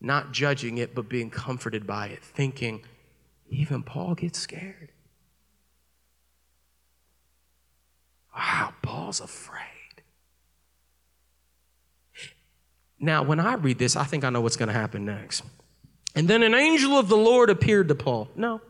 not 0.00 0.32
judging 0.32 0.78
it, 0.78 0.94
but 0.94 1.08
being 1.08 1.28
comforted 1.28 1.86
by 1.86 2.06
it, 2.06 2.22
thinking, 2.22 2.82
even 3.54 3.82
Paul 3.82 4.14
gets 4.14 4.38
scared. 4.38 4.90
Wow, 8.36 8.74
Paul's 8.82 9.20
afraid. 9.20 9.60
Now, 12.98 13.22
when 13.22 13.38
I 13.38 13.54
read 13.54 13.78
this, 13.78 13.96
I 13.96 14.04
think 14.04 14.24
I 14.24 14.30
know 14.30 14.40
what's 14.40 14.56
going 14.56 14.68
to 14.68 14.74
happen 14.74 15.04
next. 15.04 15.42
And 16.14 16.26
then 16.28 16.42
an 16.42 16.54
angel 16.54 16.98
of 16.98 17.08
the 17.08 17.16
Lord 17.16 17.50
appeared 17.50 17.88
to 17.88 17.94
Paul. 17.94 18.28
No. 18.34 18.60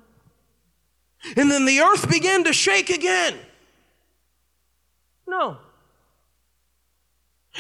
And 1.37 1.51
then 1.51 1.65
the 1.65 1.81
earth 1.81 2.11
began 2.11 2.45
to 2.45 2.53
shake 2.53 2.91
again. 2.91 3.39
No. 5.27 5.59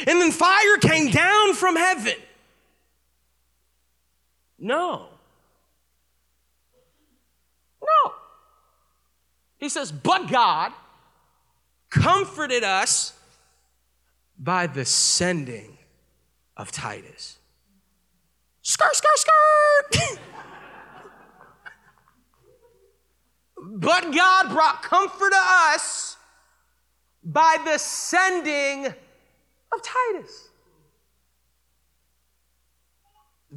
And 0.06 0.20
then 0.20 0.32
fire 0.32 0.76
came 0.78 1.10
down 1.10 1.54
from 1.54 1.76
heaven. 1.76 2.14
No. 4.58 5.08
No. 7.84 8.12
He 9.58 9.68
says, 9.68 9.92
but 9.92 10.28
God 10.30 10.72
comforted 11.90 12.64
us 12.64 13.12
by 14.38 14.66
the 14.66 14.84
sending 14.84 15.78
of 16.56 16.72
Titus. 16.72 17.38
Skirt, 18.62 18.94
skirt, 18.96 19.18
skirt. 19.18 20.18
but 23.66 24.12
God 24.12 24.48
brought 24.50 24.82
comfort 24.82 25.30
to 25.30 25.40
us 25.40 26.16
by 27.22 27.58
the 27.64 27.78
sending 27.78 28.86
of 28.86 29.82
Titus. 29.82 30.43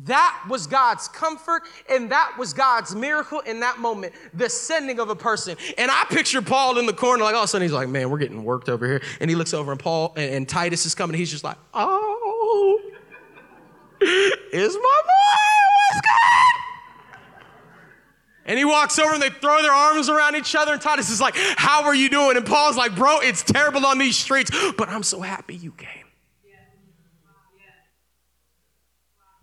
That 0.05 0.45
was 0.49 0.67
God's 0.67 1.07
comfort 1.07 1.63
and 1.89 2.11
that 2.11 2.35
was 2.37 2.53
God's 2.53 2.95
miracle 2.95 3.39
in 3.41 3.59
that 3.61 3.79
moment, 3.79 4.13
the 4.33 4.49
sending 4.49 4.99
of 4.99 5.09
a 5.09 5.15
person. 5.15 5.57
And 5.77 5.89
I 5.89 6.05
picture 6.09 6.41
Paul 6.41 6.77
in 6.77 6.85
the 6.85 6.93
corner, 6.93 7.23
like 7.23 7.35
all 7.35 7.43
of 7.43 7.45
a 7.45 7.47
sudden 7.47 7.65
he's 7.65 7.73
like, 7.73 7.89
man, 7.89 8.09
we're 8.09 8.19
getting 8.19 8.43
worked 8.43 8.69
over 8.69 8.85
here. 8.85 9.01
And 9.19 9.29
he 9.29 9.35
looks 9.35 9.53
over 9.53 9.71
and 9.71 9.79
Paul 9.79 10.13
and, 10.15 10.33
and 10.33 10.49
Titus 10.49 10.85
is 10.85 10.95
coming. 10.95 11.17
He's 11.17 11.31
just 11.31 11.43
like, 11.43 11.57
oh, 11.73 12.81
is 14.01 14.75
my 14.75 15.01
boy? 15.05 15.93
What's 15.93 16.01
good? 16.01 16.57
And 18.47 18.57
he 18.57 18.63
walks 18.63 18.97
over 18.97 19.13
and 19.13 19.21
they 19.21 19.29
throw 19.29 19.61
their 19.61 19.73
arms 19.73 20.07
around 20.07 20.35
each 20.35 20.55
other. 20.55 20.71
And 20.71 20.81
Titus 20.81 21.09
is 21.09 21.19
like, 21.19 21.35
How 21.35 21.83
are 21.83 21.95
you 21.95 22.09
doing? 22.09 22.37
And 22.37 22.45
Paul's 22.45 22.77
like, 22.77 22.95
Bro, 22.95 23.19
it's 23.19 23.43
terrible 23.43 23.85
on 23.85 23.97
these 23.97 24.15
streets, 24.15 24.51
but 24.77 24.87
I'm 24.87 25.03
so 25.03 25.19
happy 25.19 25.55
you 25.55 25.71
came. 25.71 25.96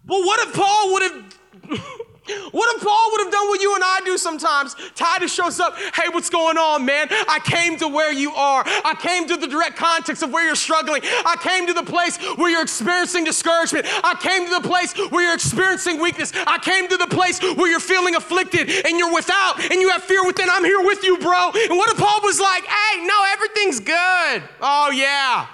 But 0.07 0.19
what 0.19 0.49
if 0.49 0.55
Paul 0.55 0.93
would 0.93 1.03
have 1.03 1.39
what 2.53 2.77
if 2.77 2.83
Paul 2.83 3.11
would 3.13 3.25
have 3.25 3.33
done 3.33 3.49
what 3.49 3.61
you 3.61 3.75
and 3.75 3.85
I 3.85 4.01
do 4.05 4.17
sometimes? 4.17 4.75
Titus 4.95 5.33
shows 5.33 5.61
up, 5.61 5.77
hey, 5.77 6.09
what's 6.11 6.31
going 6.31 6.57
on, 6.57 6.85
man? 6.85 7.09
I 7.11 7.39
came 7.45 7.77
to 7.79 7.89
where 7.89 8.13
you 8.13 8.33
are. 8.33 8.63
I 8.67 8.95
came 8.99 9.29
to 9.29 9.37
the 9.37 9.47
direct 9.47 9.77
context 9.77 10.23
of 10.23 10.33
where 10.33 10.47
you're 10.47 10.55
struggling. 10.55 11.03
I 11.05 11.37
came 11.41 11.67
to 11.67 11.75
the 11.75 11.83
place 11.83 12.17
where 12.37 12.51
you're 12.51 12.63
experiencing 12.63 13.25
discouragement. 13.25 13.87
I 14.03 14.15
came 14.15 14.47
to 14.47 14.63
the 14.63 14.67
place 14.67 14.95
where 15.11 15.23
you're 15.23 15.35
experiencing 15.35 16.01
weakness. 16.01 16.33
I 16.47 16.59
came 16.59 16.89
to 16.89 16.97
the 16.97 17.09
place 17.09 17.41
where 17.41 17.71
you're 17.71 17.81
feeling 17.81 18.15
afflicted 18.15 18.71
and 18.87 18.99
you're 18.99 19.13
without 19.13 19.61
and 19.71 19.81
you 19.81 19.91
have 19.91 20.03
fear 20.03 20.25
within. 20.25 20.49
I'm 20.51 20.65
here 20.65 20.81
with 20.81 21.05
you, 21.05 21.19
bro. 21.19 21.51
And 21.55 21.77
what 21.77 21.91
if 21.91 21.99
Paul 21.99 22.21
was 22.23 22.41
like, 22.41 22.65
hey, 22.65 23.05
no, 23.05 23.25
everything's 23.33 23.81
good. 23.81 24.43
Oh, 24.63 24.91
yeah. 24.95 25.47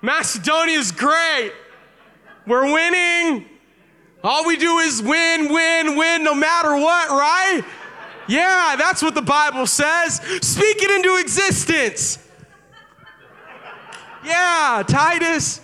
Macedonia's 0.00 0.90
great. 0.90 1.52
We're 2.44 2.72
winning. 2.72 3.51
All 4.24 4.46
we 4.46 4.56
do 4.56 4.78
is 4.78 5.02
win, 5.02 5.52
win, 5.52 5.96
win, 5.96 6.22
no 6.22 6.34
matter 6.34 6.74
what, 6.76 7.10
right? 7.10 7.62
Yeah, 8.28 8.76
that's 8.78 9.02
what 9.02 9.14
the 9.14 9.22
Bible 9.22 9.66
says. 9.66 10.16
Speak 10.42 10.82
it 10.82 10.90
into 10.90 11.16
existence. 11.16 12.18
Yeah, 14.24 14.84
Titus. 14.86 15.60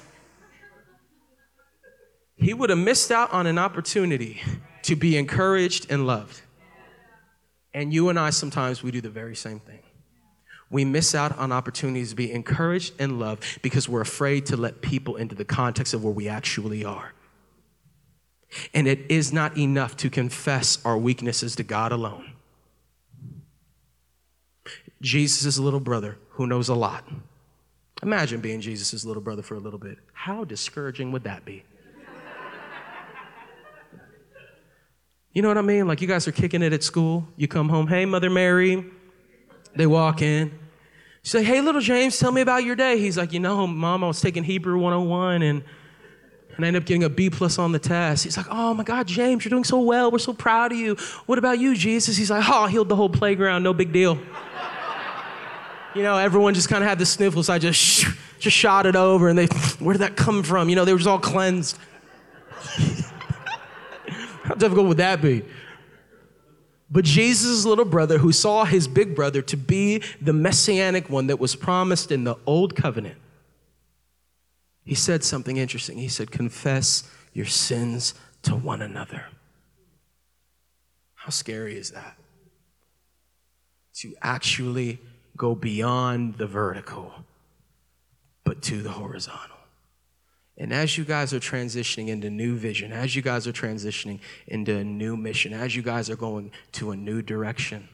He 2.37 2.55
would 2.55 2.71
have 2.71 2.79
missed 2.79 3.11
out 3.11 3.33
on 3.33 3.47
an 3.47 3.59
opportunity 3.59 4.41
to 4.83 4.97
be 4.97 5.17
encouraged 5.17 5.91
and 5.91 6.07
loved. 6.07 6.41
And 7.75 7.93
you 7.93 8.09
and 8.09 8.19
I 8.19 8.31
sometimes 8.31 8.83
we 8.83 8.91
do 8.91 9.01
the 9.01 9.11
very 9.11 9.37
same 9.37 9.61
thing. 9.61 9.81
We 10.71 10.85
miss 10.85 11.15
out 11.15 11.37
on 11.39 11.53
opportunities 11.53 12.11
to 12.11 12.17
be 12.17 12.33
encouraged 12.33 12.95
and 12.99 13.19
loved 13.19 13.63
because 13.63 13.89
we're 13.89 14.01
afraid 14.01 14.47
to 14.47 14.57
let 14.57 14.83
people 14.83 15.17
into 15.17 15.35
the 15.35 15.45
context 15.45 15.95
of 15.95 16.05
where 16.05 16.13
we 16.13 16.29
actually 16.29 16.85
are. 16.85 17.13
And 18.73 18.87
it 18.87 19.01
is 19.09 19.33
not 19.33 19.57
enough 19.59 19.97
to 19.99 20.11
confess 20.11 20.79
our 20.85 20.97
weaknesses 20.97 21.55
to 21.57 21.63
God 21.63 21.93
alone. 21.93 22.33
Jesus' 25.01 25.59
little 25.59 25.81
brother 25.81 26.19
who 26.31 26.47
knows 26.47 26.69
a 26.69 26.75
lot. 26.75 27.05
Imagine 28.03 28.41
being 28.41 28.61
Jesus' 28.61 29.05
little 29.05 29.23
brother 29.23 29.43
for 29.43 29.55
a 29.55 29.61
little 29.61 29.79
bit. 29.79 29.99
How 30.13 30.45
discouraging 30.45 31.13
would 31.13 31.25
that 31.25 31.45
be? 31.45 31.65
You 35.33 35.43
know 35.43 35.49
what 35.49 35.59
I 35.59 35.63
mean? 35.63 35.87
Like 35.87 36.01
you 36.01 36.09
guys 36.09 36.27
are 36.27 36.33
kicking 36.33 36.63
it 36.63 36.73
at 36.73 36.83
school. 36.83 37.29
You 37.37 37.47
come 37.47 37.69
home, 37.69 37.87
hey, 37.87 38.07
Mother 38.07 38.31
Mary. 38.31 38.85
They 39.77 39.87
walk 39.87 40.23
in. 40.23 40.59
She's 41.23 41.35
like, 41.35 41.45
hey, 41.45 41.61
little 41.61 41.81
James, 41.81 42.19
tell 42.19 42.33
me 42.33 42.41
about 42.41 42.65
your 42.65 42.75
day. 42.75 42.99
He's 42.99 43.19
like, 43.19 43.33
you 43.33 43.41
know, 43.41 43.67
Mom, 43.67 44.03
I 44.03 44.07
was 44.07 44.21
taking 44.21 44.43
Hebrew 44.43 44.79
101 44.79 45.43
and 45.43 45.63
and 46.59 46.65
I 46.65 46.69
ended 46.69 46.83
up 46.83 46.87
getting 46.89 47.05
a 47.05 47.09
B 47.09 47.31
plus 47.31 47.57
on 47.57 47.71
the 47.71 47.79
test. 47.79 48.25
He's 48.25 48.37
like, 48.37 48.49
oh 48.51 48.75
my 48.75 48.83
God, 48.83 49.07
James, 49.07 49.45
you're 49.45 49.51
doing 49.51 49.63
so 49.63 49.79
well. 49.81 50.11
We're 50.11 50.19
so 50.19 50.33
proud 50.33 50.73
of 50.73 50.79
you. 50.79 50.97
What 51.27 51.39
about 51.39 51.61
you, 51.61 51.77
Jesus? 51.77 52.17
He's 52.17 52.33
like, 52.33 52.49
oh, 52.49 52.65
I 52.65 52.69
healed 52.69 52.89
the 52.89 52.97
whole 52.97 53.09
playground. 53.09 53.63
No 53.63 53.73
big 53.73 53.93
deal. 53.93 54.19
you 55.95 56.03
know, 56.03 56.19
everyone 56.19 56.55
just 56.55 56.69
kind 56.69 56.83
of 56.83 56.89
had 56.89 56.99
the 56.99 57.07
sniffles. 57.07 57.49
I 57.49 57.61
just, 57.61 58.07
just 58.41 58.57
shot 58.57 58.87
it 58.87 58.97
over 58.97 59.29
and 59.29 59.39
they, 59.39 59.47
where 59.79 59.93
did 59.93 60.01
that 60.01 60.17
come 60.17 60.43
from? 60.43 60.69
You 60.69 60.75
know, 60.75 60.85
they 60.85 60.93
were 60.93 60.99
just 60.99 61.09
all 61.09 61.21
cleansed. 61.21 61.79
How 64.43 64.55
difficult 64.55 64.89
would 64.89 64.97
that 64.97 65.23
be? 65.23 65.45
But 66.91 67.05
Jesus' 67.05 67.65
little 67.67 67.85
brother, 67.85 68.19
who 68.19 68.33
saw 68.33 68.65
his 68.65 68.89
big 68.89 69.15
brother 69.15 69.43
to 69.43 69.57
be 69.57 70.03
the 70.21 70.33
messianic 70.33 71.09
one 71.09 71.29
that 71.29 71.39
was 71.39 71.55
promised 71.55 72.11
in 72.11 72.25
the 72.25 72.35
old 72.47 72.75
covenant, 72.75 73.15
he 74.89 74.95
said 74.95 75.23
something 75.23 75.59
interesting. 75.59 75.99
He 75.99 76.09
said, 76.09 76.31
Confess 76.31 77.07
your 77.35 77.45
sins 77.45 78.15
to 78.41 78.55
one 78.55 78.81
another. 78.81 79.27
How 81.15 81.29
scary 81.29 81.77
is 81.77 81.91
that? 81.91 82.17
To 83.97 84.15
actually 84.23 84.99
go 85.37 85.55
beyond 85.55 86.39
the 86.39 86.47
vertical, 86.47 87.13
but 88.45 88.63
to 88.63 88.81
the 88.81 88.93
horizontal. 88.93 89.59
And 90.57 90.73
as 90.73 90.97
you 90.97 91.05
guys 91.05 91.35
are 91.35 91.39
transitioning 91.39 92.09
into 92.09 92.31
new 92.31 92.57
vision, 92.57 92.91
as 92.91 93.15
you 93.15 93.21
guys 93.21 93.47
are 93.47 93.53
transitioning 93.53 94.21
into 94.47 94.75
a 94.75 94.85
new 94.85 95.19
mission, 95.19 95.53
as 95.53 95.77
you 95.77 95.83
guys 95.83 96.09
are 96.09 96.17
going 96.17 96.51
to 96.73 96.93
a 96.93 96.97
new 96.97 97.21
direction, 97.21 97.91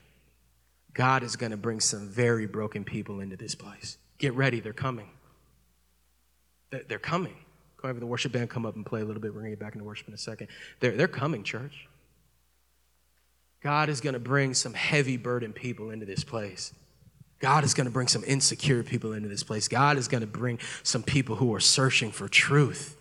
God 0.92 1.24
is 1.24 1.34
going 1.34 1.51
to 1.51 1.59
bring 1.59 1.80
some 1.80 2.09
very 2.09 2.47
broken 2.47 2.84
people 2.84 3.18
into 3.18 3.36
this 3.36 3.57
place. 3.57 3.99
Get 4.18 4.32
ready, 4.34 4.61
they're 4.61 4.72
coming. 4.72 5.09
They're 6.70 6.98
coming. 6.98 7.36
Go 7.76 7.88
have 7.88 8.00
the 8.00 8.06
worship 8.06 8.32
band 8.32 8.50
come 8.50 8.66
up 8.66 8.76
and 8.76 8.84
play 8.84 9.00
a 9.00 9.04
little 9.04 9.20
bit. 9.20 9.32
We're 9.32 9.40
going 9.40 9.52
to 9.52 9.56
get 9.56 9.64
back 9.64 9.74
into 9.74 9.84
worship 9.84 10.08
in 10.08 10.14
a 10.14 10.18
second. 10.18 10.48
They're, 10.80 10.96
they're 10.96 11.06
coming, 11.06 11.42
church. 11.42 11.88
God 13.62 13.88
is 13.88 14.00
going 14.00 14.14
to 14.14 14.20
bring 14.20 14.54
some 14.54 14.74
heavy 14.74 15.16
burden 15.16 15.52
people 15.52 15.90
into 15.90 16.04
this 16.04 16.24
place. 16.24 16.72
God 17.40 17.64
is 17.64 17.74
going 17.74 17.86
to 17.86 17.90
bring 17.90 18.08
some 18.08 18.24
insecure 18.26 18.82
people 18.82 19.12
into 19.12 19.28
this 19.28 19.42
place. 19.42 19.68
God 19.68 19.98
is 19.98 20.08
going 20.08 20.22
to 20.22 20.26
bring 20.26 20.58
some 20.82 21.02
people 21.02 21.36
who 21.36 21.54
are 21.54 21.60
searching 21.60 22.10
for 22.10 22.28
truth. 22.28 22.96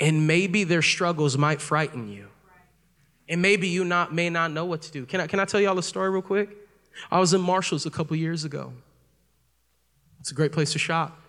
And 0.00 0.26
maybe 0.26 0.64
their 0.64 0.82
struggles 0.82 1.36
might 1.36 1.60
frighten 1.60 2.08
you. 2.08 2.28
And 3.28 3.42
maybe 3.42 3.68
you 3.68 3.84
not, 3.84 4.14
may 4.14 4.30
not 4.30 4.52
know 4.52 4.64
what 4.64 4.82
to 4.82 4.92
do. 4.92 5.06
Can 5.06 5.20
I, 5.20 5.26
can 5.26 5.40
I 5.40 5.44
tell 5.44 5.60
y'all 5.60 5.78
a 5.78 5.82
story 5.82 6.10
real 6.10 6.22
quick? 6.22 6.50
I 7.10 7.18
was 7.18 7.34
in 7.34 7.40
Marshall's 7.40 7.84
a 7.84 7.90
couple 7.90 8.16
years 8.16 8.44
ago. 8.44 8.72
It's 10.20 10.30
a 10.30 10.34
great 10.34 10.52
place 10.52 10.72
to 10.72 10.78
shop. 10.78 11.20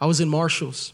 I 0.00 0.06
was 0.06 0.20
in 0.20 0.28
Marshall's 0.28 0.92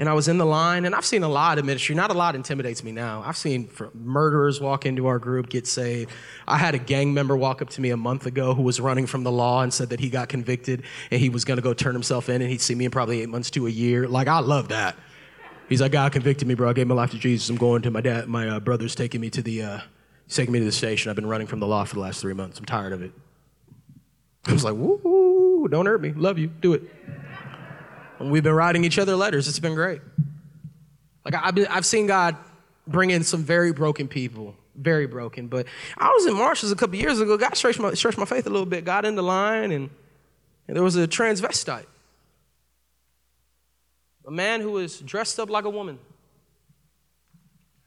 and 0.00 0.08
I 0.08 0.12
was 0.12 0.28
in 0.28 0.38
the 0.38 0.46
line, 0.46 0.84
and 0.84 0.94
I've 0.94 1.04
seen 1.04 1.24
a 1.24 1.28
lot 1.28 1.58
of 1.58 1.64
ministry. 1.64 1.96
Not 1.96 2.12
a 2.12 2.14
lot 2.14 2.36
intimidates 2.36 2.84
me 2.84 2.92
now. 2.92 3.20
I've 3.26 3.36
seen 3.36 3.68
murderers 3.94 4.60
walk 4.60 4.86
into 4.86 5.08
our 5.08 5.18
group, 5.18 5.48
get 5.48 5.66
saved. 5.66 6.12
I 6.46 6.56
had 6.56 6.76
a 6.76 6.78
gang 6.78 7.12
member 7.12 7.36
walk 7.36 7.60
up 7.62 7.70
to 7.70 7.80
me 7.80 7.90
a 7.90 7.96
month 7.96 8.24
ago 8.24 8.54
who 8.54 8.62
was 8.62 8.80
running 8.80 9.06
from 9.06 9.24
the 9.24 9.32
law 9.32 9.60
and 9.62 9.74
said 9.74 9.88
that 9.88 9.98
he 9.98 10.08
got 10.08 10.28
convicted 10.28 10.84
and 11.10 11.20
he 11.20 11.28
was 11.28 11.44
going 11.44 11.56
to 11.56 11.62
go 11.62 11.74
turn 11.74 11.94
himself 11.94 12.28
in, 12.28 12.40
and 12.40 12.48
he'd 12.48 12.60
see 12.60 12.76
me 12.76 12.84
in 12.84 12.92
probably 12.92 13.22
eight 13.22 13.28
months 13.28 13.50
to 13.50 13.66
a 13.66 13.70
year. 13.70 14.06
Like 14.06 14.28
I 14.28 14.38
love 14.38 14.68
that. 14.68 14.96
He's 15.68 15.80
like, 15.80 15.92
God 15.92 16.12
convicted 16.12 16.46
me, 16.46 16.54
bro. 16.54 16.70
I 16.70 16.74
gave 16.74 16.86
my 16.86 16.94
life 16.94 17.10
to 17.10 17.18
Jesus. 17.18 17.50
I'm 17.50 17.56
going 17.56 17.82
to 17.82 17.90
my 17.90 18.00
dad. 18.00 18.28
My 18.28 18.48
uh, 18.48 18.60
brother's 18.60 18.94
taking 18.94 19.20
me 19.20 19.30
to 19.30 19.42
the 19.42 19.62
uh, 19.62 19.80
taking 20.28 20.52
me 20.52 20.60
to 20.60 20.64
the 20.64 20.72
station. 20.72 21.10
I've 21.10 21.16
been 21.16 21.26
running 21.26 21.48
from 21.48 21.58
the 21.58 21.66
law 21.66 21.82
for 21.82 21.96
the 21.96 22.00
last 22.00 22.20
three 22.20 22.34
months. 22.34 22.60
I'm 22.60 22.66
tired 22.66 22.92
of 22.92 23.02
it. 23.02 23.10
I 24.46 24.52
was 24.52 24.62
like, 24.62 24.74
woo, 24.74 25.66
don't 25.68 25.86
hurt 25.86 26.00
me. 26.00 26.12
Love 26.12 26.38
you. 26.38 26.46
Do 26.46 26.74
it. 26.74 26.82
And 28.18 28.30
we've 28.30 28.42
been 28.42 28.54
writing 28.54 28.84
each 28.84 28.98
other 28.98 29.16
letters. 29.16 29.48
It's 29.48 29.58
been 29.58 29.74
great. 29.74 30.00
Like 31.24 31.34
I've, 31.34 31.54
been, 31.54 31.66
I've 31.66 31.86
seen 31.86 32.06
God 32.06 32.36
bring 32.86 33.10
in 33.10 33.22
some 33.22 33.42
very 33.42 33.72
broken 33.72 34.08
people, 34.08 34.56
very 34.74 35.06
broken. 35.06 35.46
But 35.46 35.66
I 35.96 36.10
was 36.10 36.26
in 36.26 36.34
Marshalls 36.34 36.72
a 36.72 36.76
couple 36.76 36.96
years 36.96 37.20
ago. 37.20 37.36
God 37.36 37.56
stretched 37.56 37.78
my, 37.78 37.94
stretched 37.94 38.18
my 38.18 38.24
faith 38.24 38.46
a 38.46 38.50
little 38.50 38.66
bit. 38.66 38.84
Got 38.84 39.04
in 39.04 39.14
the 39.14 39.22
line, 39.22 39.72
and, 39.72 39.90
and 40.66 40.76
there 40.76 40.82
was 40.82 40.96
a 40.96 41.06
transvestite, 41.06 41.86
a 44.26 44.30
man 44.30 44.60
who 44.60 44.72
was 44.72 45.00
dressed 45.00 45.38
up 45.38 45.50
like 45.50 45.64
a 45.64 45.70
woman. 45.70 45.98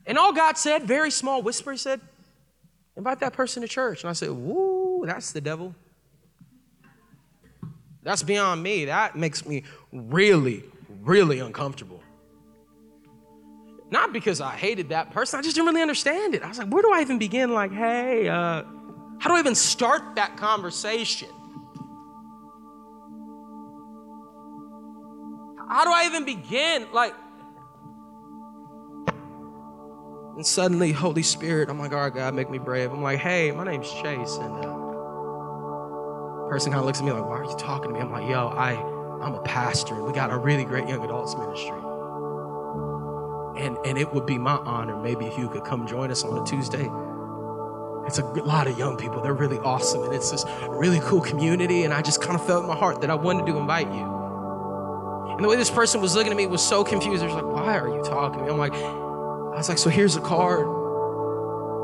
And 0.05 0.17
all 0.17 0.33
God 0.33 0.57
said, 0.57 0.83
very 0.83 1.11
small 1.11 1.41
whisper, 1.41 1.71
he 1.71 1.77
said, 1.77 2.01
invite 2.95 3.19
that 3.19 3.33
person 3.33 3.61
to 3.61 3.67
church. 3.67 4.03
And 4.03 4.09
I 4.09 4.13
said, 4.13 4.31
woo, 4.31 5.03
that's 5.05 5.31
the 5.31 5.41
devil. 5.41 5.75
That's 8.03 8.23
beyond 8.23 8.63
me. 8.63 8.85
That 8.85 9.15
makes 9.15 9.45
me 9.45 9.63
really, 9.91 10.63
really 11.01 11.39
uncomfortable. 11.39 12.01
Not 13.91 14.13
because 14.13 14.39
I 14.39 14.55
hated 14.55 14.89
that 14.89 15.11
person, 15.11 15.37
I 15.37 15.41
just 15.41 15.55
didn't 15.55 15.67
really 15.67 15.81
understand 15.81 16.33
it. 16.33 16.43
I 16.43 16.47
was 16.47 16.57
like, 16.57 16.69
where 16.69 16.81
do 16.81 16.91
I 16.93 17.01
even 17.01 17.19
begin? 17.19 17.53
Like, 17.53 17.73
hey, 17.73 18.29
uh, 18.29 18.63
how 19.19 19.29
do 19.29 19.35
I 19.35 19.39
even 19.39 19.53
start 19.53 20.15
that 20.15 20.37
conversation? 20.37 21.27
How 25.69 25.83
do 25.83 25.91
I 25.91 26.05
even 26.05 26.25
begin? 26.25 26.87
Like, 26.93 27.13
and 30.35 30.47
suddenly, 30.47 30.91
Holy 30.91 31.23
Spirit, 31.23 31.69
I'm 31.69 31.77
like, 31.77 31.91
all 31.91 31.99
right, 31.99 32.13
God, 32.13 32.33
make 32.33 32.49
me 32.49 32.57
brave. 32.57 32.91
I'm 32.91 33.03
like, 33.03 33.19
hey, 33.19 33.51
my 33.51 33.65
name's 33.65 33.91
Chase, 33.91 34.37
and 34.37 34.65
uh, 34.65 34.80
person 36.51 36.73
kind 36.73 36.81
of 36.81 36.85
looks 36.85 36.99
at 36.99 37.05
me 37.05 37.13
like, 37.13 37.25
why 37.25 37.37
are 37.37 37.45
you 37.45 37.55
talking 37.55 37.93
to 37.93 37.93
me? 37.93 38.01
I'm 38.01 38.11
like, 38.11 38.27
yo, 38.27 38.49
I, 38.49 38.73
I'm 39.23 39.35
a 39.35 39.41
pastor. 39.43 40.03
We 40.03 40.11
got 40.11 40.31
a 40.31 40.37
really 40.37 40.65
great 40.65 40.85
young 40.85 41.01
adults 41.01 41.33
ministry. 41.37 41.77
And, 43.57 43.77
and 43.85 43.97
it 43.97 44.13
would 44.13 44.25
be 44.25 44.37
my 44.37 44.57
honor, 44.65 44.97
maybe 44.97 45.27
if 45.27 45.37
you 45.37 45.47
could 45.47 45.63
come 45.63 45.87
join 45.87 46.11
us 46.11 46.25
on 46.25 46.37
a 46.37 46.45
Tuesday. 46.45 46.89
It's 48.05 48.19
a 48.19 48.25
lot 48.43 48.67
of 48.67 48.77
young 48.77 48.97
people. 48.97 49.21
They're 49.21 49.33
really 49.33 49.59
awesome. 49.59 50.03
And 50.03 50.13
it's 50.13 50.29
this 50.29 50.43
really 50.67 50.99
cool 50.99 51.21
community. 51.21 51.85
And 51.85 51.93
I 51.93 52.01
just 52.01 52.21
kind 52.21 52.37
of 52.37 52.45
felt 52.45 52.63
in 52.63 52.67
my 52.67 52.75
heart 52.75 52.99
that 52.99 53.09
I 53.09 53.15
wanted 53.15 53.45
to 53.45 53.57
invite 53.57 53.87
you. 53.87 54.03
And 55.29 55.41
the 55.41 55.47
way 55.47 55.55
this 55.55 55.71
person 55.71 56.01
was 56.01 56.15
looking 56.15 56.33
at 56.33 56.37
me 56.37 56.47
was 56.47 56.61
so 56.61 56.83
confused. 56.83 57.23
They're 57.23 57.29
like, 57.29 57.45
why 57.45 57.77
are 57.77 57.87
you 57.87 58.03
talking 58.03 58.39
to 58.39 58.43
me? 58.43 58.51
I'm 58.51 58.57
like, 58.57 58.73
I 58.73 59.55
was 59.55 59.69
like, 59.69 59.77
so 59.77 59.89
here's 59.89 60.17
a 60.17 60.21
card. 60.21 60.67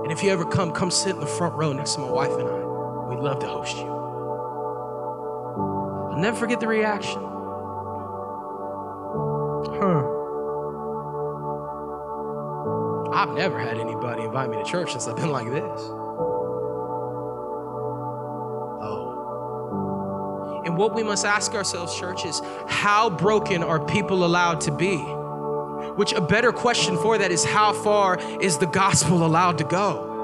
And 0.03 0.11
if 0.11 0.21
you 0.23 0.29
ever 0.29 0.43
come, 0.43 0.73
come 0.73 0.91
sit 0.91 1.11
in 1.11 1.21
the 1.21 1.25
front 1.25 1.55
row 1.55 1.71
next 1.71 1.93
to 1.93 2.01
my 2.01 2.11
wife 2.11 2.33
and 2.33 2.49
I. 2.49 2.65
We'd 3.07 3.19
love 3.19 3.39
to 3.39 3.47
host 3.47 3.77
you. 3.77 3.96
I'll 6.17 6.23
never 6.23 6.37
forget 6.37 6.59
the 6.59 6.67
reaction. 6.67 7.21
Huh. 9.79 10.01
I've 13.13 13.35
never 13.35 13.59
had 13.59 13.77
anybody 13.77 14.23
invite 14.23 14.49
me 14.49 14.57
to 14.57 14.63
church 14.63 14.93
since 14.93 15.07
I've 15.07 15.15
been 15.15 15.29
like 15.29 15.47
this. 15.47 15.79
Oh. 18.81 20.63
And 20.65 20.75
what 20.75 20.95
we 20.95 21.03
must 21.03 21.23
ask 21.23 21.53
ourselves, 21.53 21.95
church, 21.95 22.25
is 22.25 22.41
how 22.67 23.11
broken 23.11 23.61
are 23.61 23.79
people 23.85 24.25
allowed 24.25 24.61
to 24.61 24.71
be? 24.71 24.97
Which 24.97 26.13
a 26.13 26.21
better 26.21 26.51
question 26.51 26.97
for 26.97 27.19
that 27.19 27.29
is 27.31 27.45
how 27.45 27.73
far 27.73 28.17
is 28.41 28.57
the 28.57 28.65
gospel 28.65 29.23
allowed 29.23 29.59
to 29.59 29.65
go? 29.65 30.15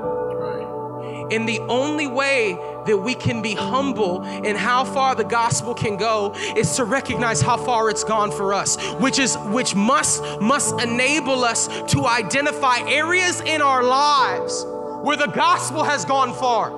And 1.29 1.47
the 1.47 1.59
only 1.59 2.07
way 2.07 2.57
that 2.86 2.97
we 2.97 3.15
can 3.15 3.41
be 3.41 3.53
humble 3.53 4.23
in 4.23 4.55
how 4.55 4.84
far 4.84 5.15
the 5.15 5.23
gospel 5.23 5.73
can 5.73 5.97
go 5.97 6.34
is 6.55 6.75
to 6.75 6.84
recognize 6.84 7.41
how 7.41 7.57
far 7.57 7.89
it's 7.89 8.03
gone 8.03 8.31
for 8.31 8.53
us, 8.53 8.77
which 8.95 9.19
is 9.19 9.36
which 9.47 9.75
must 9.75 10.23
must 10.41 10.79
enable 10.81 11.43
us 11.43 11.67
to 11.91 12.05
identify 12.05 12.79
areas 12.88 13.41
in 13.41 13.61
our 13.61 13.84
lives 13.84 14.65
where 15.01 15.17
the 15.17 15.27
gospel 15.27 15.84
has 15.84 16.05
gone 16.05 16.34
far. 16.34 16.69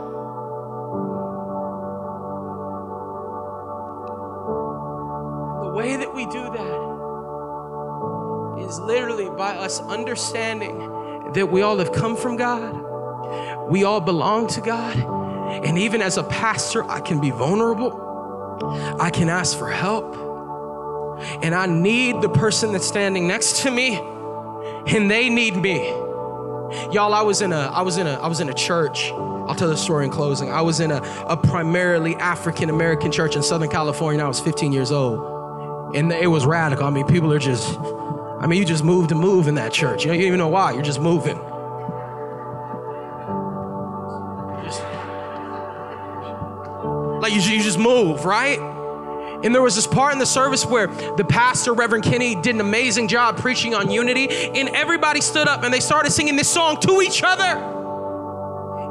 The 5.64 5.72
way 5.76 5.98
that 5.98 6.14
we 6.14 6.26
do 6.26 6.44
that 6.44 6.86
is 8.68 8.80
literally 8.80 9.30
by 9.30 9.56
us 9.58 9.82
understanding 9.82 10.80
that 11.34 11.48
we 11.52 11.62
all 11.62 11.78
have 11.78 11.92
come 11.92 12.16
from 12.16 12.38
God 12.38 12.86
we 13.70 13.84
all 13.84 14.00
belong 14.00 14.48
to 14.50 14.62
God. 14.62 15.15
And 15.48 15.78
even 15.78 16.02
as 16.02 16.18
a 16.18 16.24
pastor, 16.24 16.90
I 16.90 17.00
can 17.00 17.20
be 17.20 17.32
vulnerable. 17.32 18.98
I 19.00 19.10
can 19.10 19.30
ask 19.30 19.58
for 19.58 19.70
help. 19.70 20.16
And 21.44 21.56
I 21.56 21.66
need 21.66 22.22
the 22.22 22.30
person 22.30 22.72
that's 22.72 22.88
standing 22.88 23.28
next 23.28 23.64
to 23.64 23.72
me, 23.72 23.96
and 23.96 25.10
they 25.10 25.30
need 25.30 25.56
me. 25.56 25.88
Y'all, 26.92 27.14
I 27.14 27.22
was 27.22 27.42
in 27.42 27.54
a 27.54 27.72
I 27.74 27.82
was 27.82 27.98
in 27.98 28.08
a 28.08 28.14
I 28.14 28.28
was 28.28 28.42
in 28.42 28.50
a 28.50 28.54
church. 28.54 29.12
I'll 29.12 29.56
tell 29.56 29.70
the 29.70 29.78
story 29.78 30.06
in 30.06 30.12
closing. 30.12 30.52
I 30.52 30.62
was 30.62 30.80
in 30.80 30.92
a, 30.92 31.02
a 31.28 31.38
primarily 31.38 32.16
African 32.16 32.70
American 32.70 33.12
church 33.12 33.36
in 33.36 33.44
Southern 33.44 33.70
California. 33.70 34.24
I 34.24 34.28
was 34.28 34.40
15 34.40 34.74
years 34.74 34.92
old. 34.92 35.96
And 35.96 36.12
it 36.12 36.28
was 36.28 36.46
radical. 36.46 36.86
I 36.86 36.90
mean, 36.90 37.06
people 37.06 37.32
are 37.32 37.40
just, 37.40 37.78
I 37.80 38.48
mean, 38.48 38.60
you 38.60 38.66
just 38.66 38.84
move 38.84 39.08
to 39.10 39.16
move 39.16 39.48
in 39.48 39.56
that 39.56 39.72
church. 39.72 40.04
You, 40.04 40.12
don't 40.12 40.20
even 40.20 40.40
know 40.40 40.48
why. 40.48 40.74
You're 40.74 40.82
just 40.82 41.00
moving. 41.00 41.40
Like 47.26 47.34
you, 47.34 47.42
you 47.42 47.64
just 47.64 47.80
move, 47.80 48.24
right? 48.24 48.60
And 48.60 49.46
there 49.46 49.64
was 49.64 49.74
this 49.74 49.88
part 49.88 50.14
in 50.14 50.20
the 50.20 50.28
service 50.28 50.64
where 50.64 50.86
the 50.86 51.26
pastor, 51.26 51.74
Reverend 51.74 52.04
Kenny, 52.04 52.36
did 52.36 52.54
an 52.54 52.62
amazing 52.62 53.08
job 53.08 53.38
preaching 53.38 53.74
on 53.74 53.90
unity. 53.90 54.30
And 54.30 54.70
everybody 54.70 55.22
stood 55.22 55.48
up 55.48 55.64
and 55.64 55.74
they 55.74 55.80
started 55.80 56.12
singing 56.12 56.36
this 56.36 56.48
song 56.48 56.80
to 56.82 57.02
each 57.02 57.24
other. 57.24 57.44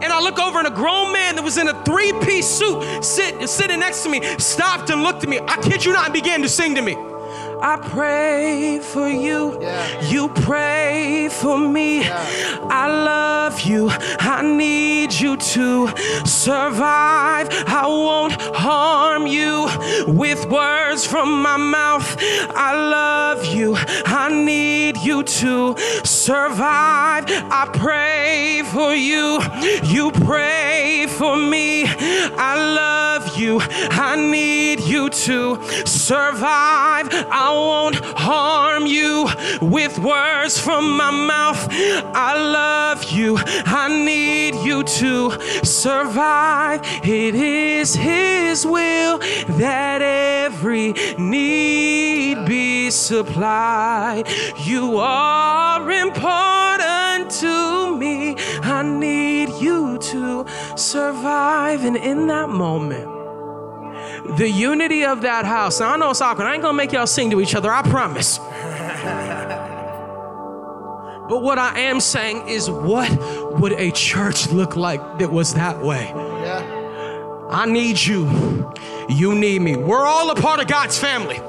And 0.02 0.12
I 0.12 0.20
look 0.20 0.40
over 0.40 0.58
and 0.58 0.66
a 0.66 0.72
grown 0.72 1.12
man 1.12 1.36
that 1.36 1.44
was 1.44 1.58
in 1.58 1.68
a 1.68 1.84
three 1.84 2.12
piece 2.24 2.48
suit 2.48 3.04
sit, 3.04 3.48
sitting 3.48 3.78
next 3.78 4.02
to 4.02 4.08
me 4.08 4.20
stopped 4.38 4.90
and 4.90 5.04
looked 5.04 5.22
at 5.22 5.28
me. 5.28 5.38
I 5.38 5.56
kid 5.62 5.84
you 5.84 5.92
not 5.92 6.06
and 6.06 6.12
began 6.12 6.42
to 6.42 6.48
sing 6.48 6.74
to 6.74 6.82
me. 6.82 6.96
I 7.66 7.78
pray 7.78 8.78
for 8.78 9.08
you. 9.08 9.58
Yeah. 9.58 10.02
You 10.02 10.28
pray 10.28 11.30
for 11.30 11.56
me. 11.56 12.00
Yeah. 12.00 12.58
I 12.70 12.86
love 12.88 13.62
you. 13.62 13.88
I 14.20 14.42
need 14.42 15.14
you 15.14 15.38
to 15.38 15.88
survive. 16.26 17.48
I 17.66 17.86
won't 17.86 18.34
harm 18.54 19.26
you 19.26 19.66
with 20.06 20.44
words 20.50 21.06
from 21.06 21.40
my 21.40 21.56
mouth. 21.56 22.16
I 22.54 22.70
love 22.74 23.46
you. 23.46 23.76
I 23.78 24.28
need 24.28 24.93
you 25.04 25.22
to 25.22 25.76
survive. 26.04 27.24
I 27.28 27.68
pray 27.72 28.62
for 28.72 28.94
you. 28.94 29.40
You 29.84 30.10
pray 30.10 31.06
for 31.08 31.36
me. 31.36 31.84
I 31.86 32.54
love 32.56 33.36
you. 33.36 33.60
I 33.62 34.16
need 34.16 34.80
you 34.80 35.10
to 35.10 35.62
survive. 35.86 37.08
I 37.12 37.50
won't 37.52 37.96
harm 38.16 38.86
you 38.86 39.28
with 39.60 39.98
words 39.98 40.58
from 40.58 40.96
my 40.96 41.10
mouth. 41.10 41.68
I 41.70 42.34
love 42.36 43.04
you. 43.04 43.38
I 43.38 43.88
need 43.88 44.54
you 44.66 44.82
to 44.82 45.30
survive. 45.64 46.80
It 47.04 47.34
is 47.34 47.94
His 47.94 48.66
will 48.66 49.18
that 49.58 50.02
every 50.02 50.92
need 51.18 52.46
be 52.46 52.90
supplied. 52.90 54.28
You 54.58 54.93
are 54.98 55.90
important 55.90 57.30
to 57.40 57.96
me. 57.96 58.36
I 58.62 58.82
need 58.82 59.50
you 59.60 59.98
to 59.98 60.46
survive. 60.76 61.84
And 61.84 61.96
in 61.96 62.26
that 62.28 62.48
moment, 62.48 63.10
the 64.36 64.48
unity 64.48 65.04
of 65.04 65.22
that 65.22 65.44
house. 65.44 65.80
Now 65.80 65.92
I 65.92 65.96
know 65.96 66.10
it's 66.10 66.20
awkward. 66.20 66.46
I 66.46 66.54
ain't 66.54 66.62
gonna 66.62 66.76
make 66.76 66.92
y'all 66.92 67.06
sing 67.06 67.30
to 67.30 67.40
each 67.40 67.54
other, 67.54 67.70
I 67.70 67.82
promise. 67.82 68.38
but 71.28 71.42
what 71.42 71.58
I 71.58 71.80
am 71.80 72.00
saying 72.00 72.48
is, 72.48 72.70
what 72.70 73.10
would 73.60 73.72
a 73.72 73.90
church 73.90 74.48
look 74.50 74.76
like 74.76 75.18
that 75.18 75.30
was 75.30 75.54
that 75.54 75.82
way? 75.82 76.12
Yeah. 76.14 76.82
I 77.50 77.66
need 77.66 78.00
you. 78.00 78.72
You 79.08 79.34
need 79.34 79.60
me. 79.62 79.76
We're 79.76 80.06
all 80.06 80.30
a 80.30 80.34
part 80.34 80.60
of 80.60 80.66
God's 80.66 80.98
family 80.98 81.40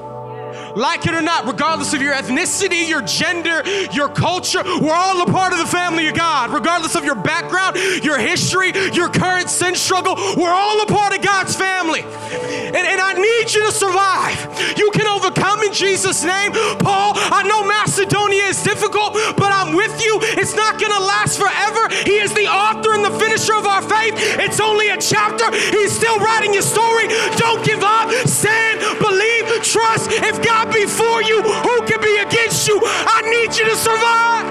like 0.76 1.06
it 1.06 1.14
or 1.14 1.22
not, 1.22 1.46
regardless 1.46 1.94
of 1.94 2.02
your 2.02 2.12
ethnicity, 2.12 2.86
your 2.86 3.00
gender, 3.00 3.62
your 3.92 4.08
culture, 4.08 4.62
we're 4.62 4.94
all 4.94 5.22
a 5.22 5.32
part 5.32 5.52
of 5.52 5.58
the 5.58 5.66
family 5.66 6.06
of 6.06 6.14
God. 6.14 6.50
Regardless 6.50 6.94
of 6.94 7.04
your 7.04 7.14
background, 7.14 7.76
your 8.04 8.18
history, 8.18 8.72
your 8.92 9.08
current 9.08 9.48
sin 9.48 9.74
struggle, 9.74 10.14
we're 10.36 10.52
all 10.52 10.82
a 10.82 10.86
part 10.86 11.16
of 11.16 11.22
God's 11.22 11.56
family. 11.56 12.02
And, 12.02 12.76
and 12.76 13.00
I 13.00 13.14
need 13.14 13.54
you 13.54 13.64
to 13.64 13.72
survive. 13.72 14.36
You 14.76 14.90
can 14.92 15.06
overcome 15.06 15.62
in 15.62 15.72
Jesus' 15.72 16.22
name. 16.22 16.52
Paul, 16.52 17.16
I 17.16 17.42
know 17.48 17.64
Macedonia 17.64 18.44
is 18.44 18.62
difficult, 18.62 19.14
but 19.36 19.50
I'm 19.50 19.74
with 19.74 19.96
you. 20.04 20.18
It's 20.36 20.54
not 20.54 20.78
going 20.78 20.92
to 20.92 21.00
last 21.00 21.38
forever. 21.38 21.88
He 22.04 22.20
is 22.20 22.34
the 22.34 22.46
author 22.46 22.92
and 22.92 23.04
the 23.04 23.16
finisher 23.18 23.54
of 23.54 23.64
our 23.64 23.80
faith. 23.80 24.12
It's 24.44 24.60
only 24.60 24.90
a 24.90 25.00
chapter. 25.00 25.48
He's 25.72 25.96
still 25.96 26.18
writing 26.18 26.52
your 26.52 26.62
story. 26.62 27.08
Don't 27.40 27.64
give 27.64 27.80
up. 27.80 28.12
Stand, 28.28 28.80
believe, 29.00 29.36
trust. 29.62 30.10
If 30.12 30.42
God 30.44 30.65
be 30.72 30.86
for 30.86 31.22
you, 31.22 31.42
who 31.42 31.82
can 31.86 32.00
be 32.00 32.16
against 32.18 32.68
you? 32.68 32.80
I 32.82 33.22
need 33.22 33.56
you 33.56 33.64
to 33.64 33.76
survive. 33.76 34.46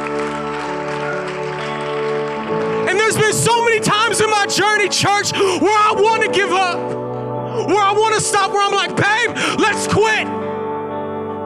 And 2.89 2.99
there's 2.99 3.17
been 3.17 3.33
so 3.33 3.63
many 3.63 3.79
times 3.79 4.21
in 4.21 4.29
my 4.29 4.45
journey, 4.45 4.89
church, 4.89 5.31
where 5.33 5.77
I 5.77 5.93
want 5.95 6.23
to 6.23 6.31
give 6.31 6.51
up, 6.51 6.77
where 7.67 7.83
I 7.83 7.91
want 7.91 8.15
to 8.15 8.21
stop, 8.21 8.51
where 8.51 8.63
I'm 8.63 8.73
like, 8.73 8.95
babe, 8.95 9.59
let's 9.59 9.87
quit. 9.87 10.27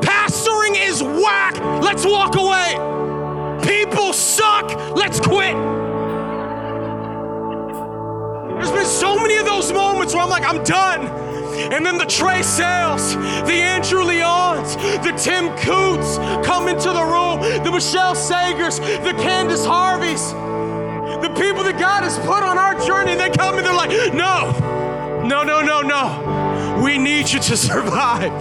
Pastoring 0.02 0.76
is 0.76 1.02
whack. 1.02 1.58
Let's 1.82 2.06
walk 2.06 2.36
away. 2.36 2.78
People 3.66 4.14
suck. 4.14 4.72
Let's 4.96 5.20
quit. 5.20 5.56
There's 8.58 8.72
been 8.72 8.86
so 8.86 9.16
many 9.16 9.38
of 9.38 9.46
those 9.46 9.72
moments 9.72 10.14
where 10.14 10.24
I'm 10.24 10.30
like, 10.30 10.44
I'm 10.44 10.64
done. 10.64 11.29
And 11.60 11.86
then 11.86 11.98
the 11.98 12.06
Trey 12.06 12.42
Sales, 12.42 13.16
the 13.16 13.54
Andrew 13.54 14.04
Leons, 14.04 14.76
the 15.04 15.12
Tim 15.12 15.50
Coots 15.58 16.18
come 16.46 16.68
into 16.68 16.90
the 16.90 17.04
room, 17.04 17.64
the 17.64 17.72
Michelle 17.72 18.16
Sagers, 18.16 18.80
the 19.04 19.14
Candace 19.22 19.66
Harveys, 19.66 20.32
the 21.22 21.30
people 21.30 21.64
that 21.64 21.78
God 21.80 22.04
has 22.04 22.18
put 22.20 22.44
on 22.44 22.58
our 22.58 22.80
journey, 22.86 23.16
they 23.16 23.30
come 23.30 23.58
and 23.58 23.66
they're 23.66 23.74
like, 23.74 23.92
no, 24.14 24.52
no, 25.28 25.44
no, 25.44 25.62
no, 25.62 25.82
no. 25.82 26.49
We 26.82 26.98
need 26.98 27.30
you 27.30 27.40
to 27.40 27.58
survive. 27.70 28.32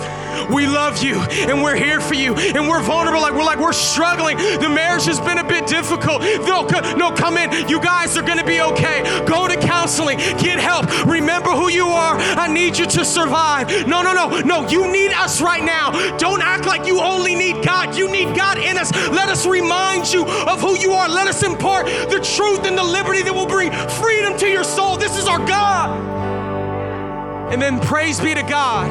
We 0.50 0.66
love 0.66 1.02
you 1.02 1.16
and 1.16 1.62
we're 1.62 1.76
here 1.76 2.00
for 2.00 2.14
you 2.14 2.34
and 2.34 2.68
we're 2.68 2.82
vulnerable. 2.82 3.20
Like 3.20 3.34
we're 3.34 3.44
like 3.44 3.58
we're 3.58 3.72
struggling. 3.72 4.36
The 4.36 4.68
marriage 4.68 5.04
has 5.06 5.20
been 5.20 5.38
a 5.38 5.44
bit 5.44 5.66
difficult. 5.66 6.22
No, 6.22 6.66
no, 6.96 7.12
come 7.12 7.36
in. 7.36 7.68
You 7.68 7.80
guys 7.80 8.16
are 8.16 8.22
gonna 8.22 8.44
be 8.44 8.60
okay. 8.60 9.02
Go 9.26 9.48
to 9.48 9.56
counseling. 9.56 10.18
Get 10.18 10.58
help. 10.58 10.86
Remember 11.06 11.50
who 11.50 11.68
you 11.70 11.86
are. 11.86 12.16
I 12.16 12.48
need 12.48 12.78
you 12.78 12.86
to 12.86 13.04
survive. 13.04 13.86
No, 13.86 14.02
no, 14.02 14.12
no, 14.12 14.40
no. 14.40 14.68
You 14.68 14.90
need 14.90 15.12
us 15.12 15.40
right 15.40 15.62
now. 15.62 15.90
Don't 16.18 16.42
act 16.42 16.66
like 16.66 16.86
you 16.86 17.00
only 17.00 17.34
need 17.34 17.64
God. 17.64 17.96
You 17.96 18.10
need 18.10 18.36
God 18.36 18.58
in 18.58 18.78
us. 18.78 18.92
Let 19.10 19.28
us 19.28 19.46
remind 19.46 20.12
you 20.12 20.24
of 20.24 20.60
who 20.60 20.78
you 20.78 20.92
are. 20.92 21.08
Let 21.08 21.26
us 21.26 21.42
impart 21.42 21.86
the 21.86 22.20
truth 22.36 22.64
and 22.64 22.78
the 22.78 22.84
liberty 22.84 23.22
that 23.22 23.34
will 23.34 23.46
bring 23.46 23.72
freedom 24.00 24.38
to 24.38 24.48
your 24.48 24.64
soul. 24.64 24.96
This 24.96 25.18
is 25.18 25.26
our 25.26 25.44
God. 25.46 26.17
And 27.52 27.60
then 27.60 27.80
praise 27.80 28.20
be 28.20 28.34
to 28.34 28.42
God. 28.42 28.90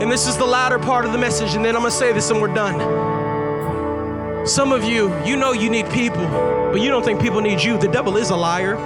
And 0.00 0.10
this 0.10 0.26
is 0.26 0.36
the 0.36 0.46
latter 0.46 0.78
part 0.78 1.04
of 1.04 1.12
the 1.12 1.18
message. 1.18 1.54
And 1.54 1.64
then 1.64 1.74
I'm 1.74 1.82
going 1.82 1.90
to 1.90 1.96
say 1.96 2.12
this 2.12 2.30
and 2.30 2.40
we're 2.40 2.54
done. 2.54 4.46
Some 4.46 4.72
of 4.72 4.84
you, 4.84 5.12
you 5.24 5.36
know 5.36 5.52
you 5.52 5.68
need 5.68 5.90
people, 5.90 6.26
but 6.72 6.80
you 6.80 6.88
don't 6.90 7.04
think 7.04 7.20
people 7.20 7.40
need 7.40 7.60
you. 7.60 7.76
The 7.78 7.88
devil 7.88 8.16
is 8.16 8.30
a 8.30 8.36
liar. 8.36 8.76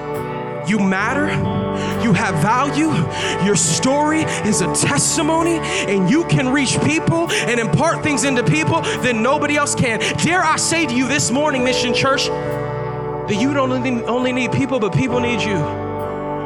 You 0.66 0.78
matter. 0.78 1.28
You 2.02 2.12
have 2.12 2.34
value. 2.42 2.90
Your 3.44 3.56
story 3.56 4.22
is 4.22 4.60
a 4.60 4.74
testimony, 4.74 5.58
and 5.58 6.10
you 6.10 6.24
can 6.24 6.48
reach 6.48 6.80
people 6.82 7.30
and 7.30 7.60
impart 7.60 8.02
things 8.02 8.24
into 8.24 8.42
people 8.42 8.80
that 8.80 9.14
nobody 9.14 9.56
else 9.56 9.74
can. 9.74 10.00
Dare 10.18 10.42
I 10.42 10.56
say 10.56 10.86
to 10.86 10.94
you 10.94 11.08
this 11.08 11.30
morning, 11.30 11.64
Mission 11.64 11.94
Church, 11.94 12.26
that 12.28 13.36
you 13.40 13.54
don't 13.54 13.72
only 14.08 14.32
need 14.32 14.52
people, 14.52 14.80
but 14.80 14.94
people 14.94 15.20
need 15.20 15.40
you. 15.42 15.81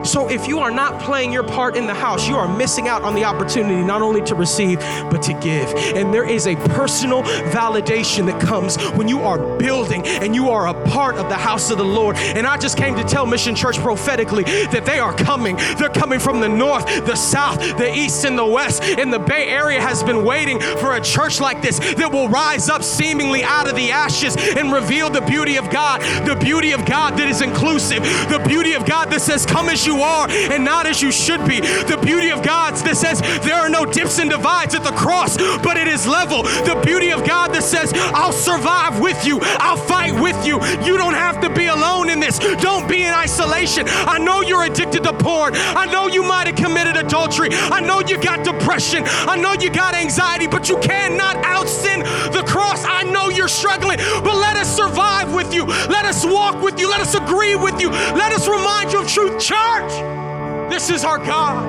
So 0.07 0.29
if 0.29 0.47
you 0.47 0.61
are 0.61 0.71
not 0.71 1.03
playing 1.03 1.33
your 1.33 1.43
part 1.43 1.77
in 1.77 1.87
the 1.87 1.95
house, 1.95 2.29
you 2.29 2.37
are 2.37 2.49
missing 2.49 2.89
out 2.89 3.03
on 3.03 3.15
the 3.15 3.25
opportunity 3.25 3.83
not 3.83 4.03
only 4.03 4.23
to 4.23 4.35
receive, 4.35 4.79
but 5.11 5.23
to 5.23 5.33
give. 5.35 5.69
And 5.97 6.13
there 6.15 6.29
is 6.29 6.47
a 6.47 6.57
personal 6.71 7.23
validation 7.23 8.27
that 8.27 8.41
comes 8.41 8.77
when 8.93 9.09
you 9.09 9.21
are 9.21 9.39
building 9.59 10.07
and 10.07 10.35
you 10.35 10.51
are 10.51 10.69
a 10.69 10.75
part 10.89 11.17
of 11.17 11.29
the 11.29 11.37
house 11.37 11.71
of 11.71 11.79
the 11.79 11.85
Lord. 11.85 12.17
And 12.17 12.47
I 12.47 12.57
just 12.57 12.77
came 12.77 12.95
to 12.97 13.05
tell 13.05 13.27
Mission 13.27 13.55
Church 13.55 13.79
prophetically 13.79 14.45
that 14.45 14.85
they 14.85 14.99
are 14.99 15.15
coming. 15.15 15.57
They're 15.79 15.89
coming 15.89 16.21
from 16.21 16.41
the 16.41 16.49
north, 16.49 16.87
the 17.07 17.17
south, 17.17 17.59
the 17.77 17.93
east, 17.93 18.25
and 18.25 18.39
the 18.39 18.47
west. 18.47 18.83
And 18.83 19.13
the 19.13 19.19
Bay 19.19 19.49
Area 19.49 19.81
has 19.81 20.03
been 20.03 20.25
waiting 20.25 20.61
for 20.61 20.97
a 20.97 21.01
church 21.01 21.41
like 21.41 21.63
this 21.63 21.79
that 21.79 22.13
will 22.13 22.29
rise 22.29 22.69
up 22.69 22.83
seemingly 22.83 23.43
out 23.43 23.69
of 23.69 23.77
the 23.77 23.91
ashes 23.91 24.37
and 24.37 24.73
reveal 24.73 25.11
the 25.11 25.21
beauty 25.23 25.57
of 25.57 25.71
God, 25.71 26.01
the 26.27 26.37
beauty 26.37 26.73
of 26.73 26.85
God 26.87 27.17
that 27.19 27.29
is 27.29 27.43
inclusive, 27.43 28.03
the 28.03 28.43
beauty 28.47 28.75
of 28.75 28.87
God 28.87 29.11
that 29.11 29.21
says, 29.21 29.47
Come 29.47 29.69
as 29.69 29.87
you 29.97 30.03
are 30.03 30.29
and 30.31 30.65
not 30.65 30.87
as 30.87 31.01
you 31.03 31.11
should 31.11 31.47
be. 31.47 31.61
The 31.61 31.99
beauty 32.03 32.31
of 32.31 32.43
God 32.43 32.75
that 32.77 32.97
says 32.97 33.21
there 33.43 33.55
are 33.55 33.69
no 33.69 33.85
dips 33.85 34.19
and 34.19 34.31
divides 34.31 34.75
at 34.75 34.85
the 34.85 34.93
cross, 34.93 35.37
but 35.63 35.77
it 35.77 35.89
is 35.89 36.07
level. 36.07 36.43
The 36.43 36.81
beauty 36.85 37.13
of 37.13 37.27
God 37.27 37.53
that 37.55 37.63
says, 37.63 37.93
I'll 38.15 38.33
survive 38.33 39.01
with 39.01 39.25
you, 39.27 39.39
I'll 39.43 39.77
fight 39.77 40.15
with 40.21 40.37
you. 40.47 40.63
You 40.85 40.97
don't 40.99 41.15
have 41.15 41.41
to 41.41 41.51
be 41.51 41.67
alone 41.67 42.11
in 42.11 42.21
this. 42.21 42.39
Don't 42.39 42.89
be 42.89 43.03
in 43.03 43.13
isolation. 43.13 43.87
I 43.89 44.19
know 44.19 44.43
you're 44.43 44.65
addicted 44.65 45.05
to 45.05 45.13
porn. 45.13 45.55
I 45.55 45.87
know 45.87 46.09
you 46.09 46.23
might 46.23 46.47
have 46.47 46.57
committed 46.57 46.97
adultery. 46.97 47.49
I 47.53 47.81
know 47.81 48.01
you 48.01 48.21
got 48.21 48.45
depression. 48.45 49.05
I 49.07 49.37
know 49.37 49.55
you 49.55 49.71
got 49.71 49.95
anxiety, 49.95 50.47
but 50.47 50.69
you 50.69 50.79
cannot 50.79 51.37
out 51.45 51.69
sin 51.69 52.01
the 52.33 52.45
cross. 52.47 52.85
I 52.85 53.03
know 53.05 53.29
you're 53.29 53.49
struggling, 53.49 53.99
but 53.99 54.37
let 54.37 54.57
us 54.57 54.75
survive 54.75 55.35
with 55.35 55.55
you. 55.55 55.65
Let 55.65 56.05
us 56.05 56.25
walk 56.25 56.63
with 56.63 56.79
you. 56.81 56.91
Let 56.91 57.01
us 57.01 57.15
agree 57.15 57.57
with 57.57 57.81
you. 57.81 57.91
Let 57.91 58.33
us 58.33 58.49
remind 58.49 58.93
you 58.93 59.01
of 59.01 59.09
truth. 59.09 59.41
Church, 59.41 59.86
church. 59.89 60.71
This 60.71 60.91
is 60.91 61.05
our 61.05 61.19
God. 61.19 61.65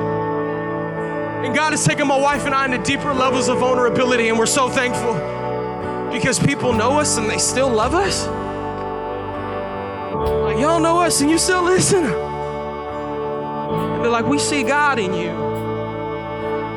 And 1.46 1.56
God 1.56 1.72
has 1.72 1.86
taken 1.86 2.08
my 2.08 2.20
wife 2.20 2.46
and 2.46 2.54
I 2.54 2.66
into 2.66 2.80
deeper 2.80 3.14
levels 3.14 3.48
of 3.48 3.60
vulnerability, 3.60 4.30
and 4.30 4.38
we're 4.38 4.46
so 4.46 4.70
thankful 4.70 5.14
because 6.12 6.40
people 6.40 6.74
know 6.74 7.00
us 7.00 7.18
and 7.18 7.30
they 7.30 7.38
still 7.38 7.70
love 7.70 7.94
us. 7.94 8.26
Like, 10.18 10.60
y'all 10.60 10.80
know 10.80 11.00
us 11.00 11.22
and 11.22 11.30
you 11.30 11.38
still 11.38 11.64
listen. 11.64 12.04
And 12.04 14.04
they're 14.04 14.10
like, 14.10 14.26
we 14.26 14.40
see 14.40 14.64
God 14.64 15.00
in 15.00 15.14
you. 15.14 15.30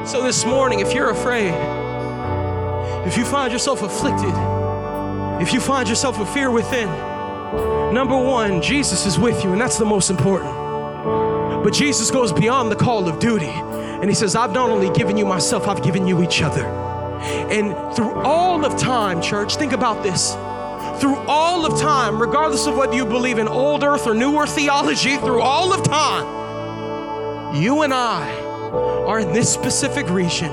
So 0.06 0.22
this 0.22 0.44
morning, 0.44 0.80
if 0.80 0.92
you're 0.92 1.10
afraid, 1.10 1.54
if 3.06 3.16
you 3.16 3.24
find 3.24 3.52
yourself 3.52 3.82
afflicted, 3.82 4.34
if 5.40 5.54
you 5.54 5.60
find 5.60 5.88
yourself 5.88 6.18
with 6.18 6.28
fear 6.28 6.50
within, 6.50 6.88
number 7.94 8.16
one, 8.16 8.60
Jesus 8.60 9.06
is 9.06 9.18
with 9.18 9.42
you, 9.42 9.52
and 9.52 9.60
that's 9.60 9.78
the 9.78 9.86
most 9.86 10.10
important. 10.10 10.69
But 11.62 11.72
Jesus 11.72 12.10
goes 12.10 12.32
beyond 12.32 12.70
the 12.70 12.76
call 12.76 13.08
of 13.08 13.18
duty. 13.18 13.46
And 13.46 14.08
he 14.08 14.14
says, 14.14 14.34
I've 14.34 14.52
not 14.52 14.70
only 14.70 14.90
given 14.90 15.18
you 15.18 15.26
myself, 15.26 15.68
I've 15.68 15.82
given 15.82 16.06
you 16.06 16.22
each 16.22 16.40
other. 16.40 16.64
And 16.64 17.94
through 17.94 18.14
all 18.22 18.64
of 18.64 18.78
time, 18.78 19.20
church, 19.20 19.56
think 19.56 19.72
about 19.72 20.02
this. 20.02 20.32
Through 21.00 21.16
all 21.28 21.66
of 21.66 21.78
time, 21.78 22.20
regardless 22.20 22.66
of 22.66 22.76
whether 22.76 22.94
you 22.94 23.04
believe 23.04 23.38
in 23.38 23.46
old 23.46 23.82
earth 23.82 24.06
or 24.06 24.14
new 24.14 24.38
earth 24.38 24.54
theology, 24.54 25.16
through 25.16 25.42
all 25.42 25.72
of 25.72 25.82
time, 25.82 27.54
you 27.54 27.82
and 27.82 27.92
I 27.92 28.30
are 29.06 29.20
in 29.20 29.32
this 29.32 29.52
specific 29.52 30.08
region, 30.08 30.50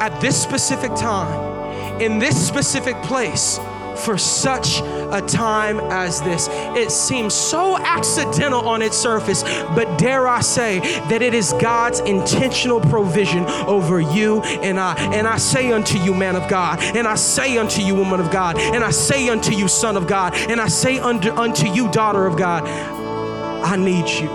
at 0.00 0.20
this 0.20 0.40
specific 0.40 0.94
time, 0.96 2.00
in 2.00 2.18
this 2.18 2.46
specific 2.46 3.00
place 3.02 3.58
for 3.96 4.18
such 4.18 4.80
a 4.80 5.22
time 5.26 5.80
as 5.90 6.20
this. 6.22 6.48
It 6.76 6.90
seems 6.90 7.34
so 7.34 7.76
accidental 7.78 8.68
on 8.68 8.82
its 8.82 8.96
surface, 8.96 9.42
but 9.42 9.98
dare 9.98 10.26
I 10.28 10.40
say 10.40 10.80
that 11.08 11.22
it 11.22 11.34
is 11.34 11.52
God's 11.54 12.00
intentional 12.00 12.80
provision 12.80 13.44
over 13.66 14.00
you 14.00 14.42
and 14.42 14.78
I. 14.78 14.94
And 15.14 15.26
I 15.26 15.38
say 15.38 15.72
unto 15.72 15.98
you, 15.98 16.14
man 16.14 16.36
of 16.36 16.48
God, 16.48 16.80
and 16.80 17.06
I 17.06 17.14
say 17.14 17.58
unto 17.58 17.82
you, 17.82 17.94
woman 17.94 18.20
of 18.20 18.30
God, 18.30 18.58
and 18.58 18.84
I 18.84 18.90
say 18.90 19.28
unto 19.28 19.52
you, 19.52 19.68
son 19.68 19.96
of 19.96 20.06
God, 20.06 20.34
and 20.34 20.60
I 20.60 20.68
say 20.68 20.98
unto, 20.98 21.32
unto 21.32 21.68
you, 21.68 21.90
daughter 21.90 22.26
of 22.26 22.36
God, 22.36 22.64
I 22.66 23.76
need 23.76 24.08
you. 24.08 24.30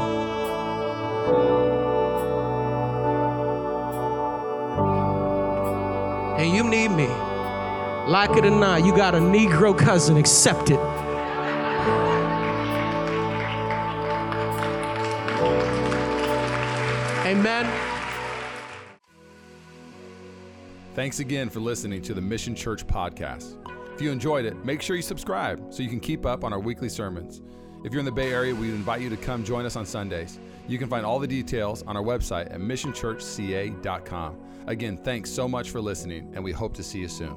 And 6.37 6.55
you 6.55 6.63
need 6.63 6.89
me. 6.89 7.30
Like 8.07 8.35
it 8.37 8.45
or 8.45 8.49
not, 8.49 8.83
you 8.83 8.95
got 8.95 9.13
a 9.13 9.19
Negro 9.19 9.77
cousin, 9.77 10.17
accept 10.17 10.71
it. 10.71 10.79
Amen. 17.25 17.71
Thanks 20.95 21.19
again 21.19 21.49
for 21.49 21.59
listening 21.59 22.01
to 22.01 22.13
the 22.13 22.21
Mission 22.21 22.53
Church 22.55 22.85
podcast. 22.85 23.55
If 23.93 24.01
you 24.01 24.11
enjoyed 24.11 24.45
it, 24.45 24.65
make 24.65 24.81
sure 24.81 24.95
you 24.95 25.01
subscribe 25.01 25.71
so 25.71 25.81
you 25.83 25.89
can 25.89 25.99
keep 25.99 26.25
up 26.25 26.43
on 26.43 26.51
our 26.51 26.59
weekly 26.59 26.89
sermons. 26.89 27.41
If 27.85 27.93
you're 27.93 27.99
in 27.99 28.05
the 28.05 28.11
Bay 28.11 28.31
Area, 28.33 28.53
we 28.53 28.69
invite 28.69 29.01
you 29.01 29.09
to 29.09 29.17
come 29.17 29.43
join 29.43 29.65
us 29.65 29.75
on 29.75 29.85
Sundays. 29.85 30.39
You 30.67 30.77
can 30.77 30.89
find 30.89 31.05
all 31.05 31.19
the 31.19 31.27
details 31.27 31.83
on 31.83 31.95
our 31.95 32.03
website 32.03 32.51
at 32.53 32.59
missionchurchca.com. 32.59 34.37
Again, 34.67 34.97
thanks 34.97 35.31
so 35.31 35.47
much 35.47 35.69
for 35.69 35.81
listening, 35.81 36.31
and 36.35 36.43
we 36.43 36.51
hope 36.51 36.73
to 36.75 36.83
see 36.83 36.99
you 36.99 37.07
soon. 37.07 37.35